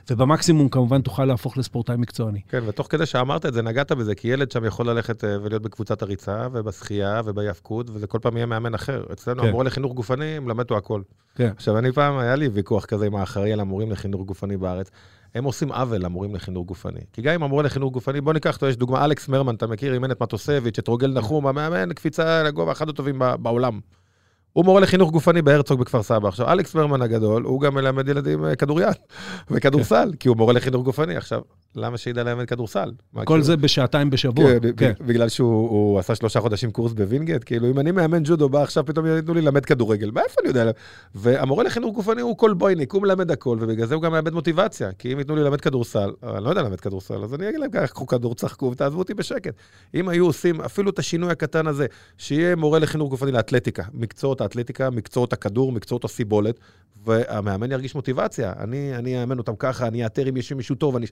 ובמקסימום 0.10 0.70
כמובן 0.70 1.02
תוכל 1.02 1.26
להפוך 1.26 1.58
לספורטאי 1.58 1.96
מקצועני. 1.98 2.42
כן, 2.50 2.64
ותוך 2.66 2.88
כדי 2.90 3.06
שאמרת 3.06 3.46
את 3.46 3.54
זה, 3.54 3.62
נגעת 3.62 3.92
בזה, 3.92 4.16
כי 4.16 4.28
ילד 4.28 4.52
שם 4.52 4.66
יכול 4.66 4.90
ללכת 4.90 5.24
אה, 5.24 5.38
ולהיות 5.42 5.62
בקבוצת 5.62 6.02
הריצה, 6.02 6.48
ובשחייה, 6.52 7.22
וביאבקות, 7.26 7.90
וזה 7.90 8.08
כל 8.08 8.20
פעם 8.22 8.38
יהיה 8.38 8.46
מאמן 8.46 8.74
אחר. 8.74 9.04
אצלנו 9.14 9.42
כן. 9.42 9.48
המורה 9.48 9.64
לחינוך 9.64 9.94
גופני, 9.94 10.40
מלמד 10.40 10.60
אותו 10.60 10.78
הכל. 10.78 11.02
כן. 11.36 11.50
עכשיו, 11.56 11.78
אני 11.78 11.92
פעם, 11.92 12.18
היה 12.18 12.36
לי 12.36 12.48
ויכוח 12.48 12.86
כזה 12.86 13.06
עם 13.06 13.16
האחראי 13.16 13.54
על 13.54 13.60
המורים 13.60 13.92
לחינוך 13.92 14.22
גופני 14.22 14.58
בארץ. 14.58 14.92
הם 15.36 15.44
עושים 15.44 15.72
עוול 15.72 15.98
למורים 15.98 16.36
לחינוך 16.36 16.68
גופני. 16.68 17.00
כי 17.14 17.22
גם 17.22 17.34
אם 17.34 17.44
המורה 17.44 17.64
לחינוך 17.64 17.94
גופני, 17.94 18.22
בוא 18.22 18.34
ניקח 18.34 18.56
אותו, 18.56 18.68
יש 18.68 18.78
דוגמה, 18.78 19.06
אלכס 19.06 19.28
מרמן, 19.28 19.56
אתה 19.56 19.68
מכיר, 19.68 19.94
אימן 19.94 20.12
את 20.12 20.22
מטוסביץ', 20.22 20.80
את 20.80 20.88
רוגל 20.88 21.14
נחום, 21.14 21.48
המאמן, 21.48 21.94
קפיצה 21.94 22.44
לגובה, 22.44 22.72
אחד 22.72 22.90
הטובים 22.90 23.22
בעולם. 23.40 23.80
הוא 24.54 24.66
מורה 24.66 24.82
לחינוך 24.82 25.12
גופני 25.12 25.42
בהרצוג 25.42 25.80
בכפר 25.80 26.04
סבא. 26.04 26.28
עכשיו, 26.28 26.52
אלכס 26.52 26.76
מרמן 26.76 27.02
הגדול, 27.02 27.44
הוא 27.44 27.62
גם 27.62 27.74
מלמד 27.74 28.10
ילדים 28.10 28.46
אה, 28.46 28.56
כדוריד 28.56 28.88
וכדורסל, 29.52 30.12
כי 30.20 30.28
הוא 30.28 30.38
מורה 30.38 30.54
לחינוך 30.54 30.84
גופני. 30.84 31.16
עכשיו, 31.16 31.42
למה 31.76 31.98
שידע 31.98 32.24
ללמד 32.24 32.46
כדורסל? 32.46 32.92
כל 33.14 33.24
כאילו- 33.26 33.44
זה 33.44 33.58
בשעתיים 33.58 34.10
בשבוע. 34.10 34.46
כן, 34.46 34.70
כן. 34.78 34.92
בגלל 35.06 35.30
שהוא 35.30 35.70
הוא 35.70 36.00
עשה 36.00 36.16
שלושה 36.16 36.40
חודשים 36.40 36.72
קורס 36.72 36.94
בווינגייט, 36.94 37.44
כאילו, 37.46 37.70
אם 37.70 37.80
אני 37.80 37.92
מאמן 37.92 38.22
ג'ודו, 38.24 38.50
בא 38.50 38.62
עכשיו 38.62 38.86
פתאום 38.86 39.06
ייתנו 39.06 39.34
לי 39.34 39.42
ללמד 39.42 39.66
כדורגל, 39.66 40.12
מאיפה 40.12 40.42
אני 40.42 40.48
יודע? 40.48 40.72
והמורה 41.16 41.64
לחינוך 41.64 41.96
גופני 41.96 42.22
הוא 42.22 42.38
כלבויניק, 42.38 42.92
הוא 42.92 43.02
מלמד 43.02 43.32
הכל, 43.32 43.58
ובגלל 43.62 43.88
זה 43.88 43.96
הוא 43.96 44.04
גם 44.04 44.12
מאבד 44.12 44.34
מוטיבציה, 44.34 44.92
כי 44.92 45.14
אם 45.14 45.20
ייתנו 45.20 45.36
לי 45.36 45.42
ללמד 45.42 45.62
כדורסל, 45.62 46.12
אבל 46.24 46.36
אני 46.36 46.44
לא 46.44 46.50
יודע 46.50 46.62
ללמד 46.62 46.80
כדורסל, 46.80 47.24
אז 47.24 47.34
אני 47.34 47.50
אגיד 47.50 47.60
להם 47.60 47.72
ככה, 47.72 47.88
קחו 47.88 48.08
כדור, 48.08 48.36
צחקו 48.36 48.66
ותעזבו 48.66 49.00
אותי 49.00 49.14
בשקט. 49.14 49.54
אם 49.96 50.10
היו 50.10 50.26
עושים 50.26 50.62
אפילו 50.62 50.90
את 50.90 51.00
השינוי 51.00 51.32
הקטן 51.32 51.68
הזה, 51.68 51.86
שיהיה 52.18 52.56
מורה 52.56 52.80
לחינוך 52.80 53.10
גופני 53.10 53.32
לאתלטיקה, 53.32 53.84
מקצועות 53.94 54.41
האתלטיקה, 54.42 54.90
מקצועות 54.90 55.34
הכדור, 55.34 55.72
מקצועות 55.72 56.06
הסיבולת, 56.06 56.60
והמאמן 57.06 57.72
ירגיש 57.72 57.96
מוטיבציה. 57.96 58.54
אני, 58.60 58.96
אני 58.96 59.22
אאמן 59.22 59.38
אותם 59.38 59.56
ככה, 59.60 59.88
אני 59.88 60.04
אאתר 60.04 60.30
אם 60.30 60.38
יש 60.38 60.54
מישהו 60.54 60.76
טוב, 60.76 60.96
אני... 60.96 61.06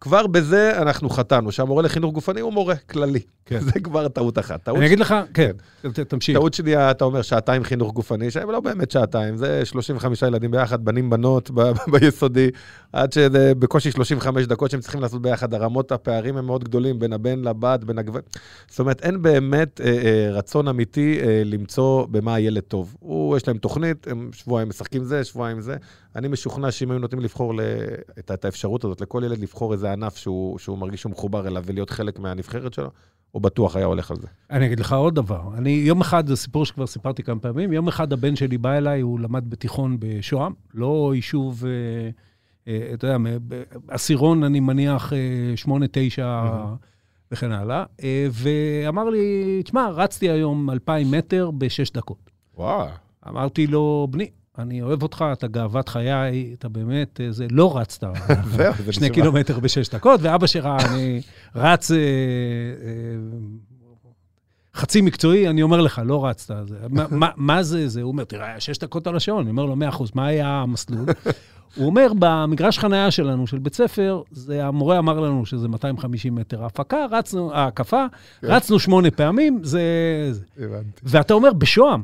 כבר 0.00 0.26
בזה 0.26 0.82
אנחנו 0.82 1.10
חטאנו, 1.10 1.52
שהמורה 1.52 1.82
לחינוך 1.82 2.14
גופני 2.14 2.40
הוא 2.40 2.52
מורה 2.52 2.76
כללי. 2.76 3.20
כן. 3.46 3.60
זה 3.72 3.80
כבר 3.80 4.08
טעות 4.08 4.38
אחת. 4.38 4.62
טעות, 4.62 4.78
אני 4.78 4.86
אגיד 4.86 5.00
לך, 5.00 5.14
כן, 5.34 5.50
ת- 5.92 6.00
תמשיך. 6.00 6.36
טעות 6.36 6.54
שנייה, 6.54 6.90
אתה 6.90 7.04
אומר 7.04 7.22
שעתיים 7.22 7.64
חינוך 7.64 7.92
גופני, 7.92 8.30
שהם 8.30 8.50
לא 8.50 8.60
באמת 8.60 8.90
שעתיים, 8.90 9.36
זה 9.36 9.64
35 9.64 10.22
ילדים 10.22 10.50
ביחד, 10.50 10.84
בנים 10.84 11.10
בנות 11.10 11.50
ביסודי, 11.92 12.50
עד 12.92 13.12
שזה 13.12 13.52
בקושי 13.58 13.90
35 13.90 14.46
דקות 14.46 14.70
שהם 14.70 14.80
צריכים 14.80 15.00
לעשות 15.00 15.22
ביחד. 15.22 15.54
הרמות, 15.54 15.92
הפערים 15.92 16.36
הם 16.36 16.46
מאוד 16.46 16.64
גדולים 16.64 16.98
בין 16.98 17.12
הבן 17.12 17.38
לבת, 17.38 17.84
בין 17.84 17.98
הגבר. 17.98 18.20
זאת 18.68 18.80
אומרת, 18.80 19.00
אין 19.02 19.22
באמת 19.22 19.80
אה, 19.80 19.86
אה, 19.86 20.30
רצון 20.32 20.68
אמיתי 20.68 21.18
אה, 21.20 21.42
למצוא 21.44 22.06
במה 22.10 22.34
הילד 22.34 22.55
טוב. 22.60 22.96
הוא, 23.00 23.36
יש 23.36 23.48
להם 23.48 23.58
תוכנית, 23.58 24.06
הם 24.08 24.30
שבועיים 24.32 24.68
משחקים 24.68 25.04
זה, 25.04 25.24
שבועיים 25.24 25.60
זה. 25.60 25.76
אני 26.16 26.28
משוכנע 26.28 26.70
שאם 26.70 26.90
היו 26.90 26.98
נותנים 26.98 27.22
לבחור 27.22 27.54
ל... 27.54 27.60
את, 28.18 28.30
את 28.30 28.44
האפשרות 28.44 28.84
הזאת, 28.84 29.00
לכל 29.00 29.22
ילד 29.26 29.38
לבחור 29.38 29.72
איזה 29.72 29.92
ענף 29.92 30.16
שהוא, 30.16 30.58
שהוא 30.58 30.78
מרגיש 30.78 31.00
שהוא 31.00 31.12
מחובר 31.12 31.46
אליו 31.46 31.62
ולהיות 31.66 31.90
חלק 31.90 32.18
מהנבחרת 32.18 32.74
שלו, 32.74 32.90
הוא 33.30 33.42
בטוח 33.42 33.76
היה 33.76 33.86
הולך 33.86 34.10
על 34.10 34.16
זה. 34.20 34.26
אני 34.50 34.66
אגיד 34.66 34.80
לך 34.80 34.92
עוד 34.92 35.14
דבר. 35.14 35.42
אני, 35.58 35.70
יום 35.70 36.00
אחד, 36.00 36.26
זה 36.26 36.36
סיפור 36.36 36.66
שכבר 36.66 36.86
סיפרתי 36.86 37.22
כמה 37.22 37.40
פעמים, 37.40 37.72
יום 37.72 37.88
אחד 37.88 38.12
הבן 38.12 38.36
שלי 38.36 38.58
בא 38.58 38.72
אליי, 38.72 39.00
הוא 39.00 39.20
למד 39.20 39.50
בתיכון 39.50 39.96
בשוהם, 40.00 40.52
לא 40.74 41.12
יישוב, 41.14 41.64
אה, 41.66 42.10
אה, 42.68 42.90
אתה 42.94 43.06
יודע, 43.06 43.16
עשירון, 43.88 44.44
אני 44.44 44.60
מניח, 44.60 45.12
אה, 45.12 45.56
שמונה, 45.56 45.86
תשע 45.92 46.42
וכן 47.32 47.52
הלאה, 47.52 47.84
אה, 48.02 48.26
ואמר 48.30 49.10
לי, 49.10 49.60
תשמע, 49.64 49.88
רצתי 49.88 50.30
היום 50.30 50.70
2,000 50.70 51.10
מטר 51.10 51.50
בשש 51.50 51.90
דקות. 51.90 52.25
וואו. 52.56 52.88
אמרתי 53.28 53.66
לו, 53.66 54.08
בני, 54.10 54.30
אני 54.58 54.82
אוהב 54.82 55.02
אותך, 55.02 55.24
אתה 55.32 55.46
גאוות 55.46 55.88
חיי, 55.88 56.54
אתה 56.58 56.68
באמת, 56.68 57.20
אה, 57.20 57.32
זה, 57.32 57.46
לא 57.50 57.78
רצת 57.78 58.06
שני 58.90 59.10
קילומטר 59.10 59.60
בשש 59.60 59.88
דקות, 59.88 60.20
ואבא 60.22 60.46
שראה, 60.46 60.76
אני 60.86 61.20
רץ 61.54 61.90
אה, 61.90 61.96
אה, 61.96 62.02
חצי 64.74 65.00
מקצועי, 65.00 65.48
אני 65.48 65.62
אומר 65.62 65.80
לך, 65.80 66.00
לא 66.04 66.26
רצת. 66.26 66.54
מה, 67.36 67.62
זה 67.62 67.88
זה? 67.88 68.02
הוא 68.02 68.12
אומר, 68.12 68.24
תראה, 68.24 68.46
היה 68.46 68.60
שש 68.60 68.78
דקות 68.78 69.06
על 69.06 69.16
השעון. 69.16 69.42
אני 69.42 69.50
אומר 69.50 69.64
לו, 69.64 69.76
מאה 69.76 69.88
אחוז, 69.88 70.10
מה 70.14 70.26
היה 70.26 70.48
המסלול? 70.48 71.06
הוא 71.76 71.86
אומר, 71.86 72.12
במגרש 72.18 72.78
חנייה 72.78 73.10
שלנו, 73.10 73.46
של 73.46 73.58
בית 73.58 73.74
ספר, 73.74 74.22
זה, 74.30 74.66
המורה 74.66 74.98
אמר 74.98 75.20
לנו 75.20 75.46
שזה 75.46 75.68
250 75.68 76.34
מטר 76.34 76.62
ההפקה, 76.62 77.06
רצנו, 77.10 77.54
ההקפה, 77.54 78.06
כן. 78.40 78.46
רצנו 78.46 78.78
שמונה 78.78 79.10
פעמים. 79.10 79.60
זה. 79.62 79.82
הבנתי. 80.58 81.00
ואתה 81.02 81.34
אומר, 81.34 81.52
בשוהם, 81.52 82.02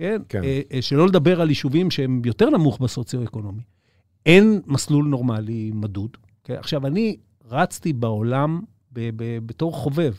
כן? 0.00 0.22
כן. 0.28 0.44
אה, 0.44 0.60
אה, 0.72 0.82
שלא 0.82 1.06
לדבר 1.06 1.40
על 1.40 1.48
יישובים 1.48 1.90
שהם 1.90 2.22
יותר 2.24 2.50
נמוך 2.50 2.78
בסוציו-אקונומי. 2.78 3.62
אין 4.26 4.60
מסלול 4.66 5.04
נורמלי 5.06 5.70
מדוד. 5.74 6.16
כן? 6.44 6.54
עכשיו, 6.54 6.86
אני 6.86 7.16
רצתי 7.50 7.92
בעולם 7.92 8.60
ב- 8.92 9.10
ב- 9.16 9.38
בתור 9.46 9.72
חובב. 9.72 10.14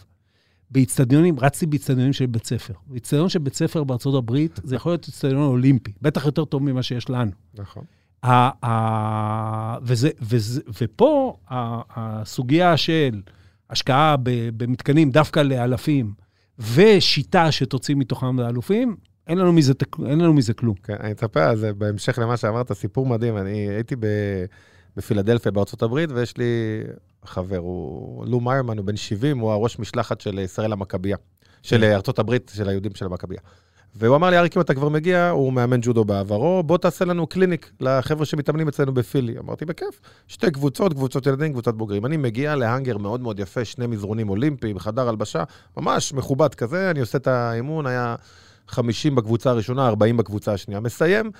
באיצטדיונים, 0.72 1.40
רצתי 1.40 1.66
באיצטדיונים 1.66 2.14
של 2.14 2.26
בית 2.26 2.46
ספר. 2.46 2.74
באיצטדיון 2.88 3.30
של 3.30 3.40
בית 3.40 3.56
ספר 3.56 3.84
בארצות 3.84 4.16
הברית, 4.16 4.60
זה 4.64 4.76
יכול 4.76 4.92
להיות 4.92 5.08
איצטדיון 5.08 5.42
אולימפי, 5.42 5.92
בטח 6.02 6.26
יותר 6.26 6.46
טוב 6.46 6.64
ממה 6.64 6.84
שיש 6.84 7.10
לנו. 7.10 7.32
נכון. 7.54 7.84
ה- 8.24 8.66
ה- 8.66 9.78
וזה, 9.82 10.10
וזה, 10.22 10.62
ופה 10.82 11.38
ה- 11.50 11.82
הסוגיה 12.02 12.78
של 12.78 13.22
השקעה 13.70 14.16
ב- 14.24 14.50
במתקנים 14.58 15.12
דווקא 15.12 15.40
לאלפים, 15.40 16.14
ושיטה 16.60 17.52
שתוציא 17.52 17.96
מתוכם 17.96 18.40
לאלופים, 18.40 18.96
אין 19.28 19.38
לנו 19.38 19.54
מזה, 19.54 19.74
אין 20.06 20.20
לנו 20.20 20.34
מזה 20.34 20.54
כלום. 20.54 20.76
כן, 20.84 20.96
אני 21.00 21.14
אספר 21.14 21.40
על 21.40 21.58
זה 21.58 21.74
בהמשך 21.74 22.20
למה 22.20 22.38
שאמרת, 22.38 22.74
סיפור 22.74 23.06
מדהים. 23.06 23.38
אני 23.38 23.58
הייתי 23.70 23.96
ב... 23.96 24.06
בפילדלפיה 24.98 25.52
בארצות 25.52 25.84
הברית, 25.84 26.10
ויש 26.12 26.38
לי 26.38 26.84
חבר, 27.26 27.58
הוא 27.58 28.26
לו 28.26 28.40
מיירמן, 28.40 28.78
הוא 28.78 28.86
בן 28.86 28.96
70, 28.96 29.40
הוא 29.40 29.52
הראש 29.52 29.80
משלחת 29.80 30.22
של 30.22 30.40
ישראל 30.40 30.74
המכבייה, 30.74 31.18
של 31.62 31.84
ארצות 31.84 32.20
הברית, 32.20 32.52
של 32.56 32.70
היהודים 32.70 32.96
של 32.96 33.06
המכבייה. 33.06 33.42
והוא 33.96 34.16
אמר 34.16 34.30
לי, 34.30 34.38
אריק, 34.38 34.58
אם 34.58 34.62
אתה 34.62 34.74
כבר 34.74 34.90
מגיע, 34.90 35.30
הוא 35.30 35.54
מאמן 35.54 35.80
ג'ודו 35.82 36.06
בעברו, 36.06 36.64
בוא 36.64 36.78
תעשה 36.78 37.06
לנו 37.06 37.28
קליניק 37.28 37.72
לחבר'ה 37.80 38.26
שמתאמנים 38.26 38.68
אצלנו 38.68 38.94
בפילי. 38.94 39.40
אמרתי, 39.40 39.66
בכיף. 39.66 40.02
שתי 40.28 40.52
קבוצות, 40.52 40.94
קבוצות 40.94 41.28
ילדים, 41.28 41.52
קבוצת 41.52 41.74
בוגרים. 41.74 42.06
אני 42.06 42.18
מגיע 42.18 42.56
להאנגר 42.56 42.98
מאוד 42.98 43.22
מאוד 43.22 43.40
יפה, 43.40 43.66
שני 43.66 43.88
מזרונים 43.88 44.30
אולימפיים, 44.30 44.80
חדר 44.80 45.10
הלבשה, 45.10 45.44
ממש 45.78 46.14
מכובד 46.14 46.56
כזה, 46.56 46.92
אני 46.92 47.00
עושה 47.00 47.18
את 47.18 47.28
האימון, 47.28 47.86
היה 47.86 48.16
50 48.72 49.16
בקבוצה 49.16 49.50
הראשונה, 49.50 49.88
40 49.88 50.18
בקבוצה 50.18 50.54
השנייה. 50.54 50.80
מסיים, 50.80 51.32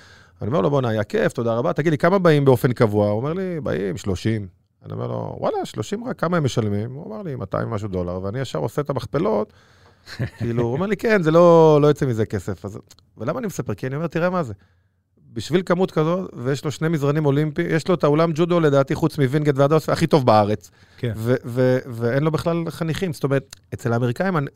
אני 0.42 0.48
אומר 0.48 0.60
לו, 0.60 0.70
בואנה, 0.70 0.88
היה 0.88 1.04
כיף, 1.04 1.32
תודה 1.32 1.54
רבה. 1.54 1.72
תגיד 1.72 1.92
לי, 1.92 1.98
כמה 1.98 2.18
באים 2.18 2.44
באופן 2.44 2.72
קבוע? 2.72 3.08
הוא 3.08 3.16
אומר 3.16 3.32
לי, 3.32 3.60
באים 3.60 3.96
30. 3.96 4.46
אני 4.84 4.92
אומר 4.92 5.06
לו, 5.06 5.36
וואלה, 5.38 5.64
30 5.64 6.04
רק, 6.04 6.20
כמה 6.20 6.36
הם 6.36 6.44
משלמים? 6.44 6.92
הוא 6.92 7.06
אמר 7.06 7.22
לי, 7.22 7.36
200 7.36 7.68
ומשהו 7.68 7.88
דולר, 7.88 8.22
ואני 8.22 8.40
ישר 8.40 8.58
עושה 8.58 8.82
את 8.82 8.90
המכפלות. 8.90 9.52
כאילו, 10.38 10.62
הוא 10.62 10.72
אומר 10.72 10.86
לי, 10.86 10.96
כן, 10.96 11.22
זה 11.22 11.30
לא, 11.30 11.78
לא 11.82 11.86
יוצא 11.86 12.06
מזה 12.06 12.26
כסף. 12.26 12.64
אז, 12.64 12.78
ולמה 13.18 13.38
אני 13.38 13.46
מספר? 13.46 13.74
כי 13.74 13.86
אני 13.86 13.96
אומר, 13.96 14.06
תראה 14.06 14.30
מה 14.30 14.42
זה. 14.42 14.54
בשביל 15.34 15.62
כמות 15.66 15.90
כזו, 15.90 16.26
ויש 16.32 16.64
לו 16.64 16.70
שני 16.70 16.88
מזרנים 16.88 17.26
אולימפיים, 17.26 17.68
יש 17.70 17.88
לו 17.88 17.94
את 17.94 18.04
האולם 18.04 18.30
ג'ודו, 18.34 18.60
לדעתי, 18.60 18.94
חוץ 18.94 19.18
מווינגייט 19.18 19.56
והדוס, 19.58 19.88
הכי 19.88 20.06
טוב 20.06 20.26
בארץ. 20.26 20.70
כן. 20.96 21.12
ו- 21.16 21.34
ו- 21.44 21.78
ואין 21.86 22.22
לו 22.22 22.30
בכלל 22.30 22.70
חניכים. 22.70 23.12
זאת 23.12 23.24
אומרת, 23.24 23.56
אצל 23.74 23.92
האמריקאים, 23.92 24.36
אני, 24.36 24.46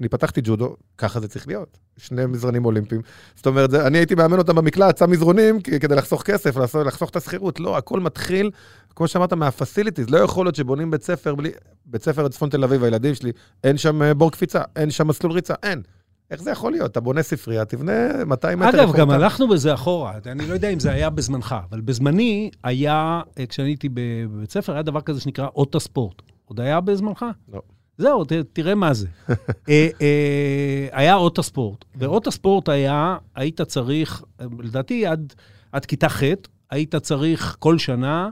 אני 0.00 0.08
פתחתי 0.08 0.40
ג'ודו, 0.44 0.76
ככה 0.98 1.20
זה 1.20 1.28
צריך 1.28 1.46
להיות. 1.46 1.78
שני 1.96 2.26
מזרנים 2.26 2.64
אולימפיים. 2.64 3.00
זאת 3.36 3.46
אומרת, 3.46 3.70
זה, 3.70 3.86
אני 3.86 3.98
הייתי 3.98 4.14
מאמן 4.14 4.38
אותם 4.38 4.56
במקלט, 4.56 4.98
שם 4.98 5.10
מזרונים, 5.10 5.60
כדי 5.60 5.94
לחסוך 5.94 6.22
כסף, 6.22 6.56
לחסוך, 6.56 6.86
לחסוך 6.86 7.10
את 7.10 7.16
השכירות. 7.16 7.60
לא, 7.60 7.76
הכל 7.76 8.00
מתחיל, 8.00 8.50
כמו 8.96 9.08
שאמרת, 9.08 9.32
מהפסיליטיז. 9.32 10.10
לא 10.10 10.18
יכול 10.18 10.46
להיות 10.46 10.54
שבונים 10.54 10.90
בית 10.90 11.02
ספר 11.02 11.34
בלי... 11.34 11.50
בית 11.86 12.02
ספר 12.02 12.24
בצפון 12.24 12.50
תל 12.50 12.64
אביב, 12.64 12.84
הילדים 12.84 13.14
שלי, 13.14 13.32
אין 13.64 13.78
שם 13.78 14.02
אה, 14.02 14.14
בור 14.14 14.32
קפיצה, 14.32 14.62
אין 14.76 14.90
שם 14.90 15.08
מסלול 15.08 15.32
ריצה, 15.32 15.54
אין. 15.62 15.82
איך 16.30 16.42
זה 16.42 16.50
יכול 16.50 16.72
להיות? 16.72 16.90
אתה 16.90 17.00
בונה 17.00 17.22
ספרייה, 17.22 17.64
תבנה 17.64 18.24
200 18.26 18.58
מטר. 18.58 18.68
אגב, 18.68 18.96
גם. 18.96 19.10
הלכנו 19.10 19.48
בזה 19.48 19.74
אחורה. 19.74 20.12
אני 20.26 20.46
לא 20.46 20.54
יודע 20.54 20.68
אם 20.68 20.80
זה 20.80 20.92
היה 20.92 21.10
בזמנך, 21.10 21.54
אבל 21.70 21.80
בזמני 21.80 22.50
היה, 22.64 23.20
אה, 23.38 23.46
כשאני 23.46 23.68
הייתי 23.68 23.88
בבית 23.94 24.50
ספר, 24.50 24.72
היה 24.72 24.82
דבר 24.82 25.00
כזה 25.00 25.20
שנקרא 25.20 25.48
אות 25.56 25.74
הספורט. 25.74 26.22
עוד 26.44 26.60
היה 26.60 26.80
בזמנך? 26.80 27.24
לא. 27.52 27.62
זהו, 27.98 28.24
ת, 28.24 28.32
תראה 28.52 28.74
מה 28.74 28.94
זה. 28.94 29.06
אה, 29.68 29.88
אה, 30.00 30.88
היה 30.92 31.14
אות 31.14 31.38
הספורט, 31.38 31.84
ואות 31.96 32.26
הספורט 32.26 32.68
היה, 32.68 33.16
היית 33.34 33.62
צריך, 33.62 34.24
לדעתי 34.58 35.06
עד, 35.06 35.34
עד 35.72 35.86
כיתה 35.86 36.08
ח', 36.08 36.22
היית 36.70 36.96
צריך 36.96 37.56
כל 37.58 37.78
שנה 37.78 38.30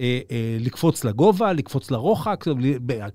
אה, 0.00 0.20
אה, 0.30 0.56
לקפוץ 0.60 1.04
לגובה, 1.04 1.52
לקפוץ 1.52 1.90
לרוחק, 1.90 2.44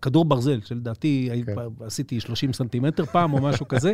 כדור 0.02 0.26
ברזל, 0.26 0.60
שלדעתי 0.65 1.30
כן. 1.46 1.54
עשיתי 1.86 2.20
30 2.20 2.54
סנטימטר 2.54 3.06
פעם 3.06 3.34
או 3.34 3.41
משהו 3.41 3.67
כזה, 3.67 3.94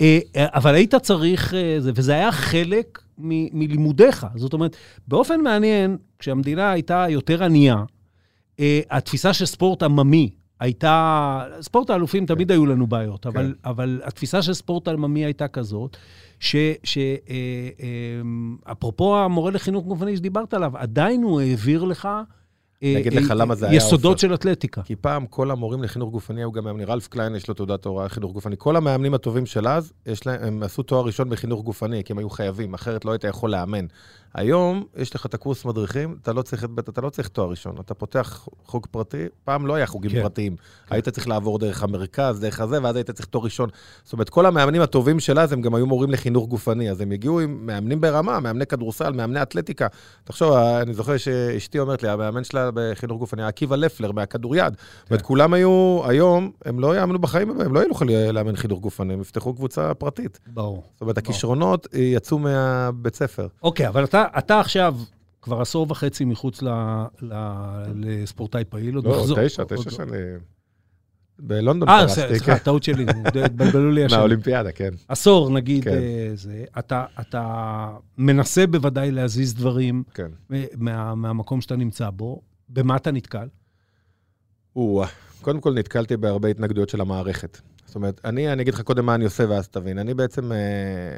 אה, 0.00 0.18
אבל 0.36 0.74
היית 0.74 0.94
צריך, 0.94 1.54
זה, 1.78 1.90
וזה 1.94 2.12
היה 2.12 2.32
חלק 2.32 3.02
מ, 3.18 3.58
מלימודיך. 3.58 4.26
זאת 4.36 4.52
אומרת, 4.52 4.76
באופן 5.08 5.40
מעניין, 5.40 5.96
כשהמדינה 6.18 6.70
הייתה 6.70 7.06
יותר 7.08 7.44
ענייה, 7.44 7.76
התפיסה 8.90 9.32
של 9.32 9.46
ספורט 9.46 9.82
עממי 9.82 10.30
הייתה, 10.60 11.44
ספורט 11.60 11.90
האלופים 11.90 12.26
תמיד 12.26 12.50
היו 12.50 12.66
לנו 12.66 12.86
בעיות, 12.86 13.26
אבל, 13.26 13.54
אבל 13.64 14.00
התפיסה 14.04 14.42
של 14.42 14.52
ספורט 14.52 14.88
עממי 14.88 15.24
הייתה 15.24 15.48
כזאת, 15.48 15.96
שאפרופו 18.70 19.16
המורה 19.18 19.50
לחינוך 19.50 19.84
גופני 19.86 20.16
שדיברת 20.16 20.54
עליו, 20.54 20.72
עדיין 20.76 21.22
הוא 21.22 21.40
העביר 21.40 21.84
לך... 21.84 22.08
אה, 22.82 22.98
אגיד 22.98 23.14
לך 23.14 23.30
אה, 23.30 23.34
למה 23.34 23.54
זה 23.54 23.68
היה, 23.68 23.76
יסודות 23.76 24.04
עופר. 24.04 24.18
של 24.18 24.34
אתלטיקה. 24.34 24.82
כי 24.82 24.96
פעם 24.96 25.26
כל 25.26 25.50
המורים 25.50 25.82
לחינוך 25.82 26.10
גופני 26.10 26.40
היו 26.40 26.52
גם 26.52 26.64
מאמנים. 26.64 26.88
רלף 26.88 27.08
קליין 27.08 27.34
יש 27.34 27.48
לו 27.48 27.54
תעודת 27.54 27.84
הוראה 27.84 28.06
לחינוך 28.06 28.32
גופני. 28.32 28.56
כל 28.58 28.76
המאמנים 28.76 29.14
הטובים 29.14 29.46
של 29.46 29.68
אז, 29.68 29.92
להם, 30.26 30.42
הם 30.42 30.62
עשו 30.62 30.82
תואר 30.82 31.04
ראשון 31.04 31.30
בחינוך 31.30 31.62
גופני, 31.62 32.04
כי 32.04 32.12
הם 32.12 32.18
היו 32.18 32.30
חייבים, 32.30 32.74
אחרת 32.74 33.04
לא 33.04 33.12
היית 33.12 33.24
יכול 33.24 33.50
לאמן. 33.50 33.86
היום 34.34 34.84
יש 34.96 35.14
לך 35.14 35.26
את 35.26 35.34
הקורס 35.34 35.64
מדריכים, 35.64 36.16
אתה 36.22 36.32
לא 36.32 36.42
צריך, 36.42 36.64
את- 36.64 36.88
אתה 36.88 37.00
לא 37.00 37.10
צריך 37.10 37.28
תואר 37.28 37.50
ראשון, 37.50 37.74
אתה 37.80 37.94
פותח 37.94 38.48
חוג 38.66 38.86
פרטי, 38.90 39.24
פעם 39.44 39.66
לא 39.66 39.74
היה 39.74 39.86
חוגים 39.86 40.10
כן. 40.10 40.22
פרטיים. 40.22 40.56
היית 40.90 41.08
צריך 41.08 41.28
לעבור 41.28 41.58
דרך 41.58 41.82
המרכז, 41.82 42.40
דרך 42.40 42.60
הזה, 42.60 42.78
ואז 42.82 42.96
היית 42.96 43.10
צריך 43.10 43.26
תואר 43.26 43.44
ראשון. 43.44 43.68
זאת 44.04 44.12
אומרת, 44.12 44.28
כל 44.28 44.46
המאמנים 44.46 44.82
הטובים 44.82 45.20
של 45.20 45.38
אז, 45.38 45.52
הם 45.52 45.60
גם 45.62 45.74
היו 45.74 45.86
מורים 45.86 46.10
לחינוך 46.10 46.48
גופני, 46.48 46.90
אז 46.90 47.00
הם 47.00 47.10
הגיעו 47.10 47.40
עם 47.40 47.66
מאמנים 47.66 48.00
ברמה, 48.00 48.40
מאמני 48.40 48.66
כדורסל, 48.66 49.12
מאמני 49.12 49.42
אתלטיקה. 49.42 49.86
תחשוב, 50.24 50.52
אני 50.52 50.94
זוכר 50.94 51.16
שאשתי 51.16 51.78
אומרת 51.78 52.02
לי, 52.02 52.08
המאמן 52.08 52.44
שלה 52.44 52.70
בחינוך 52.74 53.18
גופני 53.18 53.42
היה 53.42 53.48
עקיבא 53.48 53.76
לפלר 53.76 54.12
מהכדוריד. 54.12 54.74
זאת 55.02 55.10
אומרת, 55.10 55.22
כולם 55.22 55.52
היו, 55.54 56.00
היום, 56.04 56.50
הם 56.64 56.80
לא 56.80 56.96
יאמנו 56.96 57.18
בחיים, 57.18 57.60
הם 57.60 57.74
לא 57.74 57.80
יוכלו 57.80 58.08
לאמן 58.32 58.56
חינוך 58.56 58.80
גופני, 58.80 59.14
הם 59.14 59.20
יפתחו 59.20 59.54
קבוצה 59.54 59.94
פרטית. 59.94 60.40
ברור. 60.46 60.82
זאת 60.92 61.00
אומרת, 61.00 61.18
הכישרונות 61.18 61.86
אה, 61.94 62.00
יצאו 62.00 62.38
מהבית 62.38 63.14
ספר. 63.14 63.46
אוקיי, 63.62 63.88
אבל 63.88 64.04
אתה, 64.04 64.19
אתה 64.38 64.60
עכשיו 64.60 64.96
כבר 65.42 65.60
עשור 65.60 65.86
וחצי 65.90 66.24
מחוץ 66.24 66.62
ל, 66.62 66.68
ל, 67.22 67.32
לספורטאי 67.94 68.64
פעיל, 68.64 68.94
עוד 68.96 69.04
לא, 69.04 69.10
נחזור. 69.20 69.44
תשע, 69.44 69.62
עוד- 69.62 69.72
תשע 69.76 69.90
שנים. 69.90 70.38
בלונדון 71.38 71.88
אה, 71.88 72.00
פרסתי, 72.00 72.20
סליחה, 72.28 72.58
כן. 72.58 72.64
טעות 72.64 72.82
שלי, 72.82 73.06
התבלבלו 73.44 73.90
לי 73.90 74.04
השם. 74.04 74.16
מהאולימפיאדה, 74.16 74.72
כן. 74.72 74.90
עשור, 75.08 75.50
נגיד, 75.50 75.84
כן. 75.84 75.90
אה, 75.90 76.30
זה. 76.34 76.64
אתה, 76.78 77.04
אתה 77.20 77.86
מנסה 78.18 78.66
בוודאי 78.66 79.10
להזיז 79.10 79.54
דברים 79.54 80.02
כן. 80.14 80.28
אה, 80.52 80.64
מה, 80.76 81.14
מהמקום 81.14 81.60
שאתה 81.60 81.76
נמצא 81.76 82.10
בו. 82.10 82.40
במה 82.68 82.96
אתה 82.96 83.10
נתקל? 83.10 83.48
או, 84.76 85.04
קודם 85.42 85.60
כל 85.60 85.74
נתקלתי 85.74 86.16
בהרבה 86.16 86.48
התנגדויות 86.48 86.88
של 86.88 87.00
המערכת. 87.00 87.60
זאת 87.90 87.94
אומרת, 87.94 88.20
אני, 88.24 88.52
אני 88.52 88.62
אגיד 88.62 88.74
לך 88.74 88.80
קודם 88.80 89.06
מה 89.06 89.14
אני 89.14 89.24
עושה 89.24 89.44
ואז 89.48 89.68
תבין. 89.68 89.98
אני 89.98 90.14
בעצם, 90.14 90.52
אה, 90.52 90.58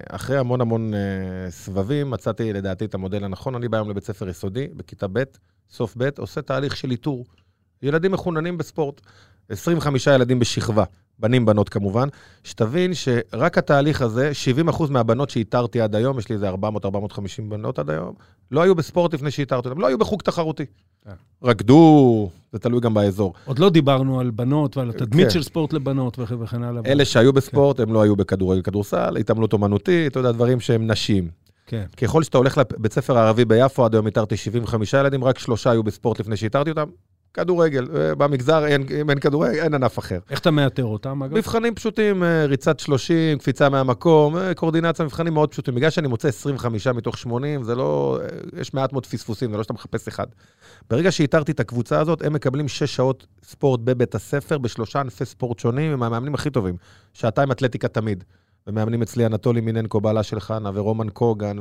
אחרי 0.08 0.38
המון 0.38 0.60
המון 0.60 0.94
אה, 0.94 1.50
סבבים, 1.50 2.10
מצאתי 2.10 2.52
לדעתי 2.52 2.84
את 2.84 2.94
המודל 2.94 3.24
הנכון. 3.24 3.54
אני 3.54 3.68
בא 3.68 3.76
היום 3.76 3.90
לבית 3.90 4.04
ספר 4.04 4.28
יסודי, 4.28 4.68
בכיתה 4.76 5.06
ב', 5.12 5.22
סוף 5.70 5.94
ב', 5.96 6.08
עושה 6.18 6.42
תהליך 6.42 6.76
של 6.76 6.90
איתור. 6.90 7.24
ילדים 7.82 8.12
מחוננים 8.12 8.58
בספורט. 8.58 9.00
25 9.48 10.06
ילדים 10.06 10.38
בשכבה, 10.38 10.84
בנים, 11.18 11.46
בנות 11.46 11.68
כמובן. 11.68 12.08
שתבין 12.44 12.94
שרק 12.94 13.58
התהליך 13.58 14.02
הזה, 14.02 14.32
70% 14.68 14.90
מהבנות 14.90 15.30
שאיתרתי 15.30 15.80
עד 15.80 15.94
היום, 15.94 16.18
יש 16.18 16.28
לי 16.28 16.34
איזה 16.34 16.50
400-450 16.50 16.54
בנות 17.48 17.78
עד 17.78 17.90
היום, 17.90 18.14
לא 18.50 18.62
היו 18.62 18.74
בספורט 18.74 19.14
לפני 19.14 19.30
שאיתרתי 19.30 19.68
אותם, 19.68 19.80
לא 19.80 19.86
היו 19.86 19.98
בחוג 19.98 20.22
תחרותי. 20.22 20.64
אה. 21.08 21.12
רקדו, 21.42 22.30
זה 22.52 22.58
תלוי 22.58 22.80
גם 22.80 22.94
באזור. 22.94 23.34
עוד 23.44 23.58
לא 23.58 23.70
דיברנו 23.70 24.20
על 24.20 24.30
בנות 24.30 24.76
ועל 24.76 24.90
התדמית 24.90 25.24
כן. 25.24 25.30
של 25.30 25.42
ספורט 25.42 25.72
לבנות 25.72 26.18
וכן 26.18 26.42
וכן 26.42 26.62
הלאה. 26.62 26.82
אלה 26.86 27.04
שהיו 27.04 27.32
בספורט, 27.32 27.80
הם 27.80 27.92
לא 27.92 28.02
היו 28.02 28.16
בכדורגל, 28.16 28.62
כדורסל, 28.62 29.16
התעמלות 29.16 29.52
אומנותית, 29.52 30.12
אתה 30.12 30.18
יודע, 30.18 30.32
דברים 30.32 30.60
שהם 30.60 30.90
נשים. 30.90 31.28
כן. 31.66 31.84
ככל 31.96 32.22
שאתה 32.22 32.38
הולך 32.38 32.58
לבית 32.58 32.92
ספר 32.92 33.18
הערבי 33.18 33.44
ביפו, 33.44 33.84
עד 33.84 33.94
היום 33.94 34.06
איתרתי 34.06 34.36
75 34.36 34.92
ילדים, 34.92 35.24
רק 35.24 35.38
שלושה 35.38 35.70
היו 35.70 35.82
בספורט 35.82 36.20
לפני 36.20 36.36
שאיתרתי 36.36 36.70
אותם. 36.70 36.88
כדורגל, 37.34 37.88
אה, 37.96 38.14
במגזר 38.14 38.66
אין, 38.66 38.86
אם 39.00 39.10
אין 39.10 39.18
כדורגל, 39.18 39.58
אין 39.58 39.74
ענף 39.74 39.98
אחר. 39.98 40.18
איך 40.30 40.40
אתה 40.40 40.50
מאתר 40.50 40.84
אותם, 40.84 41.22
אגב? 41.22 41.34
מבחנים 41.34 41.74
פשוטים, 41.74 42.22
אה, 42.22 42.46
ריצת 42.46 42.80
30, 42.80 43.38
קפיצה 43.38 43.68
מהמקום, 43.68 44.36
אה, 44.36 44.54
קואורדינציה, 44.54 45.04
מבחנים 45.04 45.34
מאוד 45.34 45.50
פשוטים. 45.50 45.74
בגלל 45.74 45.90
שאני 45.90 46.08
מוצא 46.08 46.28
25 46.28 46.86
מתוך 46.86 47.18
80, 47.18 47.62
זה 47.62 47.74
לא... 47.74 48.18
יש 48.60 48.74
מעט 48.74 48.92
מאוד 48.92 49.06
פספוסים, 49.06 49.50
זה 49.50 49.56
לא 49.56 49.62
שאתה 49.62 49.72
מחפש 49.72 50.08
אחד. 50.08 50.26
ברגע 50.90 51.12
שאיתרתי 51.12 51.52
את 51.52 51.60
הקבוצה 51.60 52.00
הזאת, 52.00 52.22
הם 52.22 52.32
מקבלים 52.32 52.68
6 52.68 52.96
שעות 52.96 53.26
ספורט 53.44 53.80
בבית 53.84 54.14
הספר, 54.14 54.58
בשלושה 54.58 55.00
ענפי 55.00 55.24
ספורט 55.24 55.58
שונים, 55.58 55.92
הם 55.92 56.02
המאמנים 56.02 56.34
הכי 56.34 56.50
טובים. 56.50 56.76
שעתיים 57.12 57.52
אתלטיקה 57.52 57.88
תמיד. 57.88 58.24
ומאמנים 58.66 59.02
אצלי 59.02 59.26
אנטולי 59.26 59.60
מיננקו, 59.60 60.00
בעלה 60.00 60.22
של 60.22 60.40
חנה, 60.40 60.70
ורומן 60.74 61.08
קוגן, 61.08 61.56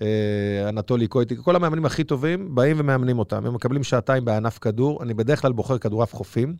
ואנטולי 0.00 1.06
קויטי, 1.06 1.34
כל 1.42 1.56
המאמנים 1.56 1.84
הכי 1.84 2.04
טובים 2.04 2.54
באים 2.54 2.76
ומאמנים 2.80 3.18
אותם. 3.18 3.46
הם 3.46 3.54
מקבלים 3.54 3.82
שעתיים 3.82 4.24
בענף 4.24 4.58
כדור, 4.58 5.02
אני 5.02 5.14
בדרך 5.14 5.42
כלל 5.42 5.52
בוחר 5.52 5.78
כדורעף 5.78 6.14
חופים. 6.14 6.56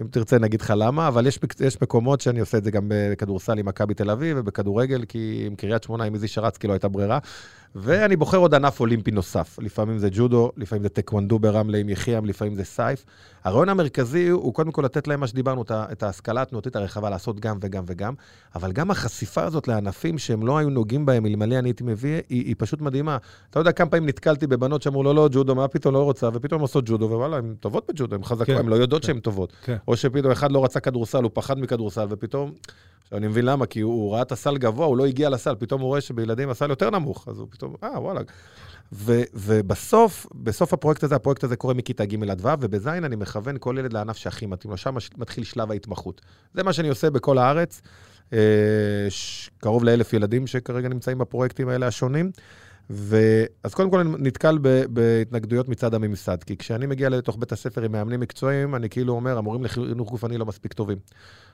אם 0.00 0.06
תרצה, 0.10 0.38
נגיד 0.38 0.60
לך 0.60 0.72
למה, 0.76 1.08
אבל 1.08 1.26
יש, 1.26 1.38
יש 1.60 1.82
מקומות 1.82 2.20
שאני 2.20 2.40
עושה 2.40 2.58
את 2.58 2.64
זה 2.64 2.70
גם 2.70 2.84
בכדורסל 2.88 3.58
עם 3.58 3.66
מכבי 3.66 3.94
תל 3.94 4.10
אביב 4.10 4.36
ובכדורגל, 4.40 5.04
כי 5.04 5.44
עם 5.46 5.54
קריית 5.54 5.82
שמונה, 5.82 6.04
עם 6.04 6.14
איזי 6.14 6.28
שרצקי 6.28 6.66
לא 6.66 6.72
הייתה 6.72 6.88
ברירה. 6.88 7.18
ואני 7.74 8.16
בוחר 8.16 8.36
עוד 8.36 8.54
ענף 8.54 8.80
אולימפי 8.80 9.10
נוסף. 9.10 9.58
לפעמים 9.62 9.98
זה 9.98 10.08
ג'ודו, 10.12 10.52
לפעמים 10.56 10.82
זה 10.82 10.88
טקוונדו 10.88 11.38
ברמלה 11.38 11.78
עם 11.78 11.88
יחיעם, 11.88 12.24
לפעמים 12.24 12.54
זה 12.54 12.64
סייף. 12.64 13.04
הרעיון 13.44 13.68
המרכזי 13.68 14.28
הוא 14.28 14.54
קודם 14.54 14.72
כל 14.72 14.82
לתת 14.82 15.08
להם 15.08 15.20
מה 15.20 15.26
שדיברנו, 15.26 15.64
את 15.72 16.02
ההשכלה 16.02 16.42
התנועתית 16.42 16.76
הרחבה, 16.76 17.10
לעשות 17.10 17.40
גם 17.40 17.58
וגם 17.60 17.84
וגם, 17.86 18.14
אבל 18.54 18.72
גם 18.72 18.90
החשיפה 18.90 19.44
הזאת 19.44 19.68
לענפים 19.68 20.18
שהם 20.18 20.46
לא 20.46 20.58
היו 20.58 20.70
נוגעים 20.70 21.06
בהם, 21.06 21.26
אלמלא 21.26 21.58
אני 21.58 21.68
הייתי 21.68 21.84
מביא, 21.84 22.14
היא, 22.14 22.44
היא 22.44 22.54
פשוט 22.58 22.80
מדהימה. 22.80 23.18
אתה 23.50 23.60
יודע 23.60 23.72
כמה 23.72 23.90
פעמים 23.90 24.08
נתקלתי 24.08 24.46
בבנות 24.46 24.82
שאמרו, 24.82 25.02
לא, 25.02 25.14
לא, 25.14 25.28
ג'ודו, 25.32 25.54
מה 25.54 25.68
פתאום 25.68 25.94
לא 25.94 26.02
רוצה, 26.02 26.28
ופתאום 26.32 26.62
עושות 26.62 26.84
ג'ודו, 26.88 27.04
ווואלה, 27.04 27.36
הן 27.36 27.54
טובות 27.60 27.90
בג'ודו, 27.90 28.16
הן 28.16 28.24
חזקות, 28.24 28.46
כן, 28.46 28.56
הן 28.56 28.66
לא 28.66 28.74
יודעות 28.74 29.02
כן. 29.02 29.06
שהן 29.06 29.20
טובות. 29.20 29.52
כן. 29.64 29.76
או 29.88 29.96
שפתאום 29.96 30.32
אחד 30.32 30.52
לא 30.52 30.64
רצה 30.64 30.80
כדורסל, 30.80 31.22
הוא 31.22 31.30
פחד 31.34 31.58
מכדורסל, 31.58 32.06
ופתאום... 32.08 32.52
עכשיו, 33.04 33.18
אני 33.18 33.28
מבין 33.28 33.44
למה, 33.44 33.66
כי 33.66 33.80
הוא, 33.80 33.92
הוא 33.92 34.12
ראה 34.14 34.22
את 34.22 34.32
הסל 34.32 34.58
גבוה, 34.58 34.86
הוא 34.86 34.96
לא 34.96 35.06
הגיע 35.06 35.30
לסל, 35.30 35.54
פתאום 35.58 35.80
הוא 35.80 35.88
רואה 35.88 36.00
שבילדים 36.00 36.50
הסל 36.50 36.70
יותר 36.70 36.90
נמוך, 36.90 37.28
אז 37.28 37.38
הוא 37.38 37.46
פתאום, 37.50 37.74
אה, 37.84 38.00
וואלה. 38.00 38.20
ו, 38.92 39.22
ובסוף, 39.34 40.26
בסוף 40.34 40.72
הפרויקט 40.72 41.04
הזה, 41.04 41.14
הפרויקט 41.16 41.44
הזה 41.44 41.56
קורה 41.56 41.74
מכיתה 41.74 42.04
ג' 42.04 42.30
עד 42.30 42.40
ו', 42.46 42.48
ובז' 42.60 42.88
אני 42.88 43.16
מכוון 43.16 43.56
כל 43.60 43.76
ילד 43.78 43.92
לענף 43.92 44.16
שהכי 44.16 44.46
מתאים 44.46 44.70
לו, 44.70 44.76
שם 44.76 44.94
מתחיל 45.16 45.44
שלב 45.44 45.70
ההתמחות. 45.70 46.20
זה 46.54 46.62
מה 46.62 46.72
שאני 46.72 46.88
עושה 46.88 47.10
בכל 47.10 47.38
הארץ. 47.38 47.82
אה, 48.32 48.38
ש- 49.08 49.50
קרוב 49.58 49.84
לאלף 49.84 50.12
ילדים 50.12 50.46
שכרגע 50.46 50.88
נמצאים 50.88 51.18
בפרויקטים 51.18 51.68
האלה 51.68 51.86
השונים. 51.86 52.30
ואז 52.90 53.74
קודם 53.74 53.90
כל 53.90 53.98
אני 53.98 54.10
נתקל 54.18 54.58
ב- 54.62 54.84
בהתנגדויות 54.88 55.68
מצד 55.68 55.94
הממסד, 55.94 56.42
כי 56.42 56.56
כשאני 56.56 56.86
מגיע 56.86 57.08
לתוך 57.08 57.36
בית 57.38 57.52
הספר 57.52 57.82
עם 57.82 57.92
מאמנים 57.92 58.20
מקצועיים, 58.20 58.74
אני 58.74 58.88
כאילו 58.88 59.12
אומר, 59.12 59.38
המורים 59.38 59.64
לחינוך 59.64 60.10
גופני 60.10 60.38
לא 60.38 60.46
מספיק 60.46 60.72
טובים. 60.72 60.98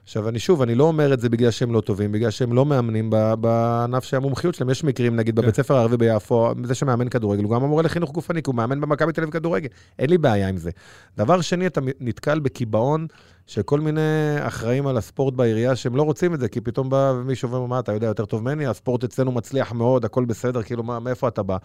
עכשיו, 0.05 0.29
אני 0.29 0.39
שוב, 0.39 0.63
אני 0.63 0.75
לא 0.75 0.85
אומר 0.85 1.15
את 1.15 1.21
זה 1.21 1.29
בגלל 1.29 1.51
שהם 1.51 1.73
לא 1.73 1.81
טובים, 1.81 2.13
בגלל 2.13 2.31
שהם 2.31 2.53
לא 2.53 2.67
מאמנים 2.67 3.11
בענף 3.41 4.05
שהמומחיות 4.05 4.55
שלהם. 4.55 4.71
יש 4.71 4.85
מקרים, 4.85 5.17
נגיד, 5.17 5.37
כן. 5.37 5.43
בבית 5.43 5.57
ספר 5.57 5.77
הערבי 5.77 5.97
ביפו, 5.97 6.53
זה 6.65 6.75
שמאמן 6.75 7.09
כדורגל, 7.09 7.43
הוא 7.43 7.51
גם 7.51 7.65
המורה 7.65 7.83
לחינוך 7.83 8.13
גופני, 8.13 8.43
כי 8.43 8.51
הוא 8.51 8.55
מאמן 8.55 8.81
במכבי 8.81 9.13
תל 9.13 9.21
אביב 9.21 9.33
כדורגל. 9.33 9.69
אין 9.99 10.11
לי 10.11 10.19
בעיה 10.19 10.49
עם 10.49 10.57
זה. 10.57 10.71
דבר 11.17 11.41
שני, 11.41 11.67
אתה 11.67 11.81
נתקל 12.01 12.41
בקיבעון 12.41 13.07
שכל 13.51 13.81
מיני 13.81 14.01
אחראים 14.41 14.87
על 14.87 14.97
הספורט 14.97 15.35
בעירייה 15.35 15.77
שהם 15.77 15.97
לא 15.97 16.03
רוצים 16.03 16.35
את 16.35 16.41
זה, 16.41 16.49
כי 16.49 16.61
פתאום 16.61 16.91
בא 16.91 17.13
מישהו 17.25 17.51
ואומר, 17.51 17.67
מה, 17.67 17.79
אתה 17.79 17.93
יודע 17.93 18.07
יותר 18.07 18.25
טוב 18.25 18.43
ממני? 18.43 18.67
הספורט 18.67 19.05
אצלנו 19.05 19.33
מצליח 19.33 19.73
מאוד, 19.73 20.05
הכל 20.05 20.25
בסדר, 20.25 20.63
כאילו, 20.63 20.83
מה, 20.83 21.01
מאיפה 21.01 21.29
אתה 21.29 21.43
בא? 21.43 21.57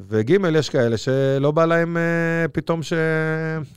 וג', 0.00 0.30
יש 0.54 0.70
כאלה 0.70 0.96
שלא 0.96 1.50
בא 1.50 1.64
להם 1.64 1.96
אה, 1.96 2.48
פתאום 2.52 2.82
ש... 2.82 2.92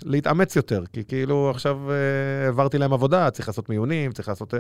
להתאמץ 0.04 0.56
יותר, 0.56 0.84
כי 0.94 1.04
כאילו 1.04 1.50
עכשיו 1.50 1.92
אה, 1.92 2.46
העברתי 2.46 2.78
להם 2.78 2.94
עבודה, 2.94 3.30
צריך 3.32 3.48
לעשות 3.48 3.70
מיונים, 3.70 4.12
צריך 4.12 4.28
לעשות... 4.28 4.54
אה, 4.54 4.60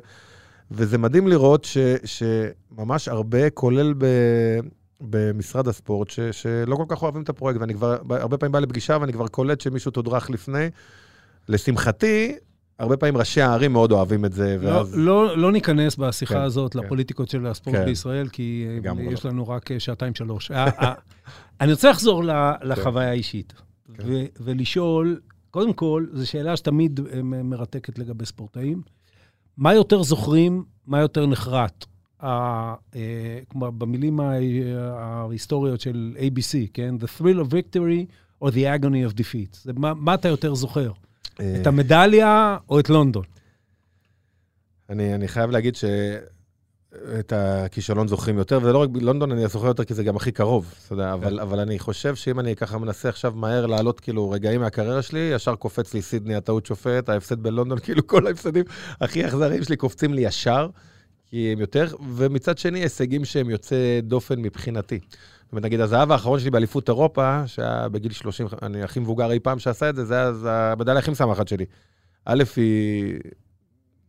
וזה 0.72 0.98
מדהים 0.98 1.28
לראות 1.28 1.64
ש, 1.64 1.78
שממש 2.06 3.08
הרבה, 3.08 3.50
כולל 3.50 3.94
ב, 3.98 4.06
במשרד 5.02 5.68
הספורט, 5.68 6.10
ש, 6.10 6.20
שלא 6.20 6.76
כל 6.76 6.86
כך 6.88 7.04
אוהבים 7.04 7.22
את 7.22 7.30
הפרויקט, 7.30 7.60
ואני 7.62 7.74
כבר, 7.74 7.98
הרבה 8.10 8.38
פעמים 8.38 8.52
בא 8.52 8.60
לפגישה 8.60 8.98
ואני 9.02 9.14
כבר 9.14 9.28
קולט 9.28 9.62
שמישהו 9.62 9.92
תודרך 9.92 10.30
לפני. 10.30 10.70
לשמחתי, 11.50 12.36
הרבה 12.80 12.98
פעמים 12.98 13.18
ראשי 13.18 13.42
הערים 13.42 13.74
מאוד 13.74 13.92
אוהבים 13.92 14.26
את 14.26 14.34
זה, 14.34 14.58
לא, 14.62 14.70
ואז... 14.70 14.96
לא, 14.98 15.38
לא 15.38 15.52
ניכנס 15.52 15.96
בשיחה 15.96 16.34
כן, 16.34 16.42
הזאת 16.42 16.74
כן. 16.74 16.80
לפוליטיקות 16.80 17.30
של 17.30 17.48
הספורט 17.48 17.78
כן. 17.78 17.86
בישראל, 17.86 18.28
כי 18.28 18.66
אה, 18.86 18.94
יש 19.12 19.26
לא. 19.26 19.32
לנו 19.32 19.48
רק 19.50 19.72
אה, 19.72 19.80
שעתיים-שלוש. 19.80 20.52
אה, 20.52 20.94
אני 21.62 21.72
רוצה 21.72 21.90
לחזור 21.90 22.24
לחוויה 22.64 23.10
האישית, 23.10 23.54
כן. 23.94 24.04
ו- 24.06 24.26
ולשאול, 24.40 25.20
קודם 25.52 25.74
כל, 25.74 26.06
זו 26.14 26.30
שאלה 26.30 26.58
שתמיד 26.58 27.00
מרתקת 27.24 28.00
לגבי 28.00 28.26
ספורטאים. 28.26 28.82
מה 29.58 29.74
יותר 29.74 30.04
זוכרים, 30.04 30.64
מה 30.88 31.00
יותר 31.00 31.26
נחרט? 31.26 31.86
ה- 32.24 32.76
כמו 33.50 33.72
במילים 33.72 34.20
ההיסטוריות 34.20 35.82
של 35.82 36.16
ABC, 36.18 36.68
כן? 36.74 36.96
The 37.00 37.22
thrill 37.22 37.48
of 37.48 37.52
victory 37.52 38.06
or 38.44 38.48
the 38.48 38.82
agony 38.82 39.14
of 39.14 39.18
defeat. 39.18 39.58
זה 39.64 39.74
מה, 39.76 39.94
מה 39.94 40.14
אתה 40.14 40.28
יותר 40.28 40.56
זוכר? 40.56 40.92
אה, 41.40 41.56
את 41.62 41.68
המדליה 41.68 42.58
או 42.70 42.80
את 42.80 42.90
לונדון? 42.90 43.24
אני, 44.90 45.16
אני 45.16 45.28
חייב 45.28 45.52
להגיד 45.52 45.76
שאת 45.76 47.34
הכישלון 47.36 48.08
זוכרים 48.08 48.38
יותר, 48.38 48.60
ולא 48.64 48.78
רק 48.78 48.90
בלונדון 48.90 49.32
אני 49.32 49.48
זוכר 49.48 49.68
יותר 49.68 49.84
כי 49.84 49.94
זה 49.94 50.04
גם 50.04 50.16
הכי 50.16 50.32
קרוב, 50.32 50.74
אתה 50.86 50.94
יודע, 50.94 51.14
אבל, 51.14 51.40
אבל 51.40 51.60
אני 51.60 51.80
חושב 51.80 52.16
שאם 52.16 52.40
אני 52.40 52.56
ככה 52.56 52.78
מנסה 52.78 53.10
עכשיו 53.10 53.34
מהר 53.36 53.66
לעלות 53.66 54.00
כאילו 54.00 54.30
רגעים 54.30 54.62
מהקריירה 54.62 55.02
שלי, 55.02 55.20
ישר 55.20 55.56
קופץ 55.56 55.94
לי 55.94 56.02
סידני, 56.02 56.36
הטעות 56.36 56.66
שופט, 56.66 57.10
ההפסד 57.10 57.40
בלונדון, 57.40 57.80
כאילו 57.86 58.08
כל 58.08 58.28
ההפסדים 58.28 58.64
הכי 59.02 59.26
אכזריים 59.26 59.64
שלי 59.64 59.76
קופצים 59.76 60.14
לי 60.14 60.22
ישר, 60.22 60.70
כי 61.26 61.52
הם 61.52 61.60
יותר, 61.60 61.96
ומצד 62.16 62.58
שני 62.58 62.80
הישגים 62.80 63.26
שהם 63.26 63.50
יוצא 63.50 64.00
דופן 64.04 64.42
מבחינתי. 64.42 65.00
זאת 65.56 65.58
אומרת, 65.58 65.66
נגיד, 65.66 65.80
הזהב 65.80 66.12
האחרון 66.12 66.40
שלי 66.40 66.50
באליפות 66.52 66.90
אירופה, 66.90 67.48
שהיה 67.48 67.90
בגיל 67.90 68.12
30, 68.12 68.48
אני 68.62 68.84
הכי 68.84 69.00
מבוגר 69.00 69.32
אי 69.32 69.40
פעם 69.40 69.60
שעשה 69.60 69.90
את 69.90 69.96
זה, 69.96 70.06
זה 70.06 70.50
היה 70.50 70.72
המדליה 70.72 71.00
הכי 71.00 71.12
משמחת 71.12 71.48
שלי. 71.48 71.66
א', 72.26 72.44
היא... 72.56 73.20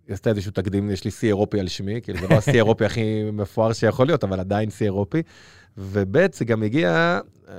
היא 0.07 0.15
עשתה 0.15 0.31
איזשהו 0.31 0.53
תקדים, 0.53 0.91
יש 0.91 1.05
לי 1.05 1.11
שיא 1.11 1.29
אירופי 1.29 1.61
על 1.61 1.69
שמי, 1.69 2.01
כאילו 2.03 2.19
זה 2.21 2.29
לא 2.29 2.35
השיא 2.35 2.53
האירופי 2.53 2.85
הכי 2.85 3.31
מפואר 3.33 3.73
שיכול 3.73 4.07
להיות, 4.07 4.25
אבל 4.25 4.41
עדיין 4.41 4.71
שיא 4.71 4.87
אירופי. 4.87 5.23
וב' 5.79 6.33
זה 6.33 6.45
גם 6.45 6.63
הגיע, 6.63 7.19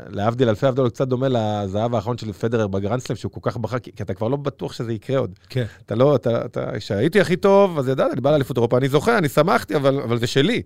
להבדיל 0.10 0.50
אלפי 0.50 0.68
הבדלות, 0.68 0.94
קצת 0.94 1.08
דומה 1.08 1.28
לזהב 1.30 1.96
האחרון 1.96 2.18
של 2.18 2.34
פדרר 2.34 2.68
בגרנדסלם, 2.68 3.16
שהוא 3.16 3.32
כל 3.32 3.40
כך 3.44 3.58
בחר, 3.58 3.80
כי 3.80 4.04
אתה 4.04 4.14
כבר 4.14 4.28
לא 4.28 4.38
בטוח 4.38 4.74
שזה 4.74 4.94
יקרה 4.94 5.18
עוד. 5.18 5.40
כן. 5.50 5.66
אתה 5.86 5.96
לא, 5.96 6.16
אתה, 6.16 6.46
אתה, 6.46 6.78
כשהייתי 6.78 7.22
הכי 7.22 7.36
טוב, 7.36 7.80
אז 7.80 7.88
ידעתי, 7.88 8.14
אני 8.14 8.22
בא 8.22 8.32
לאליפות 8.32 8.58
אירופה, 8.58 8.78
אני 8.78 8.90
זוכר, 8.90 9.18
אני 9.18 9.30
שמחתי, 9.30 9.76
אבל, 9.76 10.00
אבל 10.02 10.20
זה 10.20 10.28
שלי. 10.28 10.62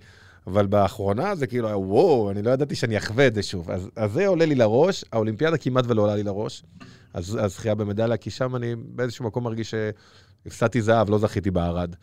אבל 0.47 0.65
באחרונה 0.67 1.35
זה 1.35 1.47
כאילו 1.47 1.67
היה 1.67 1.77
וואו, 1.77 2.31
אני 2.31 2.41
לא 2.41 2.51
ידעתי 2.51 2.75
שאני 2.75 2.97
אחווה 2.97 3.27
את 3.27 3.35
זה 3.35 3.43
שוב. 3.43 3.71
אז, 3.71 3.89
אז 3.95 4.11
זה 4.11 4.27
עולה 4.27 4.45
לי 4.45 4.55
לראש, 4.55 5.05
האולימפיאדה 5.11 5.57
כמעט 5.57 5.85
ולא 5.87 6.01
עולה 6.01 6.15
לי 6.15 6.23
לראש. 6.23 6.63
אז 7.13 7.39
אז 7.41 7.53
זכייה 7.53 7.75
במדליה, 7.75 8.17
כי 8.17 8.29
שם 8.29 8.55
אני 8.55 8.75
באיזשהו 8.75 9.25
מקום 9.25 9.43
מרגיש 9.43 9.73
שהפסדתי 10.45 10.81
זהב, 10.81 11.09
לא 11.09 11.17
זכיתי 11.17 11.51
בערד. 11.51 11.95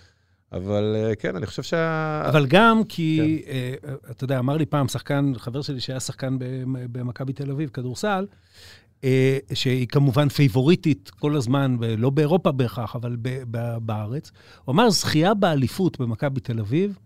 אבל 0.52 0.96
אה, 0.96 1.14
כן, 1.14 1.36
אני 1.36 1.46
חושב 1.46 1.62
שה... 1.62 2.22
אבל 2.28 2.46
גם 2.46 2.80
כי, 2.88 3.42
אה, 3.48 3.74
אתה 4.10 4.24
יודע, 4.24 4.38
אמר 4.38 4.56
לי 4.56 4.66
פעם 4.66 4.88
שחקן, 4.88 5.32
חבר 5.36 5.62
שלי 5.62 5.80
שהיה 5.80 6.00
שחקן 6.00 6.38
במ- 6.38 6.92
במכבי 6.92 7.32
תל 7.32 7.50
אביב, 7.50 7.70
כדורסל, 7.70 8.26
אה, 9.04 9.38
שהיא 9.52 9.86
כמובן 9.88 10.28
פייבוריטית 10.28 11.10
כל 11.18 11.36
הזמן, 11.36 11.76
לא 11.98 12.10
באירופה 12.10 12.52
בהכרח, 12.52 12.96
אבל 12.96 13.16
בארץ. 13.82 14.30
הוא 14.64 14.72
אמר, 14.72 14.90
זכייה 14.90 15.34
באליפות 15.34 16.00
במכבי 16.00 16.40
תל 16.40 16.60
אביב, 16.60 16.98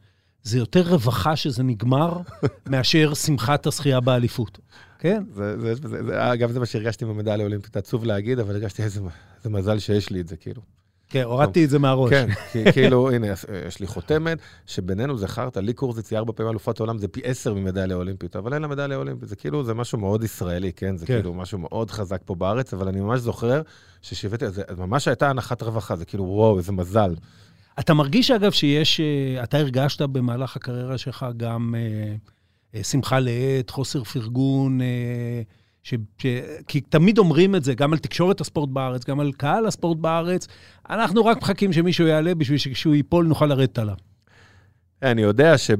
זה 0.43 0.59
יותר 0.59 0.89
רווחה 0.89 1.37
שזה 1.37 1.63
נגמר, 1.63 2.19
מאשר 2.71 3.15
שמחת 3.15 3.67
הזכייה 3.67 4.01
באליפות. 4.01 4.59
כן? 4.99 5.25
זה, 5.35 5.61
זה, 5.61 5.75
זה, 5.75 6.05
זה, 6.05 6.33
אגב, 6.33 6.51
זה 6.51 6.61
מה 6.61 6.67
שהרגשתי 6.67 7.05
במדליה 7.05 7.45
האולימפית, 7.45 7.77
עצוב 7.77 8.05
להגיד, 8.05 8.39
אבל 8.39 8.55
הרגשתי 8.55 8.83
איזה, 8.83 9.01
איזה 9.39 9.51
מזל 9.51 9.79
שיש 9.79 10.11
לי 10.11 10.21
את 10.21 10.29
זה, 10.29 10.37
כאילו. 10.37 10.63
כן, 11.09 11.23
הורדתי 11.23 11.65
את 11.65 11.71
זה 11.71 11.79
מהראש. 11.79 12.11
כן, 12.11 12.29
כאילו, 12.75 13.11
הנה, 13.11 13.27
יש 13.67 13.81
לי 13.81 13.87
חותמת, 13.87 14.39
שבינינו 14.67 15.19
זה 15.19 15.29
חרטא, 15.29 15.59
לי 15.59 15.73
קורזיץ 15.73 16.11
היא 16.11 16.19
ארבע 16.19 16.33
פעמים 16.37 16.51
אלופת 16.51 16.81
עולם, 16.81 16.99
זה 16.99 17.09
פי 17.09 17.21
עשר 17.25 17.55
ממדליה 17.55 17.97
אולימפית, 17.97 18.37
אבל 18.37 18.55
אין 18.55 18.63
לה 18.63 18.69
מדליה 18.69 18.97
אולימפית, 18.97 19.29
זה 19.29 19.37
כאילו, 19.37 19.65
זה 19.65 19.75
משהו 19.75 19.99
מאוד 19.99 20.25
ישראלי, 20.25 20.73
כן? 20.73 20.97
זה 20.97 21.07
כן. 21.07 21.15
כאילו 21.15 21.35
משהו 21.35 21.59
מאוד 21.59 21.91
חזק 21.91 22.21
פה 22.25 22.35
בארץ, 22.35 22.75
אבל 22.75 22.89
אני 22.89 23.01
ממש 23.01 23.21
זוכר 23.21 23.63
ששיוויתי, 24.03 24.51
זה 24.51 24.63
ממש 24.79 25.09
הייתה 25.09 25.31
הנחת 25.31 25.63
רווחה, 25.63 25.97
זה 25.97 26.05
כאילו, 26.05 26.25
וואו, 26.25 26.59
איזה 26.59 26.73
מזל. 26.73 27.15
אתה 27.81 27.95
מרגיש, 27.95 28.31
אגב, 28.31 28.51
שיש, 28.51 29.01
אה, 29.01 29.45
אתה 29.45 29.59
הרגשת 29.59 30.03
במהלך 30.03 30.57
הקריירה 30.57 30.99
שלך 30.99 31.27
גם 31.37 31.75
אה, 31.79 32.15
אה, 32.75 32.85
שמחה 32.85 33.21
לאיד, 33.21 33.71
חוסר 33.71 34.05
פרגון, 34.05 34.81
אה, 34.81 35.43
ש, 35.83 35.95
ש, 36.19 36.27
כי 36.69 36.81
תמיד 36.81 37.19
אומרים 37.19 37.55
את 37.55 37.65
זה, 37.65 37.75
גם 37.75 37.93
על 37.93 37.99
תקשורת 37.99 38.41
הספורט 38.41 38.69
בארץ, 38.69 39.05
גם 39.05 39.21
על 39.21 39.33
קהל 39.33 39.67
הספורט 39.67 39.99
בארץ, 39.99 40.47
אנחנו 40.91 41.25
רק 41.27 41.43
מחכים 41.43 41.73
שמישהו 41.73 42.07
יעלה 42.07 42.35
בשביל 42.35 42.59
שכשהוא 42.59 42.95
ייפול 42.95 43.27
נוכל 43.27 43.47
לרדת 43.47 43.79
עליו. 43.79 43.95
אני 45.03 45.23
יודע 45.23 45.59
שב... 45.59 45.77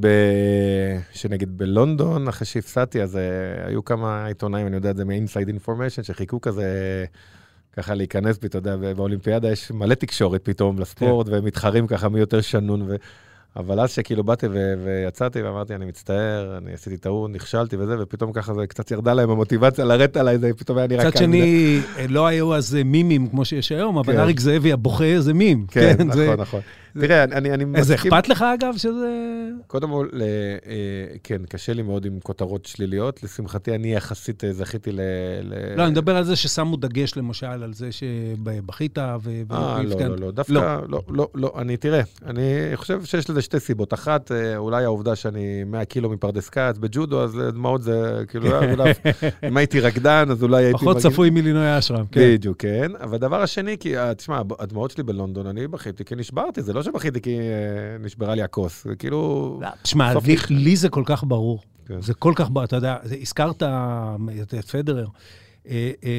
שנגיד 1.13 1.59
בלונדון, 1.59 2.29
אחרי 2.29 2.47
שהפסדתי, 2.47 3.03
אז 3.03 3.19
היו 3.67 3.85
כמה 3.85 4.27
עיתונאים, 4.27 4.67
אני 4.67 4.77
יודע 4.77 4.91
את 4.91 4.97
זה 4.97 5.05
מ-inside 5.05 5.67
information, 5.67 6.03
שחיכו 6.03 6.41
כזה, 6.41 7.05
ככה 7.77 7.95
להיכנס 7.95 8.39
בי, 8.39 8.47
אתה 8.47 8.59
יודע, 8.59 8.77
באולימפיאדה 8.77 9.51
יש 9.53 9.71
מלא 9.71 9.95
תקשורת 9.95 10.41
פתאום 10.45 10.79
לספורט, 10.79 11.29
והם 11.29 11.45
מתחרים 11.45 11.87
ככה 11.87 12.09
מי 12.09 12.21
יותר 12.21 12.41
שנון. 12.41 12.83
ו... 12.83 12.97
אבל 13.57 13.81
אז 13.81 13.91
שכאילו 13.91 14.25
באתי 14.25 14.47
ו... 14.51 14.75
ויצאתי 14.85 15.43
ואמרתי, 15.43 15.75
אני 15.75 15.85
מצטער, 15.85 16.59
אני 16.59 16.73
עשיתי 16.73 16.97
טעות, 16.97 17.31
נכשלתי 17.31 17.77
וזה, 17.77 17.97
ופתאום 18.03 18.33
ככה 18.33 18.55
זה 18.55 18.67
קצת 18.67 18.91
ירדה 18.91 19.15
להם 19.15 19.31
המוטיבציה 19.31 19.85
לרדת 19.85 20.17
עליי, 20.17 20.39
זה 20.39 20.51
פתאום 20.57 20.79
היה 20.79 20.87
נראה 20.87 21.07
מצד 21.09 21.19
קל 21.19 21.27
מדי. 21.27 21.39
שני, 21.39 21.81
אה, 21.99 22.07
לא 22.09 22.27
היו 22.27 22.55
אז 22.55 22.75
אה, 22.77 22.85
מימים 22.85 23.29
כמו 23.29 23.45
שיש 23.45 23.73
היום, 23.73 23.99
אבל 23.99 24.13
כן. 24.13 24.19
אריק 24.19 24.41
זאבי 24.41 24.73
הבוכה 24.73 25.05
זה 25.21 25.35
מים. 25.35 25.67
כן, 25.71 25.97
זה- 26.13 26.25
נכון, 26.27 26.41
נכון. 26.41 26.61
תראה, 27.01 27.25
אני, 27.25 27.55
אני, 27.55 27.65
זה 27.83 27.95
מסכים. 27.95 28.15
אכפת 28.15 28.29
לך, 28.29 28.45
אגב, 28.55 28.77
שזה... 28.77 29.09
קודם 29.67 29.91
כל, 29.91 30.09
אה, 30.15 30.21
אה, 30.21 30.77
כן, 31.25 31.43
קשה 31.49 31.73
לי 31.73 31.83
מאוד 31.83 32.05
עם 32.05 32.19
כותרות 32.23 32.67
שליליות. 32.67 33.23
לשמחתי, 33.23 33.75
אני 33.75 33.95
יחסית 33.95 34.45
אה, 34.45 34.53
זכיתי 34.53 34.93
ל... 34.93 35.01
לא, 35.77 35.83
אני 35.83 35.91
מדבר 35.91 36.17
על 36.17 36.25
זה 36.25 36.37
ששמו 36.37 36.77
דגש, 36.77 37.17
למשל, 37.17 37.47
על 37.47 37.75
זה 37.75 37.89
שבכית 37.93 38.99
ו... 38.99 39.31
אה, 39.51 39.83
לא. 39.83 40.01
לא, 40.09 40.17
לא, 40.17 40.31
דווקא, 40.31 40.53
לא, 40.89 41.03
לא, 41.09 41.29
לא, 41.35 41.53
אני, 41.59 41.77
תראה, 41.77 42.01
אני 42.27 42.43
חושב 42.75 43.05
שיש 43.05 43.31
לזה 43.31 43.43
שתי 43.43 43.61
סיבות. 43.61 43.95
אחת, 43.95 44.31
אולי 44.57 44.85
העובדה 44.85 45.17
שאני 45.17 45.65
100 45.65 45.85
קילו 45.85 46.11
מפרדס 46.11 46.49
כץ 46.49 46.79
בג'ודו, 46.79 47.23
אז 47.23 47.39
דמעות 47.53 47.83
זה, 47.83 48.23
כאילו, 48.29 48.49
אולי- 48.73 48.93
אם 49.49 49.57
הייתי 49.57 49.81
רקדן, 49.81 50.27
אז 50.31 50.43
אולי 50.43 50.65
הייתי... 50.65 50.79
פחות 50.79 50.97
צפוי 50.97 51.31
מלינוי 51.31 51.79
אשרם, 51.79 52.05
כן. 52.13 52.21
בדיוק, 52.21 52.57
כן. 52.59 52.93
אבל 53.01 53.15
הדבר 53.15 53.43
השני, 53.43 53.77
כי, 53.81 53.95
תשמע, 54.17 54.43
הדמעות 54.59 54.91
שלי 54.91 55.03
בלונדון, 55.03 55.47
אני 55.47 55.69
בכיתי 55.69 56.05
כי 56.05 56.15
נשברתי, 56.15 56.63
זה 56.63 56.73
לא 56.73 56.82
שבכיתי 56.83 57.21
כי 57.21 57.39
אה, 57.39 57.45
נשברה 58.01 58.35
לי 58.35 58.43
הכוס, 58.43 58.85
זה 58.85 58.97
כאילו... 58.97 59.59
לא, 59.63 59.69
תשמע, 59.83 60.11
בסוף 60.11 60.25
לי- 60.51 60.77
זה 60.77 60.89
כל 60.89 61.03
כך 61.07 61.25
ברור. 61.25 61.61
כן. 61.87 62.01
זה 62.01 62.15
כל 62.15 62.33
כך 62.37 62.51
ברור, 62.51 62.65
אתה 62.65 62.77
יודע, 62.77 62.97
זה- 63.03 63.17
הזכרת 63.21 63.63
את 63.63 64.55
את 64.59 64.65
פדרר. 64.65 65.07
אה, 65.69 65.91
אה, 66.05 66.11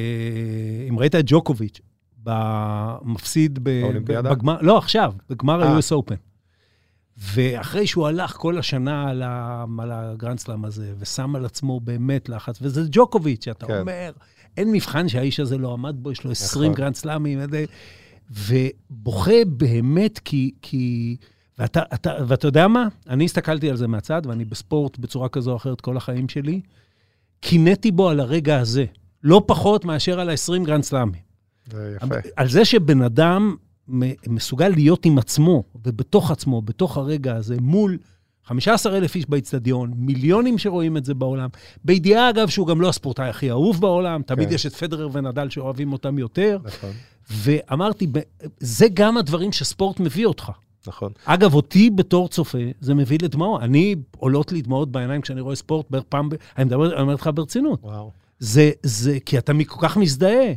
אם 0.88 0.98
ראית 0.98 1.14
את 1.14 1.24
ג'וקוביץ', 1.26 1.80
במפסיד? 2.22 3.58
בגמר, 4.30 4.58
לא, 4.60 4.78
עכשיו, 4.78 5.12
בגמר. 5.30 5.62
ה-US 5.62 5.92
Open. 5.92 6.16
ואחרי 7.16 7.86
שהוא 7.86 8.06
הלך 8.06 8.32
כל 8.36 8.58
השנה 8.58 9.08
על, 9.10 9.22
ה, 9.22 9.64
על 9.78 9.90
הגרנד 9.92 10.38
סלאם 10.38 10.64
הזה, 10.64 10.92
ושם 10.98 11.36
על 11.36 11.44
עצמו 11.44 11.80
באמת 11.80 12.28
לחץ, 12.28 12.58
וזה 12.62 12.82
ג'וקוביץ', 12.90 13.44
שאתה 13.44 13.66
כן. 13.66 13.80
אומר, 13.80 14.10
אין 14.56 14.72
מבחן 14.72 15.08
שהאיש 15.08 15.40
הזה 15.40 15.58
לא 15.58 15.72
עמד 15.72 15.94
בו, 15.98 16.12
יש 16.12 16.24
לו 16.24 16.30
20 16.30 16.72
נכון. 16.72 16.84
ובוכה 18.30 19.44
באמת 19.46 20.18
כי... 20.18 20.50
כי 20.62 21.16
ואתה, 21.58 21.82
אתה, 21.94 22.12
ואתה 22.28 22.48
יודע 22.48 22.68
מה? 22.68 22.88
אני 23.08 23.24
הסתכלתי 23.24 23.70
על 23.70 23.76
זה 23.76 23.86
מהצד, 23.86 24.22
ואני 24.24 24.44
בספורט 24.44 24.98
בצורה 24.98 25.28
כזו 25.28 25.50
או 25.50 25.56
אחרת 25.56 25.80
כל 25.80 25.96
החיים 25.96 26.28
שלי. 26.28 26.60
קינאתי 27.40 27.90
בו 27.90 28.08
על 28.08 28.20
הרגע 28.20 28.58
הזה, 28.58 28.84
לא 29.22 29.42
פחות 29.46 29.84
מאשר 29.84 30.20
על 30.20 30.30
ה-20 30.30 30.64
גרנד 30.64 30.84
סלאמים. 30.84 31.20
זה 31.70 31.96
יפה. 31.96 32.14
על 32.36 32.48
זה 32.48 32.64
שבן 32.64 33.02
אדם 33.02 33.56
מסוגל 34.26 34.68
להיות 34.68 35.06
עם 35.06 35.18
עצמו, 35.18 35.64
ובתוך 35.84 36.30
עצמו, 36.30 36.62
בתוך 36.62 36.96
הרגע 36.96 37.36
הזה, 37.36 37.56
מול 37.60 37.98
15 38.46 38.96
אלף 38.96 39.14
איש 39.14 39.26
באיצטדיון, 39.28 39.92
מיליונים 39.96 40.58
שרואים 40.58 40.96
את 40.96 41.04
זה 41.04 41.14
בעולם. 41.14 41.48
בידיעה, 41.84 42.30
אגב, 42.30 42.48
שהוא 42.48 42.66
גם 42.66 42.80
לא 42.80 42.88
הספורטאי 42.88 43.28
הכי 43.28 43.50
אהוב 43.50 43.80
בעולם, 43.80 44.22
תמיד 44.22 44.48
כן. 44.48 44.54
יש 44.54 44.66
את 44.66 44.74
פדרר 44.74 45.08
ונדל 45.12 45.48
שאוהבים 45.50 45.92
אותם 45.92 46.18
יותר. 46.18 46.58
נכון, 46.64 46.90
ואמרתי, 47.30 48.06
זה 48.60 48.86
גם 48.94 49.16
הדברים 49.16 49.52
שספורט 49.52 50.00
מביא 50.00 50.26
אותך. 50.26 50.52
נכון. 50.86 51.12
אגב, 51.24 51.54
אותי 51.54 51.90
בתור 51.90 52.28
צופה, 52.28 52.58
זה 52.80 52.94
מביא 52.94 53.18
לדמעות. 53.22 53.62
אני, 53.62 53.94
עולות 54.16 54.52
לי 54.52 54.62
דמעות 54.62 54.92
בעיניים 54.92 55.20
כשאני 55.20 55.40
רואה 55.40 55.54
ספורט 55.56 55.86
פעם, 56.08 56.28
אני 56.56 56.64
מדבר, 56.64 56.94
אני 56.94 57.02
אומר 57.02 57.14
לך 57.14 57.30
ברצינות. 57.34 57.80
וואו. 57.82 58.10
זה, 58.38 58.70
זה, 58.82 59.18
כי 59.26 59.38
אתה 59.38 59.52
כל 59.66 59.88
כך 59.88 59.96
מזדהה. 59.96 60.52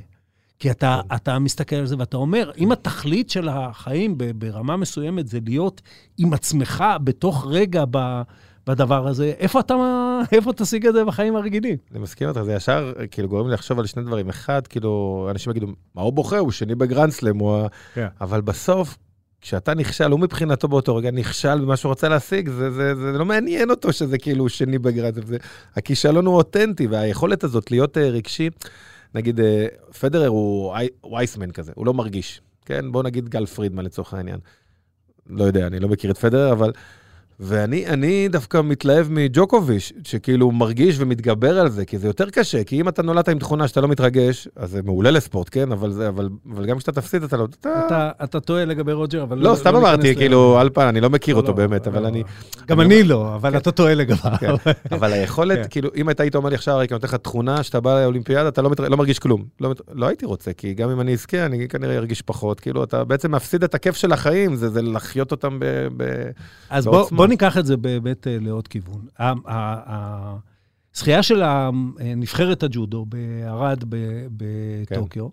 כי 0.60 0.72
אתה, 0.72 1.02
כן. 1.10 1.16
אתה 1.16 1.40
מסתכל 1.40 1.76
על 1.76 1.86
זה 1.86 1.96
ואתה 2.00 2.18
אומר, 2.18 2.52
אם 2.58 2.72
התכלית 2.72 3.30
של 3.30 3.50
החיים 3.50 4.18
ברמה 4.36 4.78
מסוימת 4.78 5.28
זה 5.28 5.40
להיות 5.46 5.82
עם 6.18 6.34
עצמך 6.34 6.84
בתוך 7.04 7.48
רגע 7.50 7.84
ב, 7.92 8.22
בדבר 8.68 9.08
הזה, 9.08 9.34
איפה 9.40 9.60
אתה, 9.60 9.76
איפה 10.32 10.54
תשיג 10.54 10.88
את 10.88 10.94
זה 10.94 11.06
בחיים 11.06 11.36
הרגילים? 11.36 11.78
אני 11.92 12.00
מסכים 12.00 12.30
איתך, 12.30 12.42
זה 12.42 12.54
ישר 12.54 12.94
כאילו 13.12 13.28
גורם 13.28 13.48
לי 13.48 13.54
לחשוב 13.54 13.80
על 13.80 13.86
שני 13.86 14.04
דברים. 14.04 14.30
אחד, 14.30 14.68
כאילו, 14.68 15.28
אנשים 15.32 15.52
יגידו, 15.52 15.68
מה 15.96 16.02
הוא 16.02 16.14
בוכה? 16.14 16.38
הוא 16.38 16.52
שני 16.52 16.76
בגרנדסלם, 16.76 17.38
הוא... 17.38 17.58
ה-" 17.58 17.68
כן. 17.94 18.08
אבל 18.22 18.42
בסוף, 18.42 18.98
כשאתה 19.42 19.74
נכשל, 19.74 20.12
הוא 20.12 20.20
מבחינתו 20.20 20.68
באותו 20.68 20.96
רגע 20.96 21.12
נכשל 21.12 21.60
במה 21.60 21.78
שהוא 21.78 21.90
רוצה 21.90 22.10
להשיג, 22.10 22.50
זה, 22.50 22.72
זה, 22.72 22.96
זה 22.96 23.12
לא 23.18 23.26
מעניין 23.26 23.70
אותו 23.70 23.94
שזה 23.94 24.18
כאילו 24.18 24.50
שני 24.50 24.80
בגרנדסלם. 24.80 25.26
זה, 25.26 25.38
הכישלון 25.76 26.26
הוא 26.26 26.36
אותנטי, 26.36 26.88
והיכולת 26.88 27.44
הזאת 27.44 27.72
להיות 27.72 27.98
אה, 27.98 28.10
רגשי, 28.10 28.50
נגיד, 29.18 29.40
אה, 29.40 29.68
פדרר 30.00 30.28
הוא 30.28 30.76
אייסמן 31.18 31.52
כזה, 31.52 31.72
הוא 31.76 31.86
לא 31.86 31.94
מרגיש. 31.94 32.42
כן, 32.66 32.92
בוא 32.92 33.04
נגיד 33.04 33.30
גל 33.30 33.46
פרידמן 33.46 33.86
לצורך 33.86 34.14
העניין. 34.14 34.40
לא 35.30 35.44
יודע, 35.44 35.68
אני 35.68 35.80
לא 35.80 35.90
מכיר 35.90 36.12
את 36.12 36.18
פדרר, 36.18 36.52
אבל... 36.52 36.72
ואני 37.40 37.88
אני 37.88 38.28
דווקא 38.30 38.62
מתלהב 38.64 39.08
מג'וקוביץ', 39.12 39.92
שכאילו 40.04 40.52
מרגיש 40.52 40.96
ומתגבר 41.00 41.60
על 41.60 41.70
זה, 41.70 41.86
כי 41.86 41.98
זה 41.98 42.08
יותר 42.08 42.30
קשה, 42.30 42.64
כי 42.64 42.82
אם 42.82 42.90
אתה 42.90 43.04
נולדת 43.04 43.30
עם 43.30 43.40
תכונה 43.40 43.68
שאתה 43.68 43.82
לא 43.82 43.88
מתרגש, 43.88 44.48
אז 44.56 44.72
זה 44.72 44.82
מעולה 44.84 45.12
לספורט, 45.12 45.50
כן? 45.52 45.72
אבל, 45.72 45.92
זה, 45.92 46.08
אבל, 46.08 46.30
אבל 46.54 46.66
גם 46.66 46.78
כשאתה 46.78 46.92
תפסיד, 46.92 47.24
אתה 47.24 47.38
לא... 47.38 47.48
אתה... 47.60 47.86
אתה, 47.88 48.12
אתה 48.24 48.40
טועה 48.40 48.66
לגבי 48.66 48.92
רוג'ר, 48.92 49.24
אבל... 49.24 49.38
לא, 49.38 49.56
סתם 49.56 49.70
ניכנס 49.70 49.88
אמרתי, 49.88 50.16
כאילו, 50.16 50.60
על 50.60 50.70
פן, 50.70 50.86
אני 50.86 51.02
לא 51.02 51.10
מכיר 51.10 51.36
לא, 51.36 51.40
אותו 51.40 51.52
לא, 51.52 51.58
באמת, 51.58 51.88
אבל 51.88 52.02
לא. 52.02 52.08
אני... 52.08 52.24
גם 52.68 52.82
אני 52.82 53.04
לא, 53.04 53.36
אבל 53.36 53.58
אתה 53.58 53.72
טועה 53.72 53.94
לגביו. 53.94 54.32
כן. 54.40 54.72
אבל 54.92 55.14
היכולת, 55.14 55.58
כן. 55.58 55.68
כאילו, 55.70 55.90
אם 55.96 56.10
אתה 56.10 56.24
היית 56.24 56.36
אומר 56.36 56.50
לי 56.50 56.56
עכשיו, 56.56 56.80
אני 56.80 56.88
נותן 56.92 57.08
לך 57.08 57.16
תכונה 57.16 57.64
שאתה 57.64 57.80
בא 57.80 58.02
לאולימפיאדה, 58.02 58.50
אתה 58.50 58.62
לא, 58.62 58.70
מתר... 58.70 58.88
לא 58.88 58.98
מרגיש 58.98 59.20
כלום. 59.20 59.44
לא, 59.62 59.70
מת- 59.70 59.82
לא 59.94 60.08
הייתי 60.08 60.26
רוצה, 60.26 60.54
כי 60.54 60.74
גם 60.74 60.90
אם 60.90 61.02
אני 61.02 61.14
אזכה, 61.14 61.46
אני 61.46 61.68
כנראה 61.68 61.98
ארגיש 61.98 62.22
פחות. 62.22 62.60
כאילו, 62.60 62.84
אתה 62.84 63.04
בעצם 63.04 63.32
מפסיד 63.32 63.64
את 63.64 63.76
הכיף 63.76 63.96
של 63.96 64.12
החיים, 64.12 64.56
זה, 64.56 64.70
זה 64.70 64.82
לחיות 64.82 65.32
אותם 65.32 65.60
ב... 65.60 65.66
ב... 65.98 66.04
אז 66.70 66.86
בוא, 66.86 66.94
בעוצמה. 66.94 67.27
בוא 67.28 67.34
ניקח 67.34 67.58
את 67.58 67.66
זה 67.66 67.78
באמת 67.78 68.28
אה, 68.28 68.38
לעוד 68.42 68.68
כיוון. 68.68 69.08
הזכייה 70.96 71.24
של 71.24 71.44
נבחרת 72.00 72.64
הג'ודו 72.64 73.06
בערד 73.06 73.84
בטוקיו, 74.32 75.28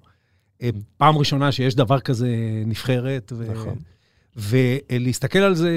אה, 0.62 0.68
פעם 0.96 1.16
ראשונה 1.18 1.52
שיש 1.52 1.74
דבר 1.74 2.00
כזה 2.00 2.28
נבחרת, 2.66 3.32
ו- 3.36 3.52
נכון. 3.52 3.74
ולהסתכל 4.36 5.38
על 5.38 5.54
זה 5.54 5.70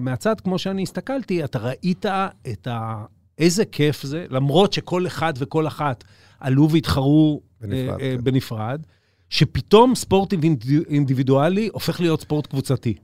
מהצד, 0.00 0.40
כמו 0.40 0.58
שאני 0.58 0.82
הסתכלתי, 0.82 1.44
אתה 1.44 1.58
ראית 1.58 2.06
את 2.52 2.66
ה... 2.66 3.04
איזה 3.38 3.64
כיף 3.64 4.02
זה, 4.02 4.26
למרות 4.30 4.72
שכל 4.72 5.06
אחד 5.06 5.32
וכל 5.38 5.66
אחת 5.66 6.04
עלו 6.40 6.70
והתחרו 6.70 7.40
בנפרד, 7.60 8.00
אה, 8.00 8.06
אה, 8.06 8.16
כן. 8.16 8.24
בנפרד, 8.24 8.82
שפתאום 9.30 9.94
ספורט 9.94 10.32
אינדיבידו- 10.32 10.88
אינדיבידואלי 10.88 11.68
הופך 11.72 12.00
להיות 12.00 12.20
ספורט 12.20 12.46
קבוצתי. 12.46 12.94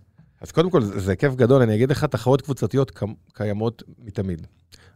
אז 0.40 0.50
קודם 0.52 0.70
כל, 0.70 0.82
זה, 0.82 1.16
כיף 1.16 1.34
גדול, 1.34 1.62
אני 1.62 1.74
אגיד 1.74 1.90
לך, 1.90 2.04
תחרויות 2.04 2.42
קבוצתיות 2.42 2.98
קיימות 3.34 3.82
מתמיד. 4.04 4.46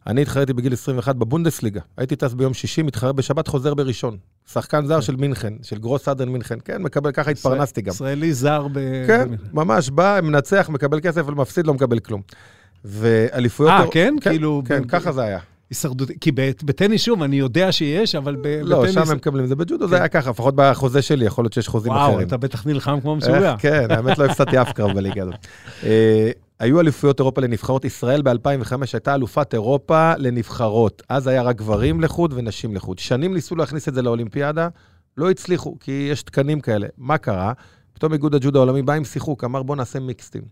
אני 0.06 0.22
התחרתי 0.22 0.52
בגיל 0.52 0.72
21 0.72 1.16
בבונדסליגה. 1.16 1.80
הייתי 1.96 2.16
טס 2.16 2.32
ביום 2.32 2.54
שישי, 2.54 2.82
מתחרה 2.82 3.12
בשבת, 3.12 3.48
חוזר 3.48 3.74
בראשון. 3.74 4.16
שחקן 4.52 4.86
זר 4.86 5.00
של 5.00 5.16
מינכן, 5.16 5.52
של 5.62 5.78
גרוס 5.78 6.02
האדרן 6.04 6.28
מינכן. 6.28 6.58
כן, 6.64 6.82
מקבל, 6.82 7.12
ככה 7.12 7.30
התפרנסתי 7.30 7.82
גם. 7.82 7.92
ישראלי 7.92 8.32
זר 8.34 8.66
ב... 8.72 8.78
כן, 9.06 9.28
ממש, 9.52 9.90
בא, 9.90 10.20
מנצח, 10.22 10.68
מקבל 10.72 11.00
כסף, 11.00 11.18
אבל 11.18 11.34
מפסיד, 11.34 11.66
לא 11.66 11.74
מקבל 11.74 11.98
כלום. 11.98 12.22
ואליפויות... 12.84 13.72
אה, 13.72 13.82
אירופ- 13.84 13.92
כן? 13.92 14.14
כאילו, 14.20 14.62
כן, 14.66 14.84
ככה 14.84 15.12
זה 15.12 15.22
היה. 15.22 15.38
הישרדות, 15.70 16.10
כי 16.20 16.32
בטניס, 16.64 17.02
שוב, 17.02 17.22
אני 17.22 17.36
יודע 17.36 17.72
שיש, 17.72 18.14
אבל 18.14 18.36
ב- 18.36 18.60
לא, 18.62 18.78
בטניס... 18.80 18.94
שם 18.94 19.10
הם 19.10 19.16
מקבלים 19.16 19.44
את 19.44 19.48
זה. 19.48 19.56
בג'ודו 19.56 19.88
זה 19.88 19.96
היה 19.96 20.08
ככה, 20.08 20.30
לפחות 20.30 20.54
בחוזה 20.56 21.02
שלי, 21.02 21.24
יכול 21.24 21.44
להיות 21.44 21.52
שיש 21.52 21.68
חוזים 21.68 21.92
אחרים. 21.92 22.14
וואו, 22.14 22.22
אתה 22.22 22.36
בטח 22.36 22.66
נלחם 22.66 23.00
כמו 23.00 23.16
משוגע. 23.16 23.52
איך, 23.52 23.62
כן, 23.62 23.90
האמת 23.90 24.18
לא 24.18 24.24
הפסדתי 24.24 24.62
אף 24.62 24.72
קרב 24.72 24.92
בליגה 24.92 25.22
הזאת. 25.22 25.46
אה, 25.84 26.30
היו 26.60 26.80
אליפויות 26.80 27.20
אירופה 27.20 27.40
לנבחרות. 27.40 27.84
ישראל 27.84 28.22
ב-2005 28.22 28.74
הייתה 28.92 29.14
אלופת 29.14 29.54
אירופה 29.54 30.12
לנבחרות. 30.18 31.02
אז 31.08 31.26
היה 31.26 31.42
רק 31.42 31.56
גברים 31.56 32.00
לחוד 32.00 32.32
ונשים 32.36 32.74
לחוד. 32.74 32.98
שנים 32.98 33.34
ניסו 33.34 33.56
להכניס 33.56 33.88
את 33.88 33.94
זה 33.94 34.02
לאולימפיאדה, 34.02 34.68
לא 35.16 35.30
הצליחו, 35.30 35.76
כי 35.80 36.08
יש 36.12 36.22
תקנים 36.22 36.60
כאלה. 36.60 36.86
מה 36.98 37.18
קרה? 37.18 37.52
פתאום 37.92 38.12
איגוד 38.12 38.34
הג'ודו 38.34 38.58
העולמי 38.58 38.82
בא 38.82 38.92
עם 38.92 39.04
שיחוק, 39.04 39.44
אמר 39.44 39.62
בוא 39.62 39.76
נעשה 39.76 40.00
מיקסטים. 40.00 40.42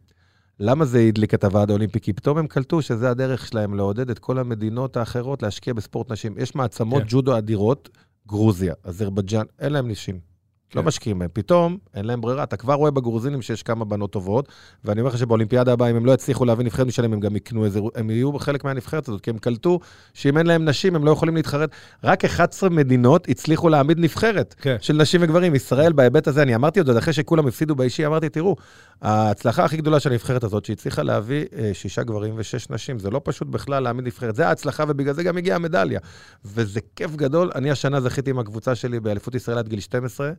למה 0.61 0.84
זה 0.84 1.00
הדליק 1.00 1.34
את 1.34 1.44
הוועד 1.44 1.70
האולימפי? 1.70 2.00
כי 2.00 2.12
פתאום 2.12 2.38
הם 2.38 2.46
קלטו 2.46 2.82
שזה 2.82 3.11
הדרך 3.11 3.46
שלהם 3.46 3.74
לעודד 3.74 4.11
את 4.11 4.18
כל 4.18 4.38
המדינות 4.38 4.96
האחרות 4.96 5.42
להשקיע 5.42 5.74
בספורט 5.74 6.12
נשים. 6.12 6.34
יש 6.38 6.55
מעצמות 6.55 7.03
כן. 7.03 7.09
ג'ודו 7.09 7.38
אדירות, 7.38 7.88
גרוזיה, 8.28 8.74
אזרבייג'אן, 8.84 9.46
אין 9.59 9.72
להם 9.72 9.88
נשים. 9.90 10.32
לא 10.74 10.80
כן. 10.80 10.86
משקיעים 10.86 11.18
בהם. 11.18 11.28
פתאום, 11.32 11.78
אין 11.94 12.04
להם 12.04 12.20
ברירה. 12.20 12.42
אתה 12.42 12.56
כבר 12.56 12.74
רואה 12.74 12.90
בגרוזינים 12.90 13.42
שיש 13.42 13.62
כמה 13.62 13.84
בנות 13.84 14.12
טובות, 14.12 14.48
ואני 14.84 15.00
אומר 15.00 15.10
לך 15.10 15.18
שבאולימפיאדה 15.18 15.72
הבאה, 15.72 15.90
אם 15.90 15.96
הם 15.96 16.06
לא 16.06 16.12
יצליחו 16.12 16.44
להביא 16.44 16.64
נבחרת 16.64 16.86
משלם, 16.86 17.12
הם 17.12 17.20
גם 17.20 17.36
יקנו 17.36 17.64
איזה... 17.64 17.80
הם 17.94 18.10
יהיו 18.10 18.38
חלק 18.38 18.64
מהנבחרת 18.64 19.08
הזאת, 19.08 19.20
כי 19.20 19.30
הם 19.30 19.38
קלטו 19.38 19.80
שאם 20.14 20.38
אין 20.38 20.46
להם 20.46 20.64
נשים, 20.64 20.96
הם 20.96 21.04
לא 21.04 21.10
יכולים 21.10 21.36
להתחרט. 21.36 21.70
רק 22.04 22.24
11 22.24 22.70
מדינות 22.70 23.28
הצליחו 23.28 23.68
להעמיד 23.68 23.98
נבחרת 23.98 24.54
כן. 24.60 24.76
של 24.80 24.96
נשים 24.96 25.20
וגברים. 25.22 25.54
ישראל 25.54 25.92
בהיבט 25.92 26.28
הזה, 26.28 26.42
אני 26.42 26.54
אמרתי 26.54 26.80
את 26.80 26.86
זה 26.86 26.98
אחרי 26.98 27.12
שכולם 27.12 27.46
הפסידו 27.46 27.74
באישי, 27.74 28.06
אמרתי, 28.06 28.28
תראו, 28.28 28.56
ההצלחה 29.02 29.64
הכי 29.64 29.76
גדולה 29.76 30.00
של 30.00 30.10
הנבחרת 30.10 30.44
הזאת, 30.44 30.64
שהצליחה 30.64 31.02
להביא 31.02 31.44
אה, 31.56 31.70
שישה 31.72 32.02
גברים 32.02 32.34
ושש 32.36 32.70
נשים. 32.70 32.98
זה 32.98 33.10
לא 33.10 33.20
פשוט 33.24 33.48
בכלל 33.48 33.82
להעמיד 33.82 34.06
נבחרת. 34.06 34.34
זה 34.36 34.48
ההצלחה, 34.48 34.84
ובגלל 34.88 35.14
זה 35.14 35.22
גם 35.22 35.36
הגיעה 35.36 35.56
המדליה. 35.56 36.00
וזה 36.44 36.80
כיף 36.96 37.16
גדול. 37.16 37.50
אני 37.54 37.70
השנה 37.70 38.00
זכיתי 38.00 38.30
עם 38.30 38.38
הקבוצה 38.38 38.74
שלי 38.74 39.00
באליפות 39.00 39.34
ישראל 39.34 39.58
עד 39.58 39.68
גיל 39.68 39.80
12, 39.80 40.32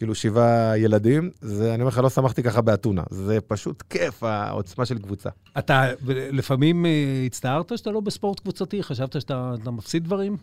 כאילו 0.00 0.14
שבעה 0.14 0.78
ילדים. 0.78 1.30
זה, 1.40 1.74
אני 1.74 1.82
אומר 1.82 1.88
לך, 1.88 1.98
לא 1.98 2.10
שמחתי 2.10 2.42
ככה 2.42 2.60
באתונה. 2.60 3.02
זה 3.10 3.40
פשוט 3.40 3.82
כיף, 3.90 4.22
העוצמה 4.22 4.86
של 4.86 4.98
קבוצה. 4.98 5.30
אתה 5.58 5.86
לפעמים 6.06 6.86
אה, 6.86 7.22
הצטערת 7.26 7.78
שאתה 7.78 7.90
לא 7.90 8.00
בספורט 8.00 8.40
קבוצתי? 8.40 8.82
חשבת 8.82 9.20
שאתה 9.20 9.54
אתה 9.62 9.70
מפסיד 9.70 10.04
דברים? 10.04 10.36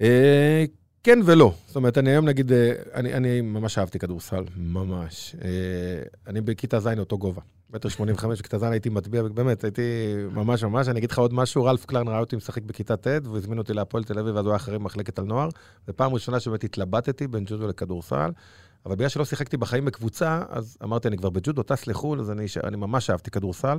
אה, 0.00 0.64
כן 1.02 1.18
ולא. 1.24 1.52
זאת 1.66 1.76
אומרת, 1.76 1.98
אני 1.98 2.10
היום 2.10 2.28
נגיד, 2.28 2.52
אה, 2.52 2.72
אני, 2.94 3.14
אני 3.14 3.40
ממש 3.40 3.78
אהבתי 3.78 3.98
כדורסל, 3.98 4.44
ממש. 4.56 5.36
אני 6.26 6.40
בכיתה 6.40 6.80
ז' 6.80 6.86
אותו 6.98 7.18
גובה. 7.18 7.42
מטר 7.70 7.88
שמונים 7.88 8.14
וחמש, 8.14 8.42
ז' 8.56 8.62
הייתי 8.62 8.88
מטביע, 8.88 9.22
באמת, 9.22 9.64
הייתי 9.64 9.82
ממש 10.32 10.64
ממש. 10.64 10.88
אני 10.88 10.98
אגיד 10.98 11.10
לך 11.10 11.18
עוד 11.18 11.34
משהו, 11.34 11.64
רלף 11.64 11.84
קליין 11.84 12.08
ראה 12.08 12.18
אותי 12.18 12.36
משחק 12.36 12.62
בכיתה 12.62 12.96
ט', 12.96 13.06
והוא 13.24 13.36
הזמין 13.36 13.58
אותי 13.58 13.72
להפועל 13.72 14.04
תל 14.04 14.18
אביב, 14.18 14.34
ואז 14.34 14.44
הוא 14.44 14.52
היה 14.52 14.56
אחרי 14.56 14.78
מחלקת 14.78 15.18
הנוער. 15.18 15.48
זו 15.86 15.92
פעם 15.96 16.14
ראשונה 16.14 16.40
שבאמת 16.40 16.64
התלבטתי 16.64 17.26
בין 17.26 17.44
ג'ודו 17.46 17.68
לכדורסל. 17.68 18.30
אבל 18.86 18.94
בגלל 18.94 19.08
שלא 19.08 19.24
שיחקתי 19.24 19.56
בחיים 19.56 19.84
בקבוצה, 19.84 20.42
אז 20.48 20.78
אמרתי, 20.84 21.08
אני 21.08 21.16
כבר 21.16 21.30
בג'ודו, 21.30 21.62
טס 21.62 21.86
לחו"ל, 21.86 22.20
אז 22.20 22.30
אני, 22.30 22.46
אני 22.64 22.76
ממש 22.76 23.10
אהבתי 23.10 23.30
כדורסל. 23.30 23.78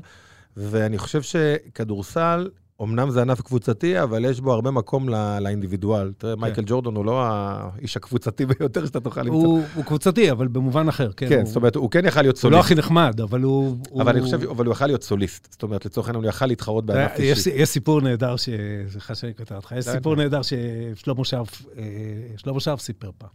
ואני 0.57 0.97
חושב 0.97 1.21
שכדורסל, 1.21 2.49
אמנם 2.83 3.09
זה 3.11 3.21
ענף 3.21 3.41
קבוצתי, 3.41 4.03
אבל 4.03 4.25
יש 4.25 4.39
בו 4.41 4.53
הרבה 4.53 4.71
מקום 4.71 5.09
לא, 5.09 5.39
לאינדיבידואל. 5.39 6.11
תראה, 6.17 6.35
כן. 6.35 6.41
מייקל 6.41 6.63
ג'ורדון 6.65 6.95
הוא 6.95 7.05
לא 7.05 7.21
האיש 7.23 7.97
הקבוצתי 7.97 8.45
ביותר 8.59 8.85
שאתה 8.85 8.99
תוכל 8.99 9.21
למצוא. 9.21 9.33
הוא 9.35 9.63
הוא 9.75 9.83
קבוצתי, 9.85 10.31
אבל 10.31 10.47
במובן 10.47 10.87
אחר, 10.87 11.11
כן. 11.11 11.29
כן, 11.29 11.35
הוא- 11.37 11.45
זאת 11.45 11.55
אומרת, 11.55 11.75
הוא 11.75 11.91
כן 11.91 12.05
יכל 12.05 12.21
להיות 12.21 12.35
הוא 12.43 12.51
לא 12.51 12.55
סוליסט. 12.57 12.65
הכי 12.65 12.75
נחמד, 12.75 13.21
אבל 13.21 13.41
הוא... 13.41 13.77
אבל 13.93 14.01
הוא- 14.01 14.09
אני 14.11 14.21
חושב, 14.21 14.43
אבל 14.49 14.65
הוא 14.65 14.71
יכל 14.71 14.85
להיות 14.87 15.03
סוליסט. 15.03 15.47
זאת 15.51 15.63
אומרת, 15.63 15.85
לצורך 15.85 16.07
העניין, 16.07 16.23
הוא 16.23 16.29
יכל 16.29 16.45
להתחרות 16.45 16.83
יודע, 16.83 16.93
בענף 17.07 17.19
יש 17.19 17.37
אישי. 17.37 17.49
יש 17.55 17.69
סיפור 17.69 18.01
נהדר, 18.01 18.35
ש- 18.35 18.49
סליחה 18.91 19.15
שאני 19.15 19.33
קוטע 19.33 19.55
אותך, 19.55 19.73
יש 19.77 19.85
די, 19.85 19.91
סיפור. 19.91 20.15
נהדר 20.15 20.41
ששלמה 20.41 21.25
שרף, 21.25 21.65
אה, 21.77 22.59
שרף 22.59 22.79
סיפר 22.81 23.09
פעם. 23.17 23.29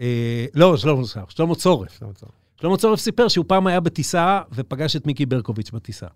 אה, 0.00 0.46
לא, 0.54 0.76
שלמה 0.76 1.04
שרף, 1.04 1.30
שלמה 1.30 1.54
צורף. 1.54 2.00
שלמה 2.60 2.76
צורף 2.76 3.00
סיפר 3.00 3.28
שהוא 3.28 3.44
פעם 3.48 3.66
היה 3.66 3.80
בטיסה 3.80 4.40
ופגש 4.54 4.96
את 4.96 5.06
מיקי 5.06 5.26
ברקוביץ' 5.26 5.70
בטיסה. 5.70 6.06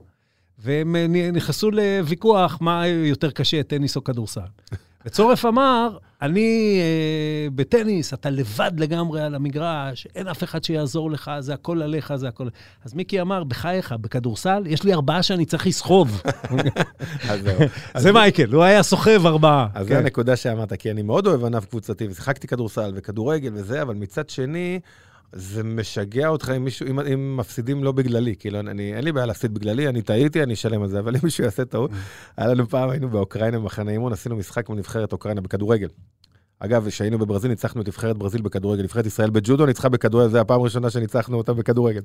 והם 0.59 0.97
אה, 0.97 1.31
נכנסו 1.33 1.71
לוויכוח 1.71 2.59
מה 2.61 2.87
יותר 2.87 3.31
קשה, 3.31 3.63
טניס 3.63 3.97
או 3.97 4.05
כדורסל. 4.05 4.41
וצורף 5.07 5.45
אמר, 5.45 5.97
אני 6.23 6.79
אה, 6.81 7.51
בטניס, 7.55 8.15
אתה 8.15 8.31
לבד 8.31 8.71
לגמרי 8.77 9.23
על 9.23 9.35
המגרש, 9.35 10.07
אין 10.15 10.29
אף 10.29 10.45
אחד 10.45 10.65
שיעזור 10.65 11.11
לך, 11.11 11.31
זה 11.41 11.55
הכל 11.55 11.83
עליך, 11.83 12.15
זה 12.17 12.29
הכל... 12.29 12.49
אז 12.85 12.95
מיקי 12.95 13.21
אמר, 13.21 13.45
בחייך, 13.45 13.93
בכדורסל, 13.93 14.63
יש 14.67 14.83
לי 14.83 14.95
ארבעה 14.95 15.23
שאני 15.23 15.45
צריך 15.45 15.67
לסחוב. 15.67 16.23
זה 17.97 18.13
מייקל, 18.13 18.53
הוא 18.53 18.63
היה 18.63 18.83
סוחב 18.83 19.27
ארבעה. 19.27 19.67
אז 19.75 19.87
כן. 19.87 19.95
זו 19.95 20.01
הנקודה 20.01 20.37
שאמרת, 20.37 20.73
כי 20.73 20.91
אני 20.91 21.03
מאוד 21.03 21.27
אוהב 21.27 21.45
ענף 21.45 21.65
קבוצתי, 21.65 22.09
ושיחקתי 22.09 22.47
כדורסל 22.47 22.93
וכדורגל 22.95 23.51
וזה, 23.55 23.83
אבל 23.83 23.95
מצד 23.95 24.31
שני, 24.31 24.81
זה 25.37 25.63
משגע 25.65 26.29
אותך 26.29 26.53
אם 26.57 26.65
מישהו, 26.65 26.87
אם, 26.87 27.01
אם 27.01 27.37
מפסידים 27.37 27.85
לא 27.85 27.93
בגללי, 27.93 28.35
כאילו, 28.39 28.61
אני, 28.61 28.95
אין 28.95 29.05
לי 29.05 29.13
בעיה 29.13 29.27
להפסיד 29.27 29.55
בגללי, 29.55 29.89
אני 29.89 30.03
טעיתי, 30.03 30.43
אני 30.43 30.55
אשלם 30.55 30.83
על 30.83 30.89
זה, 30.89 30.99
אבל 30.99 31.15
אם 31.17 31.21
מישהו 31.23 31.45
יעשה 31.45 31.65
טעות, 31.65 31.91
היה 32.37 32.49
לנו 32.49 32.69
פעם, 32.69 32.91
היינו 32.91 33.09
באוקראינה 33.09 33.59
במחנה 33.59 33.91
אימון, 33.91 34.13
עשינו 34.13 34.37
משחק 34.37 34.71
עם 34.71 34.77
נבחרת 34.77 35.13
אוקראינה 35.13 35.41
בכדורגל. 35.41 35.89
אגב, 36.59 36.89
כשהיינו 36.89 37.19
בברזיל, 37.19 37.51
ניצחנו 37.51 37.83
את 37.83 37.89
נבחרת 37.89 38.19
ברזיל 38.19 38.43
בכדורגל. 38.43 38.83
נבחרת 38.83 39.07
ישראל 39.07 39.31
בג'ודו 39.31 39.67
ניצחה 39.67 39.89
בכדורגל, 39.89 40.31
זו 40.31 40.39
הפעם 40.39 40.61
הראשונה 40.61 40.91
שניצחנו 40.91 41.37
אותה 41.37 41.53
בכדורגל. 41.53 42.01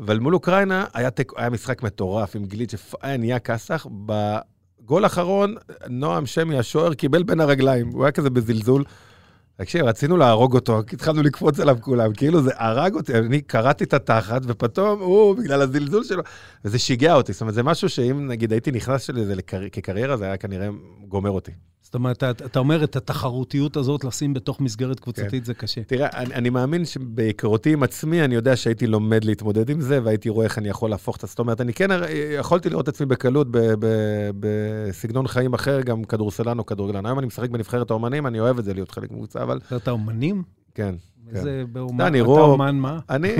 אבל 0.00 0.18
מול 0.18 0.34
אוקראינה 0.34 0.84
היה, 0.94 1.10
תק... 1.10 1.32
היה 1.36 1.50
משחק 1.50 1.82
מטורף 1.82 2.36
עם 2.36 2.44
גליץ' 2.44 2.74
שהיה 2.74 3.16
נהיה 3.16 3.38
כסח. 3.38 3.86
בגול 4.06 5.04
האחרון, 5.04 5.54
נועם 5.88 6.26
שמי, 6.26 6.58
השוער, 6.58 6.94
קיבל 6.94 7.22
בין 7.22 7.40
הרגליים. 7.40 7.88
הוא 7.88 8.04
היה 8.04 8.12
כזה 8.12 8.30
בזלזול. 8.30 8.84
תקשיב, 9.56 9.84
רצינו 9.84 10.16
להרוג 10.16 10.54
אותו, 10.54 10.78
התחלנו 10.92 11.22
לקפוץ 11.22 11.60
עליו 11.60 11.76
כולם, 11.80 12.12
כאילו 12.12 12.42
זה 12.42 12.50
הרג 12.56 12.94
אותי, 12.94 13.14
אני 13.18 13.40
קרעתי 13.40 13.84
את 13.84 13.94
התחת, 13.94 14.42
ופתאום 14.44 15.00
הוא, 15.00 15.36
בגלל 15.36 15.62
הזלזול 15.62 16.04
שלו, 16.04 16.22
וזה 16.64 16.78
שיגע 16.78 17.14
אותי. 17.14 17.32
זאת 17.32 17.40
אומרת, 17.40 17.54
זה 17.54 17.62
משהו 17.62 17.88
שאם 17.88 18.28
נגיד 18.28 18.52
הייתי 18.52 18.70
נכנס 18.70 19.10
לזה. 19.10 19.34
כקריירה, 19.72 20.16
זה 20.16 20.24
היה 20.24 20.36
כנראה 20.36 20.68
גומר 21.08 21.30
אותי. 21.30 21.52
זאת 21.86 21.94
אומרת, 21.94 22.16
אתה, 22.16 22.30
אתה 22.30 22.58
אומר 22.58 22.84
את 22.84 22.96
התחרותיות 22.96 23.76
הזאת 23.76 24.04
לשים 24.04 24.34
בתוך 24.34 24.60
מסגרת 24.60 25.00
קבוצתית, 25.00 25.30
כן. 25.30 25.44
זה 25.44 25.54
קשה. 25.54 25.80
תראה, 25.84 26.08
אני, 26.14 26.34
אני 26.34 26.50
מאמין 26.50 26.84
שבהיכרותי 26.84 27.72
עם 27.72 27.82
עצמי, 27.82 28.24
אני 28.24 28.34
יודע 28.34 28.56
שהייתי 28.56 28.86
לומד 28.86 29.24
להתמודד 29.24 29.70
עם 29.70 29.80
זה, 29.80 30.00
והייתי 30.04 30.28
רואה 30.28 30.44
איך 30.44 30.58
אני 30.58 30.68
יכול 30.68 30.90
להפוך 30.90 31.16
את 31.16 31.20
זה. 31.20 31.26
זאת 31.26 31.38
אומרת, 31.38 31.60
אני 31.60 31.72
כן 31.72 31.88
יכולתי 32.38 32.70
לראות 32.70 32.88
את 32.88 32.94
עצמי 32.94 33.06
בקלות 33.06 33.46
בסגנון 34.40 35.26
חיים 35.26 35.54
אחר, 35.54 35.80
גם 35.80 36.04
כדורסלן 36.04 36.58
או 36.58 36.66
כדורגלן. 36.66 37.06
היום 37.06 37.18
אני 37.18 37.26
משחק 37.26 37.50
בנבחרת 37.50 37.90
האומנים, 37.90 38.26
אני 38.26 38.40
אוהב 38.40 38.58
את 38.58 38.64
זה 38.64 38.74
להיות 38.74 38.90
חלק 38.90 39.10
מקבוצה, 39.10 39.44
אבל... 39.46 39.60
אתה 39.76 39.90
אומנים? 39.90 40.42
כן. 40.74 40.94
איזה 41.32 41.62
כן. 41.66 41.72
באומן, 41.72 42.14
אתה 42.14 42.24
אומן 42.24 42.76
מה? 42.76 42.98
אני, 43.10 43.28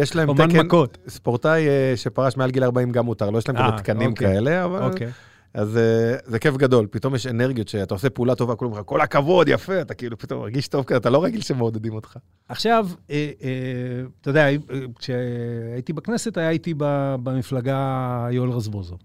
יש 0.00 0.16
להם 0.16 0.34
תקן, 0.34 0.42
אומן 0.42 0.66
מכות. 0.66 0.98
ספורטאי 1.08 1.68
אה, 1.68 1.92
שפרש 1.96 2.36
מעל 2.36 2.50
גיל 2.50 2.64
40 2.64 2.92
גם 2.92 3.04
מותר, 3.04 3.30
לא 3.30 3.38
יש 3.38 3.48
להם 3.48 3.56
כזה 3.56 3.76
תקנים 3.76 4.10
אוקיי. 4.10 4.28
כאלה, 4.28 4.64
אבל... 4.64 4.82
אוקיי. 4.82 5.10
אז 5.56 5.76
uh, 5.76 6.30
זה 6.30 6.38
כיף 6.38 6.56
גדול, 6.56 6.86
פתאום 6.90 7.14
יש 7.14 7.26
אנרגיות 7.26 7.68
שאתה 7.68 7.94
עושה 7.94 8.10
פעולה 8.10 8.34
טובה, 8.34 8.54
כולם 8.54 8.68
אומרים 8.68 8.82
לך, 8.82 8.88
כל 8.88 9.00
הכבוד, 9.00 9.48
יפה, 9.48 9.80
אתה 9.80 9.94
כאילו 9.94 10.18
פתאום 10.18 10.40
מרגיש 10.40 10.68
טוב 10.68 10.84
כזה, 10.84 10.96
אתה 10.96 11.10
לא 11.10 11.24
רגיל 11.24 11.40
שמעודדים 11.40 11.94
אותך. 11.94 12.16
עכשיו, 12.48 12.88
אה, 13.10 13.30
אה, 13.42 14.02
אתה 14.20 14.30
יודע, 14.30 14.48
אה, 14.48 14.56
כשהייתי 14.98 15.92
בכנסת, 15.92 16.36
היה 16.36 16.50
איתי 16.50 16.74
במפלגה 17.22 18.28
יואל 18.30 18.50
רזבוזוב. 18.50 18.98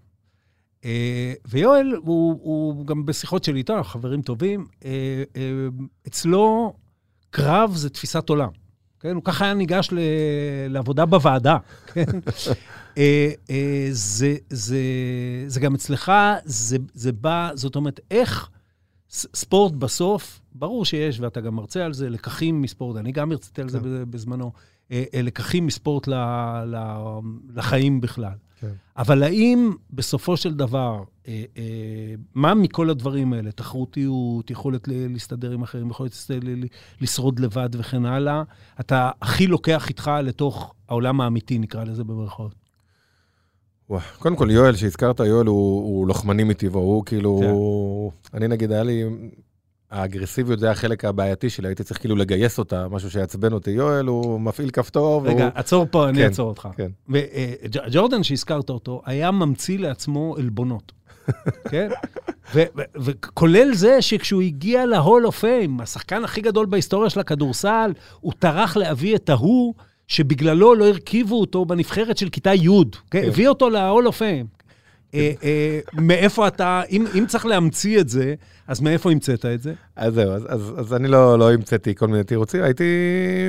אה, 0.84 1.32
ויואל, 1.48 1.92
הוא, 2.04 2.40
הוא 2.42 2.86
גם 2.86 3.06
בשיחות 3.06 3.44
שלי 3.44 3.58
איתו, 3.58 3.84
חברים 3.84 4.22
טובים, 4.22 4.66
אה, 4.84 5.22
אה, 5.36 5.42
אצלו 6.06 6.74
קרב 7.30 7.72
זה 7.74 7.90
תפיסת 7.90 8.28
עולם. 8.28 8.48
כן? 9.00 9.14
הוא 9.14 9.24
ככה 9.24 9.44
היה 9.44 9.54
ניגש 9.54 9.88
ל... 9.92 9.98
לעבודה 10.68 11.06
בוועדה, 11.06 11.56
כן? 11.92 12.04
זה, 13.90 14.36
זה, 14.50 14.80
זה 15.46 15.60
גם 15.60 15.74
אצלך, 15.74 16.12
זה, 16.44 16.76
זה 16.94 17.12
בא, 17.12 17.50
זאת 17.54 17.76
אומרת, 17.76 18.00
איך 18.10 18.48
ספורט 19.08 19.72
בסוף, 19.72 20.40
ברור 20.54 20.84
שיש, 20.84 21.20
ואתה 21.20 21.40
גם 21.40 21.54
מרצה 21.54 21.84
על 21.84 21.92
זה, 21.92 22.10
לקחים 22.10 22.62
מספורט, 22.62 22.96
אני 22.96 23.12
גם 23.12 23.32
הרציתי 23.32 23.62
על 23.62 23.68
זה 23.68 23.80
כן. 23.80 24.10
בזמנו, 24.10 24.52
לקחים 25.14 25.66
מספורט 25.66 26.08
לחיים 27.54 28.00
בכלל. 28.00 28.34
כן. 28.62 28.72
אבל 28.96 29.22
האם 29.22 29.72
בסופו 29.90 30.36
של 30.36 30.54
דבר, 30.54 31.02
אה, 31.28 31.44
אה, 31.56 32.14
מה 32.34 32.54
מכל 32.54 32.90
הדברים 32.90 33.32
האלה, 33.32 33.52
תחרותיות, 33.52 34.50
יכולת 34.50 34.88
להסתדר 34.88 35.52
עם 35.52 35.62
אחרים, 35.62 35.90
יכולת 35.90 36.12
לשרוד 37.00 37.40
לבד 37.40 37.68
וכן 37.72 38.06
הלאה, 38.06 38.42
אתה 38.80 39.10
הכי 39.22 39.46
לוקח 39.46 39.88
איתך 39.88 40.10
לתוך 40.22 40.74
העולם 40.88 41.20
האמיתי, 41.20 41.58
נקרא 41.58 41.84
לזה 41.84 42.04
במרכאות? 42.04 42.54
קודם 44.18 44.36
כל, 44.36 44.50
יואל, 44.50 44.76
שהזכרת, 44.76 45.20
יואל 45.20 45.46
הוא, 45.46 45.82
הוא 45.84 46.06
לוחמני 46.06 46.44
מטבעו, 46.44 46.82
הוא 46.82 47.04
כאילו, 47.04 47.40
כן. 47.40 48.36
אני 48.36 48.48
נגיד, 48.48 48.72
היה 48.72 48.82
לי 48.82 49.04
האגרסיביות 49.92 50.58
זה 50.58 50.70
החלק 50.70 51.04
הבעייתי 51.04 51.50
שלי, 51.50 51.68
הייתי 51.68 51.84
צריך 51.84 52.00
כאילו 52.00 52.16
לגייס 52.16 52.58
אותה, 52.58 52.88
משהו 52.88 53.10
שיעצבן 53.10 53.52
אותי. 53.52 53.70
יואל, 53.70 54.06
הוא 54.06 54.40
מפעיל 54.40 54.70
כפתור. 54.70 55.26
רגע, 55.26 55.36
והוא... 55.36 55.50
עצור 55.54 55.86
פה, 55.90 56.08
אני 56.08 56.18
כן, 56.18 56.24
אעצור 56.24 56.48
אותך. 56.48 56.68
כן. 56.76 56.90
וג'ורדן, 57.08 58.18
אה, 58.18 58.24
שהזכרת 58.24 58.70
אותו, 58.70 59.02
היה 59.06 59.30
ממציא 59.30 59.78
לעצמו 59.78 60.36
עלבונות. 60.38 60.92
כן? 61.70 61.88
וכולל 62.96 63.74
זה 63.74 64.02
שכשהוא 64.02 64.42
הגיע 64.42 64.86
להול 64.86 65.26
אוף 65.26 65.38
פיים, 65.38 65.80
השחקן 65.80 66.24
הכי 66.24 66.40
גדול 66.40 66.66
בהיסטוריה 66.66 67.10
של 67.10 67.20
הכדורסל, 67.20 67.92
הוא 68.20 68.32
טרח 68.38 68.76
להביא 68.76 69.16
את 69.16 69.30
ההוא 69.30 69.74
שבגללו 70.06 70.74
לא 70.74 70.88
הרכיבו 70.88 71.40
אותו 71.40 71.64
בנבחרת 71.64 72.18
של 72.18 72.28
כיתה 72.28 72.54
י', 72.54 72.68
כן? 73.10 73.20
כן. 73.20 73.28
הביא 73.28 73.48
אותו 73.48 73.70
ל 73.70 73.75
Hall 73.75 73.96
of 73.96 74.06
Fame. 74.06 74.46
אה, 75.14 75.32
אה, 75.42 75.80
מאיפה 75.92 76.48
אתה, 76.48 76.82
אם, 76.90 77.06
אם 77.18 77.24
צריך 77.26 77.46
להמציא 77.46 78.00
את 78.00 78.08
זה, 78.08 78.34
אז 78.66 78.80
מאיפה 78.80 79.10
המצאת 79.10 79.46
את 79.46 79.62
זה? 79.62 79.72
אז 79.96 80.14
זהו, 80.14 80.32
אז, 80.32 80.42
אז, 80.48 80.72
אז 80.76 80.94
אני 80.94 81.08
לא, 81.08 81.38
לא 81.38 81.52
המצאתי 81.52 81.94
כל 81.94 82.08
מיני 82.08 82.24
תירוצים, 82.24 82.62
הייתי 82.62 82.84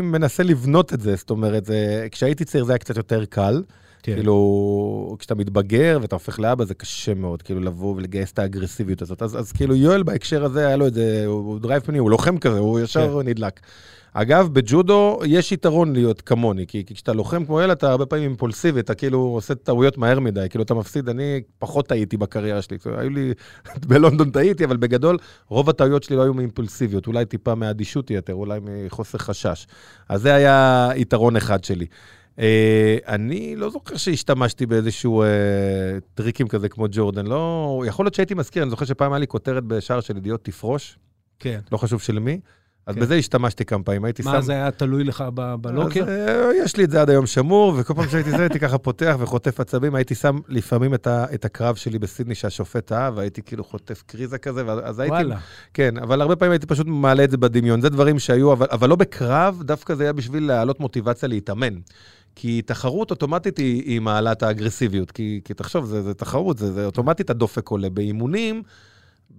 מנסה 0.04 0.44
לבנות 0.44 0.94
את 0.94 1.02
זה, 1.02 1.16
זאת 1.16 1.30
אומרת, 1.30 1.66
זה, 1.66 2.08
כשהייתי 2.12 2.46
צעיר 2.46 2.64
זה 2.64 2.72
היה 2.72 2.80
קצת 2.80 2.98
יותר 2.98 3.26
קל. 3.26 3.64
כן. 4.04 4.16
כאילו, 4.16 5.16
כשאתה 5.20 5.36
מתבגר 5.36 5.98
ואתה 6.02 6.16
הופך 6.16 6.40
לאבא, 6.40 6.66
זה 6.66 6.74
קשה 6.74 7.14
מאוד, 7.14 7.42
כאילו, 7.42 7.60
לבוא 7.60 7.96
ולגייס 7.96 8.32
את 8.32 8.40
האגרסיביות 8.40 9.02
הזאת. 9.02 9.22
אז, 9.22 9.40
אז 9.40 9.52
כאילו, 9.52 9.76
יואל 9.76 10.04
בהקשר 10.04 10.46
הזה, 10.46 10.68
היה 10.68 10.76
לו 10.76 10.88
את 10.88 10.94
זה, 10.94 11.24
הוא 11.26 11.60
drive 11.60 11.82
פנימי, 11.82 11.98
הוא 11.98 12.12
לוחם 12.12 12.38
כזה, 12.38 12.60
הוא 12.60 12.80
ישר 12.80 13.22
כן. 13.22 13.30
נדלק. 13.30 13.60
אגב, 14.14 14.50
בג'ודו 14.54 15.20
יש 15.26 15.52
יתרון 15.52 15.94
להיות 15.94 16.22
כמוני, 16.22 16.68
כי, 16.68 16.86
כי 16.86 16.94
כשאתה 16.94 17.14
לוחם 17.14 17.46
כמו 17.46 17.62
ילד, 17.62 17.72
אתה 17.72 17.92
הרבה 17.92 18.06
פעמים 18.06 18.30
אימפולסיבי, 18.30 18.80
אתה 18.80 18.96
כאילו 18.96 19.20
עושה 19.20 19.56
טעויות 19.56 19.98
מהר 19.98 20.20
מדי, 20.20 20.46
כאילו 20.50 20.64
אתה 20.64 20.74
מפסיד, 20.74 21.10
אני 21.10 21.42
פחות 21.60 21.88
טעיתי 21.88 22.18
בקריירה 22.18 22.62
שלי, 22.62 22.78
היו 22.98 23.10
לי, 23.10 23.34
בלונדון 23.88 24.32
טעיתי, 24.32 24.66
אבל 24.66 24.78
בגדול, 24.78 25.18
רוב 25.48 25.70
הטעויות 25.70 26.04
שלי 26.04 26.16
לא 26.16 26.24
היו 26.24 26.34
מאימפולסיביות, 26.34 27.08
אולי 27.08 27.26
טיפה 27.26 27.56
מאדישות 27.56 28.12
יתר, 28.12 28.34
אולי 28.34 28.60
מחוסר 28.64 29.18
חשש. 29.18 29.68
אז 30.10 30.22
זה 30.22 30.36
היה 30.36 30.90
יתרון 30.96 31.36
אחד 31.36 31.64
שלי. 31.64 31.86
Uh, 32.36 32.40
אני 33.08 33.56
לא 33.56 33.70
זוכר 33.70 33.98
שהשתמשתי 33.98 34.66
באיזשהו 34.66 35.24
uh, 35.24 35.26
טריקים 36.16 36.48
כזה 36.48 36.70
כמו 36.70 36.86
ג'ורדן, 36.92 37.28
לא... 37.28 37.84
יכול 37.88 38.06
להיות 38.06 38.14
שהייתי 38.14 38.34
מזכיר, 38.34 38.64
אני 38.64 38.70
זוכר 38.70 38.86
שפעם 38.86 39.14
היה 39.14 39.20
לי 39.20 39.28
כותרת 39.28 39.64
בשער 39.64 40.00
של 40.00 40.18
ידיעות 40.18 40.44
תפרוש. 40.44 40.98
כן. 41.40 41.60
לא 41.72 41.78
חשוב 41.78 42.02
של 42.02 42.20
מי. 42.20 42.40
אז 42.88 42.96
כן. 42.96 43.02
בזה 43.02 43.16
השתמשתי 43.16 43.66
כמה 43.66 43.84
פעמים, 43.84 44.06
הייתי 44.06 44.24
מה, 44.24 44.32
שם... 44.32 44.36
מה, 44.36 44.42
זה 44.42 44.54
היה 44.54 44.72
תלוי 44.72 45.04
לך 45.04 45.24
בלוקר? 45.62 46.04
אז, 46.04 46.10
אה, 46.10 46.52
יש 46.64 46.78
לי 46.78 46.84
את 46.84 46.92
זה 46.92 47.02
עד 47.02 47.10
היום 47.10 47.26
שמור, 47.26 47.74
וכל 47.78 47.94
פעם 47.94 48.10
שהייתי 48.10 48.32
זה, 48.32 48.40
הייתי 48.40 48.60
ככה 48.60 48.78
פותח 48.78 49.16
וחוטף 49.20 49.60
עצבים, 49.60 49.96
הייתי 49.96 50.16
שם 50.16 50.40
לפעמים 50.48 50.94
את, 50.94 51.08
ה, 51.08 51.26
את 51.34 51.46
הקרב 51.46 51.76
שלי 51.76 52.00
בסידני 52.00 52.36
שהשופט 52.36 52.92
אהב, 52.92 53.18
והייתי 53.18 53.42
כאילו 53.42 53.64
חוטף 53.64 54.04
קריזה 54.08 54.38
כזה, 54.38 54.64
ואז 54.66 55.00
הייתי... 55.00 55.16
וואלה. 55.16 55.38
כן, 55.74 55.98
אבל 55.98 56.22
הרבה 56.22 56.36
פעמים 56.36 56.52
הייתי 56.52 56.66
פשוט 56.66 56.88
מעלה 56.88 57.24
את 57.24 57.32
זה 57.32 57.38
בדמיון. 57.38 57.82
זה 57.82 57.90
דברים 57.90 58.20
שהיו, 58.20 58.54
אבל, 58.54 58.68
אבל 58.72 58.90
לא 58.90 58.96
בקרב, 58.96 59.62
דווקא 59.64 59.96
זה 59.96 60.04
היה 60.04 60.14
בשביל 60.14 60.48
להעלות 60.48 60.80
מוטיבציה 60.80 61.30
להתאמן. 61.30 61.74
כי 62.36 62.62
תחרות 62.62 63.12
אוטומטית 63.12 63.58
היא, 63.58 63.84
היא 63.84 64.00
מעלה 64.00 64.32
את 64.32 64.44
האגרסיביות, 64.44 65.12
כי, 65.12 65.42
כי 65.46 65.54
תחשוב, 65.54 65.86
זה, 65.86 66.02
זה 66.02 66.14
תחרות, 66.14 66.58
זה, 66.58 66.72
זה 66.72 66.86
אוטומטית 66.86 67.30
הדופק 67.30 67.68
עולה. 67.68 67.90
באימונים... 67.90 68.64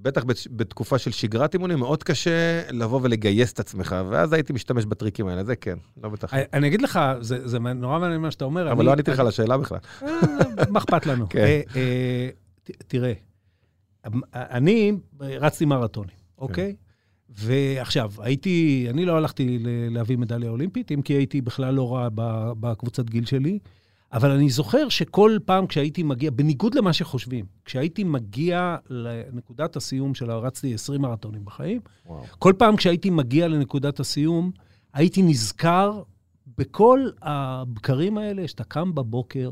בטח 0.03 0.25
בתקופה 0.51 0.99
של 0.99 1.11
שגרת 1.11 1.55
אימונים, 1.55 1.79
מאוד 1.79 2.03
קשה 2.03 2.63
לבוא 2.71 3.01
ולגייס 3.03 3.53
את 3.53 3.61
עצמך, 3.61 3.97
ואז 4.11 4.33
הייתי 4.33 4.53
משתמש 4.53 4.85
בטריקים 4.85 5.27
האלה, 5.27 5.45
זה 5.45 5.57
כן, 5.57 5.79
לא 6.03 6.09
בטח. 6.09 6.35
אני 6.35 6.67
אגיד 6.67 6.83
לך, 6.83 7.01
זה, 7.21 7.49
זה 7.49 7.59
נורא 7.59 7.99
מעניין 7.99 8.21
מה 8.21 8.31
שאתה 8.31 8.45
אומר. 8.45 8.73
אבל 8.73 8.85
לא 8.85 8.93
עניתי 8.93 9.11
לך 9.11 9.19
על 9.19 9.29
השאלה 9.29 9.59
בכלל. 9.59 9.79
אה, 10.03 10.09
מה 10.71 10.79
אכפת 10.79 11.07
לנו? 11.07 11.29
כן. 11.31 11.39
אה, 11.39 11.61
אה, 11.77 12.29
תראה, 12.87 13.13
אני 14.35 14.93
רצתי 15.21 15.65
מרתונים, 15.65 16.17
אוקיי? 16.39 16.77
ועכשיו, 17.29 18.13
הייתי, 18.19 18.87
אני 18.91 19.05
לא 19.05 19.17
הלכתי 19.17 19.59
להביא 19.91 20.19
מדליה 20.19 20.51
אולימפית, 20.51 20.93
אם 20.93 21.03
כי 21.03 21.13
הייתי 21.13 21.41
בכלל 21.41 21.75
לא 21.75 21.95
רע 21.95 22.09
בקבוצת 22.61 23.11
גיל 23.11 23.25
שלי. 23.25 23.59
אבל 24.15 24.31
אני 24.31 24.51
זוכר 24.51 24.89
שכל 24.89 25.39
פעם 25.45 25.67
כשהייתי 25.67 26.03
מגיע, 26.03 26.31
בניגוד 26.31 26.75
למה 26.75 26.93
שחושבים, 26.93 27.45
כשהייתי 27.65 28.05
מגיע 28.05 28.77
לנקודת 28.91 29.77
הסיום 29.77 30.15
של 30.15 30.31
רצתי 30.31 30.75
20 30.75 31.01
מרתונים 31.01 31.45
בחיים, 31.45 31.81
וואו. 32.07 32.25
כל 32.39 32.53
פעם 32.59 32.77
כשהייתי 32.77 33.11
מגיע 33.11 33.49
לנקודת 33.49 34.01
הסיום, 34.01 34.51
הייתי 34.93 35.23
נזכר 35.23 36.03
בכל 36.59 37.09
הבקרים 37.23 38.19
האלה 38.19 38.49
שאתה 38.49 38.65
קם 38.65 38.95
בבוקר, 38.95 39.51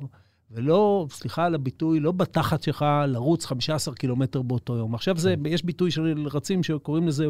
ולא, 0.54 1.06
סליחה 1.10 1.44
על 1.44 1.54
הביטוי, 1.54 2.00
לא 2.00 2.12
בתחת 2.12 2.62
שלך 2.62 2.84
לרוץ 3.06 3.46
15 3.46 3.94
קילומטר 3.94 4.42
באותו 4.42 4.76
יום. 4.76 4.94
עכשיו 4.94 5.18
זה, 5.18 5.34
יש 5.44 5.64
ביטוי 5.64 5.90
של 5.90 6.28
רצים 6.32 6.62
שקוראים 6.62 7.08
לזה 7.08 7.26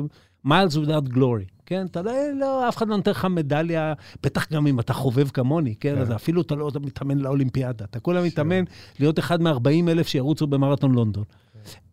miles 0.46 0.74
without 0.74 1.14
glory, 1.14 1.50
כן? 1.66 1.86
אתה 1.86 2.02
לא, 2.02 2.12
לא, 2.40 2.68
אף 2.68 2.76
אחד 2.76 2.88
לא 2.88 2.96
נותן 2.96 3.10
לך 3.10 3.24
מדליה, 3.24 3.92
בטח 4.22 4.52
גם 4.52 4.66
אם 4.66 4.80
אתה 4.80 4.92
חובב 4.92 5.28
כמוני, 5.28 5.74
כן? 5.80 5.98
אז 5.98 6.08
כן. 6.08 6.14
אפילו 6.14 6.42
אתה 6.42 6.54
לא 6.54 6.70
מתאמן 6.80 7.18
לאולימפיאדה. 7.18 7.84
אתה 7.84 8.00
כולה 8.00 8.22
מתאמן 8.22 8.64
להיות 9.00 9.18
אחד 9.18 9.42
מ-40 9.42 9.88
אלף 9.88 10.08
שירוצו 10.08 10.46
במרתון 10.46 10.92
לונדון. 10.92 11.24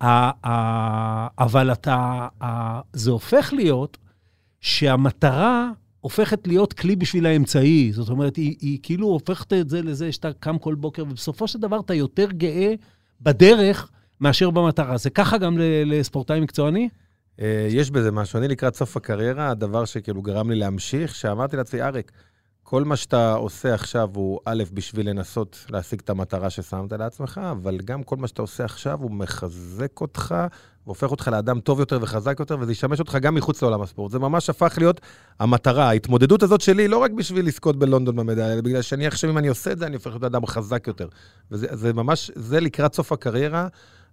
כן. 0.02 0.08
אבל 1.40 1.72
אתה, 1.72 2.28
זה 2.94 3.12
הופך 3.12 3.54
להיות 3.54 3.98
שהמטרה 4.62 5.72
הופכת 6.02 6.48
להיות 6.48 6.74
כלי 6.74 6.96
בשביל 6.96 7.26
האמצעי. 7.26 7.92
זאת 7.94 8.10
אומרת, 8.10 8.36
היא, 8.36 8.56
היא 8.62 8.80
כאילו 8.84 9.08
הופכת 9.08 9.54
את 9.54 9.70
זה 9.70 9.82
לזה 9.82 10.12
שאתה 10.12 10.34
קם 10.40 10.58
כל 10.58 10.76
בוקר, 10.76 11.04
ובסופו 11.04 11.48
של 11.48 11.60
דבר 11.60 11.80
אתה 11.80 11.94
יותר 11.94 12.32
גאה 12.32 12.74
בדרך 13.22 13.92
מאשר 14.22 14.50
במטרה. 14.50 14.98
זה 14.98 15.10
ככה 15.10 15.38
גם 15.38 15.58
לספורטאי 15.86 16.40
מקצועני? 16.40 16.90
אה, 17.42 17.68
יש 17.70 17.92
בזה 17.92 18.12
משהו. 18.12 18.40
אני 18.40 18.48
לקראת 18.48 18.76
סוף 18.76 18.98
הקריירה, 18.98 19.50
הדבר 19.50 19.86
שכאילו 19.86 20.22
גרם 20.22 20.50
לי 20.50 20.56
להמשיך, 20.56 21.16
שאמרתי 21.16 21.58
לעצמי, 21.58 21.82
אריק, 21.82 22.12
כל 22.70 22.84
מה 22.84 22.96
שאתה 22.96 23.34
עושה 23.34 23.74
עכשיו 23.74 24.10
הוא 24.14 24.40
א', 24.46 24.64
בשביל 24.74 25.10
לנסות 25.10 25.66
להשיג 25.70 26.00
את 26.04 26.10
המטרה 26.10 26.50
ששמת 26.50 26.94
לעצמך, 26.94 27.42
אבל 27.52 27.78
גם 27.78 28.04
כל 28.04 28.16
מה 28.18 28.28
שאתה 28.28 28.42
עושה 28.42 28.66
עכשיו 28.66 29.00
הוא 29.02 29.12
מחזק 29.12 30.02
אותך, 30.02 30.36
והופך 30.86 31.12
אותך 31.12 31.28
לאדם 31.28 31.60
טוב 31.60 31.80
יותר 31.80 32.00
וחזק 32.02 32.40
יותר, 32.40 32.58
וזה 32.60 32.72
ישמש 32.72 33.00
אותך 33.00 33.18
גם 33.22 33.36
מחוץ 33.36 33.62
לעולם 33.62 33.82
הספורט. 33.82 34.12
זה 34.12 34.20
ממש 34.20 34.50
הפך 34.50 34.76
להיות 34.78 35.02
המטרה. 35.40 35.90
ההתמודדות 35.90 36.44
הזאת 36.44 36.62
שלי, 36.62 36.88
לא 36.88 36.98
רק 36.98 37.12
בשביל 37.12 37.48
לזכות 37.48 37.80
בלונדון 37.80 38.16
במדליה, 38.16 38.54
אלא 38.54 38.62
בגלל 38.62 38.82
שאני 38.82 39.08
עכשיו, 39.08 39.30
אם 39.30 39.38
אני 39.38 39.48
עושה 39.48 39.72
את 39.72 39.80
זה, 39.80 39.86
אני 39.86 39.96
הופך 39.96 40.10
להיות 40.12 40.24
אדם 40.24 40.46
חזק 40.46 40.88
יותר. 40.88 41.08
וזה 41.52 41.94
ממש, 41.94 42.32
זה 42.36 42.60
לקראת 42.60 42.96
סוף 42.96 43.12
הקריירה. 43.12 43.68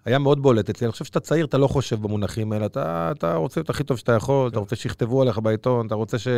היה 0.06 0.18
מאוד 0.18 0.42
בולט 0.42 0.70
אצלי. 0.70 0.86
אני 0.86 0.92
חושב 0.92 1.04
שאתה 1.04 1.20
צעיר, 1.20 1.46
אתה 1.46 1.58
לא 1.58 1.66
חושב 1.66 2.02
במונחים 2.02 2.52
האלה, 2.52 2.66
אתה, 2.66 3.12
אתה 3.16 3.34
רוצה 3.34 3.60
להיות 3.60 3.70
הכי 3.70 3.84
טוב 3.84 3.96
שאתה 3.96 4.12
יכול, 4.12 4.48
אתה 4.48 4.58
רוצה 4.58 4.76
שיכתבו 4.76 5.22
עליך 5.22 5.38
בעיתון, 5.38 5.86
אתה 5.86 5.94
רוצה 5.94 6.18
ש... 6.18 6.28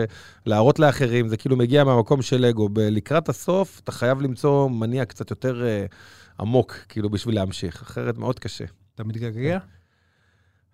להראות 0.47 0.79
לאחרים, 0.79 1.29
זה 1.29 1.37
כאילו 1.37 1.57
מגיע 1.57 1.85
מהמקום 1.85 2.23
של 2.23 2.45
אגו. 2.45 2.69
לקראת 2.77 3.29
הסוף, 3.29 3.81
אתה 3.85 3.93
חייב 3.93 4.23
למצוא 4.23 4.69
מניע 4.69 5.05
קצת 5.05 5.31
יותר 5.31 5.63
uh, 5.63 5.95
עמוק, 6.41 6.75
כאילו, 6.89 7.11
בשביל 7.11 7.35
להמשיך, 7.35 7.83
אחרת 7.83 8.19
מאוד 8.19 8.39
קשה. 8.39 8.65
אתה 8.95 9.05
מתגעגע? 9.05 9.59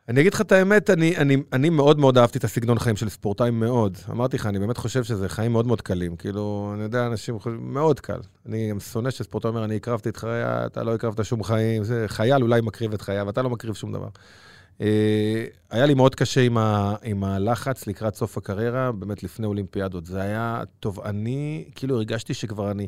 אני 0.08 0.20
אגיד 0.20 0.34
לך 0.34 0.40
את 0.40 0.52
האמת, 0.52 0.90
אני, 0.90 1.16
אני, 1.16 1.36
אני 1.52 1.70
מאוד 1.70 1.98
מאוד 1.98 2.18
אהבתי 2.18 2.38
את 2.38 2.44
הסגנון 2.44 2.78
חיים 2.78 2.96
של 2.96 3.08
ספורטאי, 3.08 3.50
מאוד. 3.50 3.98
אמרתי 4.10 4.36
לך, 4.36 4.46
אני 4.46 4.58
באמת 4.58 4.76
חושב 4.76 5.04
שזה 5.04 5.28
חיים 5.28 5.52
מאוד 5.52 5.66
מאוד 5.66 5.80
קלים. 5.82 6.16
כאילו, 6.16 6.72
אני 6.74 6.82
יודע, 6.82 7.06
אנשים 7.06 7.38
חושבים, 7.38 7.72
מאוד 7.74 8.00
קל. 8.00 8.20
אני 8.46 8.70
גם 8.70 8.80
שונא 8.80 9.10
שספורטאי 9.10 9.48
אומר, 9.48 9.64
אני 9.64 9.76
הקרבתי 9.76 10.08
את 10.08 10.16
חיי, 10.16 10.42
אתה 10.66 10.82
לא 10.82 10.94
הקרבת 10.94 11.24
שום 11.24 11.42
חיים. 11.42 11.84
זה, 11.84 12.04
חייל 12.08 12.42
אולי 12.42 12.60
מקריב 12.60 12.92
את 12.92 13.02
חייו, 13.02 13.30
אתה 13.30 13.42
לא 13.42 13.50
מקריב 13.50 13.74
שום 13.74 13.92
דבר. 13.92 14.08
אה, 14.80 15.44
היה 15.70 15.86
לי 15.86 15.94
מאוד 15.94 16.14
קשה 16.14 16.40
עם, 16.40 16.58
ה, 16.58 16.94
עם 17.02 17.24
הלחץ 17.24 17.86
לקראת 17.86 18.14
סוף 18.14 18.38
הקריירה, 18.38 18.92
באמת 18.92 19.22
לפני 19.22 19.46
אולימפיאדות. 19.46 20.06
זה 20.06 20.20
היה 20.22 20.62
תובעני, 20.80 21.64
כאילו 21.74 21.96
הרגשתי 21.96 22.34
שכבר 22.34 22.70
אני... 22.70 22.86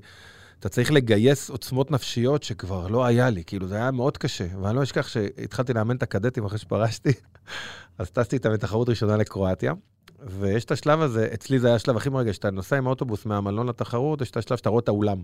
אתה 0.61 0.68
צריך 0.68 0.92
לגייס 0.92 1.50
עוצמות 1.50 1.90
נפשיות 1.90 2.42
שכבר 2.42 2.88
לא 2.88 3.04
היה 3.04 3.30
לי, 3.30 3.44
כאילו, 3.44 3.68
זה 3.68 3.76
היה 3.76 3.90
מאוד 3.90 4.18
קשה. 4.18 4.46
ואני 4.62 4.76
לא 4.76 4.82
אשכח 4.82 5.09
שהתחלתי 5.09 5.72
לאמן 5.72 5.96
את 5.96 6.02
הקדטים 6.02 6.44
אחרי 6.44 6.59
שפרשתי, 6.59 7.12
אז 7.98 8.11
טסתי 8.11 8.36
איתם 8.36 8.52
לתחרות 8.52 8.88
ראשונה 8.88 9.16
לקרואטיה, 9.16 9.72
ויש 10.18 10.64
את 10.64 10.70
השלב 10.70 11.00
הזה, 11.00 11.28
אצלי 11.34 11.59
זה 11.59 11.66
היה 11.66 11.76
השלב 11.76 11.96
הכי 11.96 12.09
מרגש, 12.09 12.34
שאתה 12.34 12.50
נוסע 12.50 12.76
עם 12.76 12.86
האוטובוס 12.86 13.26
מהמלון 13.26 13.68
לתחרות, 13.68 14.20
יש 14.20 14.30
את 14.30 14.36
השלב 14.36 14.57
שאתה 14.59 14.68
רואה 14.70 14.80
את 14.80 14.88
האולם. 14.88 15.22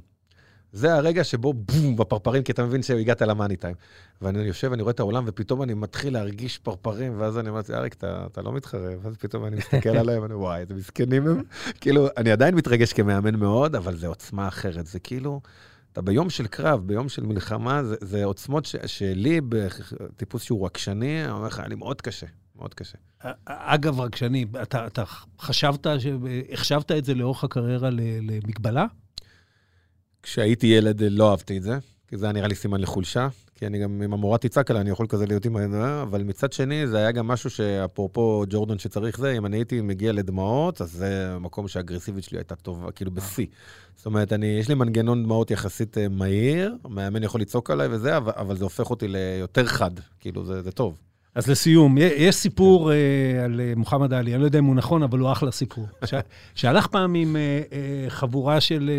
זה 0.72 0.94
הרגע 0.94 1.24
שבו 1.24 1.52
בום, 1.52 1.96
בפרפרים, 1.96 2.42
כי 2.42 2.52
אתה 2.52 2.64
מבין 2.64 2.82
שהגעת 2.82 3.22
למאני 3.22 3.56
טיים. 3.56 3.74
ואני 4.22 4.38
יושב, 4.38 4.72
אני 4.72 4.82
רואה 4.82 4.92
את 4.92 5.00
העולם, 5.00 5.24
ופתאום 5.26 5.62
אני 5.62 5.74
מתחיל 5.74 6.12
להרגיש 6.12 6.58
פרפרים, 6.58 7.20
ואז 7.20 7.38
אני 7.38 7.48
אומר, 7.48 7.60
אריק, 7.74 7.94
אתה, 7.94 8.26
אתה 8.32 8.42
לא 8.42 8.52
מתחרה, 8.52 8.90
ואז 9.02 9.16
פתאום 9.16 9.44
אני 9.44 9.56
מסתכל 9.56 9.88
עליהם, 9.88 10.24
אני 10.24 10.34
וואי, 10.34 10.60
איזה 10.60 10.74
מסכנים 10.74 11.26
הם. 11.26 11.42
כאילו, 11.80 12.08
אני 12.16 12.32
עדיין 12.32 12.54
מתרגש 12.54 12.92
כמאמן 12.92 13.36
מאוד, 13.36 13.76
אבל 13.76 13.96
זה 13.96 14.06
עוצמה 14.06 14.48
אחרת. 14.48 14.86
זה 14.86 14.98
כאילו, 14.98 15.40
אתה 15.92 16.02
ביום 16.02 16.30
של 16.30 16.46
קרב, 16.46 16.86
ביום 16.86 17.08
של 17.08 17.24
מלחמה, 17.24 17.84
זה, 17.84 17.96
זה 18.00 18.24
עוצמות 18.24 18.64
ש, 18.64 18.76
שלי, 18.86 19.40
בטיפוס 19.48 20.42
שהוא 20.42 20.66
רגשני, 20.66 21.24
אני 21.24 21.32
אומר 21.32 21.46
לך, 21.46 21.60
אני 21.60 21.74
מאוד 21.74 22.00
קשה. 22.00 22.26
מאוד 22.56 22.74
קשה. 22.74 22.98
אגב, 23.44 24.00
רגשני, 24.00 24.46
אתה, 24.62 24.86
אתה 24.86 25.04
חשבת, 25.40 25.86
החשבת 26.52 26.92
את 26.92 27.04
זה 27.04 27.14
לאורך 27.14 27.44
הקריירה 27.44 27.90
למגבלה? 27.92 28.86
כשהייתי 30.22 30.66
ילד 30.66 31.02
לא 31.02 31.30
אהבתי 31.30 31.58
את 31.58 31.62
זה, 31.62 31.78
כי 32.08 32.16
זה 32.16 32.26
היה 32.26 32.32
נראה 32.32 32.48
לי 32.48 32.54
סימן 32.54 32.80
לחולשה, 32.80 33.28
כי 33.54 33.66
אני 33.66 33.78
גם, 33.78 34.02
אם 34.02 34.12
המורה 34.12 34.38
תצעק 34.38 34.70
עליי, 34.70 34.80
אני 34.80 34.90
יכול 34.90 35.06
כזה 35.06 35.26
להיות 35.26 35.44
עם 35.44 35.56
ה... 35.56 36.02
אבל 36.02 36.22
מצד 36.22 36.52
שני, 36.52 36.86
זה 36.86 36.98
היה 36.98 37.12
גם 37.12 37.28
משהו 37.28 37.50
שאפרופו 37.50 38.44
ג'ורדון 38.48 38.78
שצריך 38.78 39.18
זה, 39.18 39.32
אם 39.32 39.46
אני 39.46 39.56
הייתי 39.56 39.80
מגיע 39.80 40.12
לדמעות, 40.12 40.80
אז 40.80 40.92
זה 40.92 41.36
מקום 41.40 41.68
שהאגרסיבית 41.68 42.24
שלי 42.24 42.38
הייתה 42.38 42.54
טובה, 42.54 42.92
כאילו 42.92 43.10
בשיא. 43.10 43.46
זאת 43.96 44.06
אומרת, 44.06 44.32
אני, 44.32 44.46
יש 44.46 44.68
לי 44.68 44.74
מנגנון 44.74 45.24
דמעות 45.24 45.50
יחסית 45.50 45.98
אה, 45.98 46.08
מהיר, 46.08 46.76
המאמן 46.84 47.22
יכול 47.22 47.40
לצעוק 47.40 47.70
עליי 47.70 47.88
וזה, 47.90 48.16
אבל, 48.16 48.32
אבל 48.36 48.56
זה 48.56 48.64
הופך 48.64 48.90
אותי 48.90 49.08
ליותר 49.08 49.66
חד, 49.66 49.90
כאילו, 50.20 50.44
זה, 50.44 50.62
זה 50.62 50.72
טוב. 50.72 50.98
אז 51.34 51.50
לסיום, 51.50 51.98
יש 51.98 52.34
סיפור 52.36 52.90
אה, 52.90 52.94
על 53.44 53.60
אה, 53.60 53.78
מוחמד 53.78 54.12
עלי, 54.12 54.34
אני 54.34 54.40
לא 54.40 54.46
יודע 54.46 54.58
אם 54.58 54.64
הוא 54.64 54.74
נכון, 54.74 55.02
אבל 55.02 55.18
הוא 55.18 55.32
אחלה 55.32 55.50
סיפור. 55.50 55.86
ש... 56.04 56.14
שהלך 56.54 56.86
פעם 56.86 57.14
עם 57.14 57.36
אה, 57.36 57.70
אה, 57.70 58.10
חבורה 58.10 58.60
של 58.60 58.90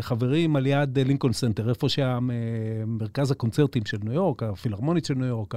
חברים 0.00 0.56
על 0.56 0.66
יד 0.66 0.98
לינקולן 0.98 1.32
סנטר, 1.32 1.68
איפה 1.68 1.88
שהמרכז 1.88 3.30
הקונצרטים 3.30 3.84
של 3.86 3.98
ניו 4.02 4.12
יורק, 4.12 4.42
הפילהרמונית 4.42 5.04
של 5.04 5.14
ניו 5.14 5.26
יורק, 5.26 5.54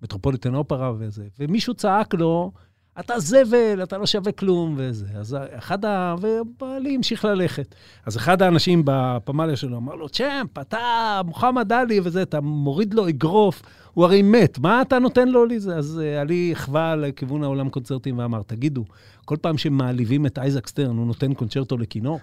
המטרופוליטן 0.00 0.54
אופרה 0.54 0.92
וזה, 0.98 1.24
ומישהו 1.38 1.74
צעק 1.74 2.14
לו, 2.14 2.52
אתה 2.98 3.18
זבל, 3.18 3.82
אתה 3.82 3.98
לא 3.98 4.06
שווה 4.06 4.32
כלום 4.32 4.74
וזה. 4.76 5.06
אז 5.14 5.36
אחד 5.58 5.84
ה... 5.84 6.14
ועלי 6.20 6.94
המשיך 6.94 7.24
ללכת. 7.24 7.74
אז 8.06 8.16
אחד 8.16 8.42
האנשים 8.42 8.82
בפמליה 8.84 9.56
שלו 9.56 9.76
אמר 9.76 9.94
לו, 9.94 10.08
צ'מפ, 10.08 10.58
אתה 10.60 11.20
מוחמד 11.24 11.72
עלי 11.72 12.00
וזה, 12.04 12.22
אתה 12.22 12.40
מוריד 12.40 12.94
לו 12.94 13.08
אגרוף, 13.08 13.62
הוא 13.94 14.04
הרי 14.04 14.22
מת, 14.22 14.58
מה 14.58 14.82
אתה 14.82 14.98
נותן 14.98 15.28
לו 15.28 15.46
לזה? 15.46 15.76
אז 15.76 16.00
אה, 16.04 16.20
עלי 16.20 16.52
חווה 16.54 16.96
לכיוון 16.96 17.42
העולם 17.42 17.68
קונצרטים 17.68 18.18
ואמר, 18.18 18.42
תגידו, 18.42 18.84
כל 19.24 19.36
פעם 19.40 19.58
שמעליבים 19.58 20.26
את 20.26 20.38
אייזק 20.38 20.66
סטרן, 20.66 20.96
הוא 20.96 21.06
נותן 21.06 21.34
קונצ'רטו 21.34 21.78
לכינור? 21.78 22.20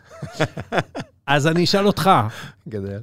אז 1.27 1.47
אני 1.47 1.63
אשאל 1.63 1.87
אותך, 1.87 2.09
גדל. 2.67 2.99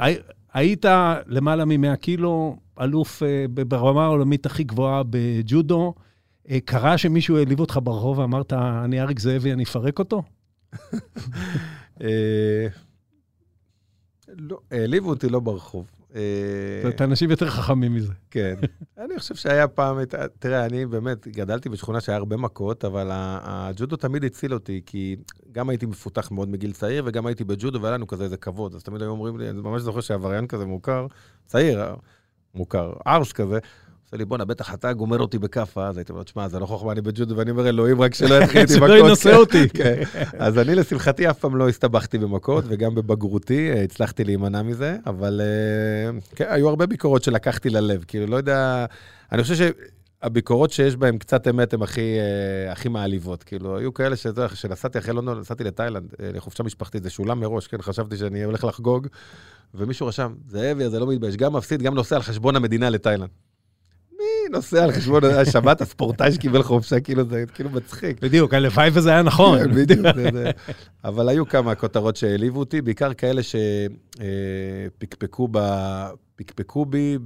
היית 0.54 0.84
למעלה 1.26 1.64
מ-100 1.64 1.96
קילו, 1.96 2.56
אלוף 2.80 3.22
אה, 3.22 3.44
ברמה 3.48 4.04
העולמית 4.04 4.46
הכי 4.46 4.64
גבוהה 4.64 5.02
בג'ודו, 5.10 5.94
קרה 6.64 6.99
שמישהו 6.99 7.36
העליב 7.36 7.61
אותך 7.61 7.78
ברחוב 7.82 8.18
ואמרת, 8.18 8.53
אני 8.53 9.01
אריק 9.01 9.18
זאבי, 9.18 9.53
אני 9.53 9.62
אפרק 9.62 9.99
אותו? 9.99 10.22
אה, 12.03 12.66
לא, 14.28 14.59
העליבו 14.70 15.11
אותי 15.11 15.28
לא 15.28 15.40
ברחוב. 15.40 15.90
אה, 16.14 16.20
זאת 16.76 16.84
אומרת, 16.84 17.03
אנשים 17.03 17.30
יותר 17.30 17.51
חכמים 17.51 17.95
מזה. 17.95 18.12
כן. 18.30 18.55
אני 18.99 19.18
חושב 19.18 19.34
שהיה 19.34 19.68
פעם, 19.68 19.97
תראה, 20.38 20.66
אני 20.66 20.86
באמת 20.86 21.28
גדלתי 21.28 21.68
בשכונה 21.68 22.01
שהיה 22.01 22.18
הרבה 22.18 22.36
מכות, 22.36 22.84
אבל 22.84 23.09
הג'ודו 23.12 23.97
תמיד 23.97 24.24
הציל 24.24 24.55
אותי, 24.55 24.80
כי 24.86 25.16
גם 25.53 25.68
הייתי 25.68 25.86
מפותח 25.86 26.30
מאוד 26.30 26.49
מגיל 26.49 26.72
צעיר, 26.72 27.03
וגם 27.07 27.26
הייתי 27.26 27.45
בג'ודו, 27.45 27.82
והיה 27.82 27.95
לנו 27.95 28.07
כזה 28.07 28.24
איזה 28.24 28.36
כבוד. 28.36 28.74
אז 28.74 28.82
תמיד 28.82 29.03
היו 29.03 29.11
אומרים 29.11 29.38
לי, 29.38 29.51
אני 29.51 29.61
ממש 29.61 29.82
זוכר 29.82 30.01
שעבריין 30.01 30.47
כזה 30.47 30.66
מוכר, 30.66 31.07
צעיר, 31.47 31.80
מוכר, 32.55 32.92
ארס 33.07 33.32
כזה, 33.32 33.59
עושה 34.14 34.22
לי, 34.22 34.24
בואנה, 34.24 34.44
בטח 34.44 34.74
אתה 34.74 34.92
גומר 34.92 35.18
אותי 35.18 35.38
בכאפה, 35.38 35.88
אז 35.88 35.96
הייתי 35.96 36.12
אומר, 36.12 36.22
שמע, 36.26 36.48
זה 36.48 36.58
לא 36.58 36.66
חוכמה, 36.66 36.92
אני 36.92 37.00
בג'ודו, 37.00 37.36
ואני 37.36 37.50
אומר, 37.50 37.68
אלוהים, 37.68 38.00
רק 38.00 38.14
שלא 38.14 38.34
יתחיל 38.34 38.60
איתי 38.60 38.76
מכות. 38.76 38.88
שלא 38.98 39.08
ינשא 39.08 39.34
אותי. 39.34 39.68
כן. 39.78 40.02
אז 40.38 40.58
אני, 40.58 40.74
לשמחתי, 40.74 41.30
אף 41.30 41.38
פעם 41.38 41.56
לא 41.56 41.68
הסתבכתי 41.68 42.18
במכות, 42.18 42.64
וגם 42.68 42.94
בבגרותי 42.94 43.70
אה, 43.70 43.82
הצלחתי 43.82 44.24
להימנע 44.24 44.62
מזה, 44.62 44.96
אבל 45.06 45.40
אה, 45.40 46.18
כן, 46.36 46.44
היו 46.48 46.68
הרבה 46.68 46.86
ביקורות 46.86 47.24
שלקחתי 47.24 47.70
ללב, 47.70 48.04
כאילו, 48.08 48.26
לא 48.26 48.36
יודע, 48.36 48.86
אני 49.32 49.42
חושב 49.42 49.54
שהביקורות 50.22 50.70
שיש 50.70 50.96
בהן 50.96 51.18
קצת 51.18 51.48
אמת 51.48 51.74
הן 51.74 51.82
הכי, 51.82 52.16
אה, 52.18 52.72
הכי 52.72 52.88
מעליבות. 52.88 53.42
כאילו, 53.42 53.76
היו 53.76 53.94
כאלה 53.94 54.16
שזה, 54.16 54.48
כשנסעתי 54.48 54.98
אחרי 54.98 55.14
לונדון, 55.14 55.40
נסעתי 55.40 55.64
לתאילנד, 55.64 56.14
לחופשה 56.18 56.62
משפחתית, 56.62 57.02
זה 57.02 57.10
שולם 57.10 57.40
מראש, 57.40 57.66
כן, 57.66 57.82
חשבתי 57.82 58.16
שאני 58.16 58.44
הולך 58.44 58.64
לחגוג, 58.64 59.06
ומישהו 59.74 60.06
רשם, 60.06 60.34
זאבי, 60.48 60.90
זה 60.90 60.98
לא 60.98 61.06
מתבייש, 61.06 61.36
גם 61.36 61.52
מפסיד, 61.52 61.82
גם 61.82 61.94
נוסע 61.94 62.16
על 62.16 62.22
חשבון 62.22 62.56
המדינה 62.56 62.90
לתאילנד. 62.90 63.30
נוסע 64.50 64.84
על 64.84 64.92
חשבון 64.92 65.24
השבת 65.24 65.80
הספורטאי 65.80 66.32
שקיבל 66.32 66.62
חופשה, 66.62 67.00
כאילו 67.00 67.24
זה 67.24 67.44
כאילו 67.54 67.70
מצחיק. 67.70 68.20
בדיוק, 68.20 68.54
הלוואי 68.54 68.90
וזה 68.92 69.10
היה 69.10 69.22
נכון. 69.22 69.58
כן, 69.58 69.74
בדיוק, 69.74 70.06
אבל 71.04 71.28
היו 71.28 71.48
כמה 71.48 71.74
כותרות 71.74 72.16
שהעליבו 72.16 72.60
אותי, 72.60 72.82
בעיקר 72.82 73.14
כאלה 73.14 73.40
שפקפקו 74.98 75.48
ב... 75.50 75.58
פקפקו 76.36 76.84
בי, 76.84 77.18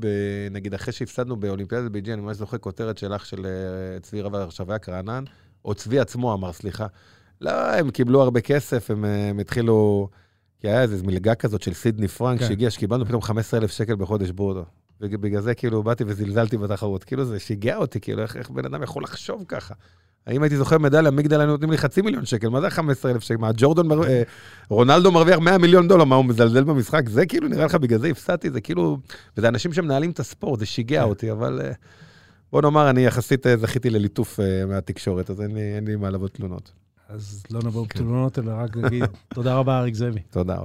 נגיד 0.51 0.75
אחרי 0.75 0.93
שהפסדנו 0.93 1.37
באולימפיאדת 1.37 1.91
בייג'י, 1.91 2.13
אני 2.13 2.21
ממש 2.21 2.37
זוכר 2.37 2.59
כותרת 2.59 2.99
שלך 2.99 3.27
של 3.27 3.47
אה, 3.47 4.01
צבי 4.01 4.21
רב 4.21 4.35
הרשביאק 4.35 4.89
רענן, 4.89 5.25
או 5.65 5.75
צבי 5.75 5.99
עצמו 5.99 6.35
אמר, 6.35 6.53
סליחה. 6.53 6.87
לא, 7.41 7.51
הם 7.51 7.91
קיבלו 7.91 8.23
הרבה 8.23 8.41
כסף, 8.41 8.91
הם, 8.91 9.05
אה, 9.05 9.29
הם 9.29 9.39
התחילו... 9.39 10.09
כי 10.61 10.69
היה 10.69 10.83
איזו 10.83 11.05
מלגה 11.05 11.35
כזאת 11.35 11.63
של 11.63 11.75
סידני 11.75 12.09
פרנק, 12.09 12.41
כן. 12.41 12.47
שהגיע, 12.49 12.71
שקיבלנו 12.71 13.07
פתאום 13.07 13.23
15,000 13.23 13.71
שקל 13.71 13.97
בחודש 13.97 14.31
ברודו. 14.31 14.65
ובגלל 15.01 15.41
זה 15.41 15.55
כאילו 15.55 15.83
באתי 15.83 16.05
וזלזלתי 16.07 16.57
בתחרות. 16.59 17.05
כאילו 17.05 17.25
זה 17.25 17.39
שיגע 17.39 17.77
אותי, 17.77 18.01
כאילו 18.01 18.23
איך, 18.23 18.37
איך 18.37 18.51
בן 18.51 18.65
אדם 18.65 18.83
יכול 18.83 19.03
לחשוב 19.03 19.45
ככה? 19.49 19.75
האם 20.27 20.43
הייתי 20.43 20.57
זוכר 20.57 20.79
מדליה, 20.79 21.11
מגדל 21.11 21.41
היו 21.41 21.47
נותנים 21.47 21.71
לי 21.71 21.79
חצי 21.79 22.03
מיליון 22.03 22.25
שקל, 22.25 22.49
מה 22.49 22.61
זה 22.61 22.71
15,000 22.71 23.23
שקל? 23.23 23.37
מה, 23.37 23.51
ג'ורדון, 23.57 23.89
מר... 23.89 24.09
אה, 24.09 24.23
רונלדו 24.69 25.13
מרוויח 25.13 25.39
100 25.39 25.59
מיליון 25.59 25.89
דולר, 25.89 26.05
מה 26.05 26.17
הוא 26.17 26.25
מזלזל 26.25 26.65
במשחק? 26.65 27.09
זה 27.09 27.27
כאילו, 27.27 27.49
נראה 27.49 27.65
לך, 27.65 27.75
בגלל 27.75 27.99
זה 27.99 28.09
הפסדתי, 28.09 28.51
זה 28.51 28.61
כאילו... 28.61 28.99
וזה 29.37 29.49
אנשים 29.49 29.73
שמנהלים 29.73 30.11
את 30.11 30.21
הספורט, 30.21 30.61
זה 30.61 30.67
שיגע 30.67 31.03
כן. 31.03 31.09
אותי, 31.09 31.33
אבל 31.33 31.61
אה, 31.65 31.73
בוא 32.53 32.63
נאמר, 32.63 32.91
אני 32.91 33.07
יחסית 33.07 33.47
אה, 33.47 33.57
זכיתי 33.57 33.91
לליטוף 33.91 34.41
מהתקשורת, 34.69 35.31
אז 35.31 35.41
אין 35.41 35.55
לי, 35.55 35.77
אין 35.77 35.85
לי 35.85 35.97
מה 35.97 36.11
לבוא 36.11 36.29
תלונות. 36.29 36.73
אז 37.09 37.43
לא 37.51 37.61
נבוא 37.65 37.85
בתלונות, 37.85 38.39
אלא 38.39 38.53
רק 38.57 38.77
נגיד 38.77 39.05
תודה 39.35 39.55
רבה, 39.55 39.79
אריק 39.79 39.95
זאבי. 39.95 40.21
תודה. 40.31 40.57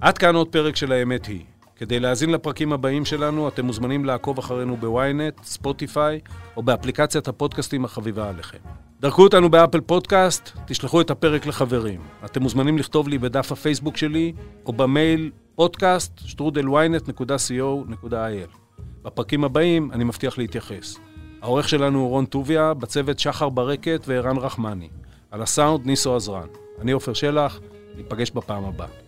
עד 0.00 0.18
כאן 0.18 0.34
עוד 0.34 0.48
פרק 0.48 0.76
של 0.76 0.92
האמת 0.92 1.26
היא. 1.26 1.44
כדי 1.76 2.00
להאזין 2.00 2.30
לפרקים 2.30 2.72
הבאים 2.72 3.04
שלנו, 3.04 3.48
אתם 3.48 3.64
מוזמנים 3.64 4.04
לעקוב 4.04 4.38
אחרינו 4.38 4.76
בוויינט, 4.76 5.44
ספוטיפיי, 5.44 6.20
או 6.56 6.62
באפליקציית 6.62 7.28
הפודקאסטים 7.28 7.84
החביבה 7.84 8.28
עליכם. 8.28 8.58
דרגו 9.00 9.22
אותנו 9.22 9.50
באפל 9.50 9.80
פודקאסט, 9.80 10.50
תשלחו 10.66 11.00
את 11.00 11.10
הפרק 11.10 11.46
לחברים. 11.46 12.00
אתם 12.24 12.42
מוזמנים 12.42 12.78
לכתוב 12.78 13.08
לי 13.08 13.18
בדף 13.18 13.52
הפייסבוק 13.52 13.96
שלי, 13.96 14.32
או 14.66 14.72
במייל 14.72 15.30
podcast 15.60 16.26
שטרודל 16.26 17.16
ynet.co.il. 17.16 18.58
בפרקים 19.02 19.44
הבאים 19.44 19.92
אני 19.92 20.04
מבטיח 20.04 20.38
להתייחס. 20.38 20.96
העורך 21.42 21.68
שלנו 21.68 21.98
הוא 21.98 22.08
רון 22.08 22.26
טוביה, 22.26 22.74
בצוות 22.74 23.18
שחר 23.18 23.48
ברקת 23.48 24.04
וערן 24.06 24.36
רחמני. 24.36 24.88
על 25.30 25.42
הסאונד 25.42 25.86
ניסו 25.86 26.16
עזרן. 26.16 26.48
אני 26.80 26.92
עופר 26.92 27.12
שלח, 27.12 27.60
ניפגש 27.96 28.30
בפעם 28.30 28.64
הבאה. 28.64 29.03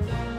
Bye. 0.00 0.33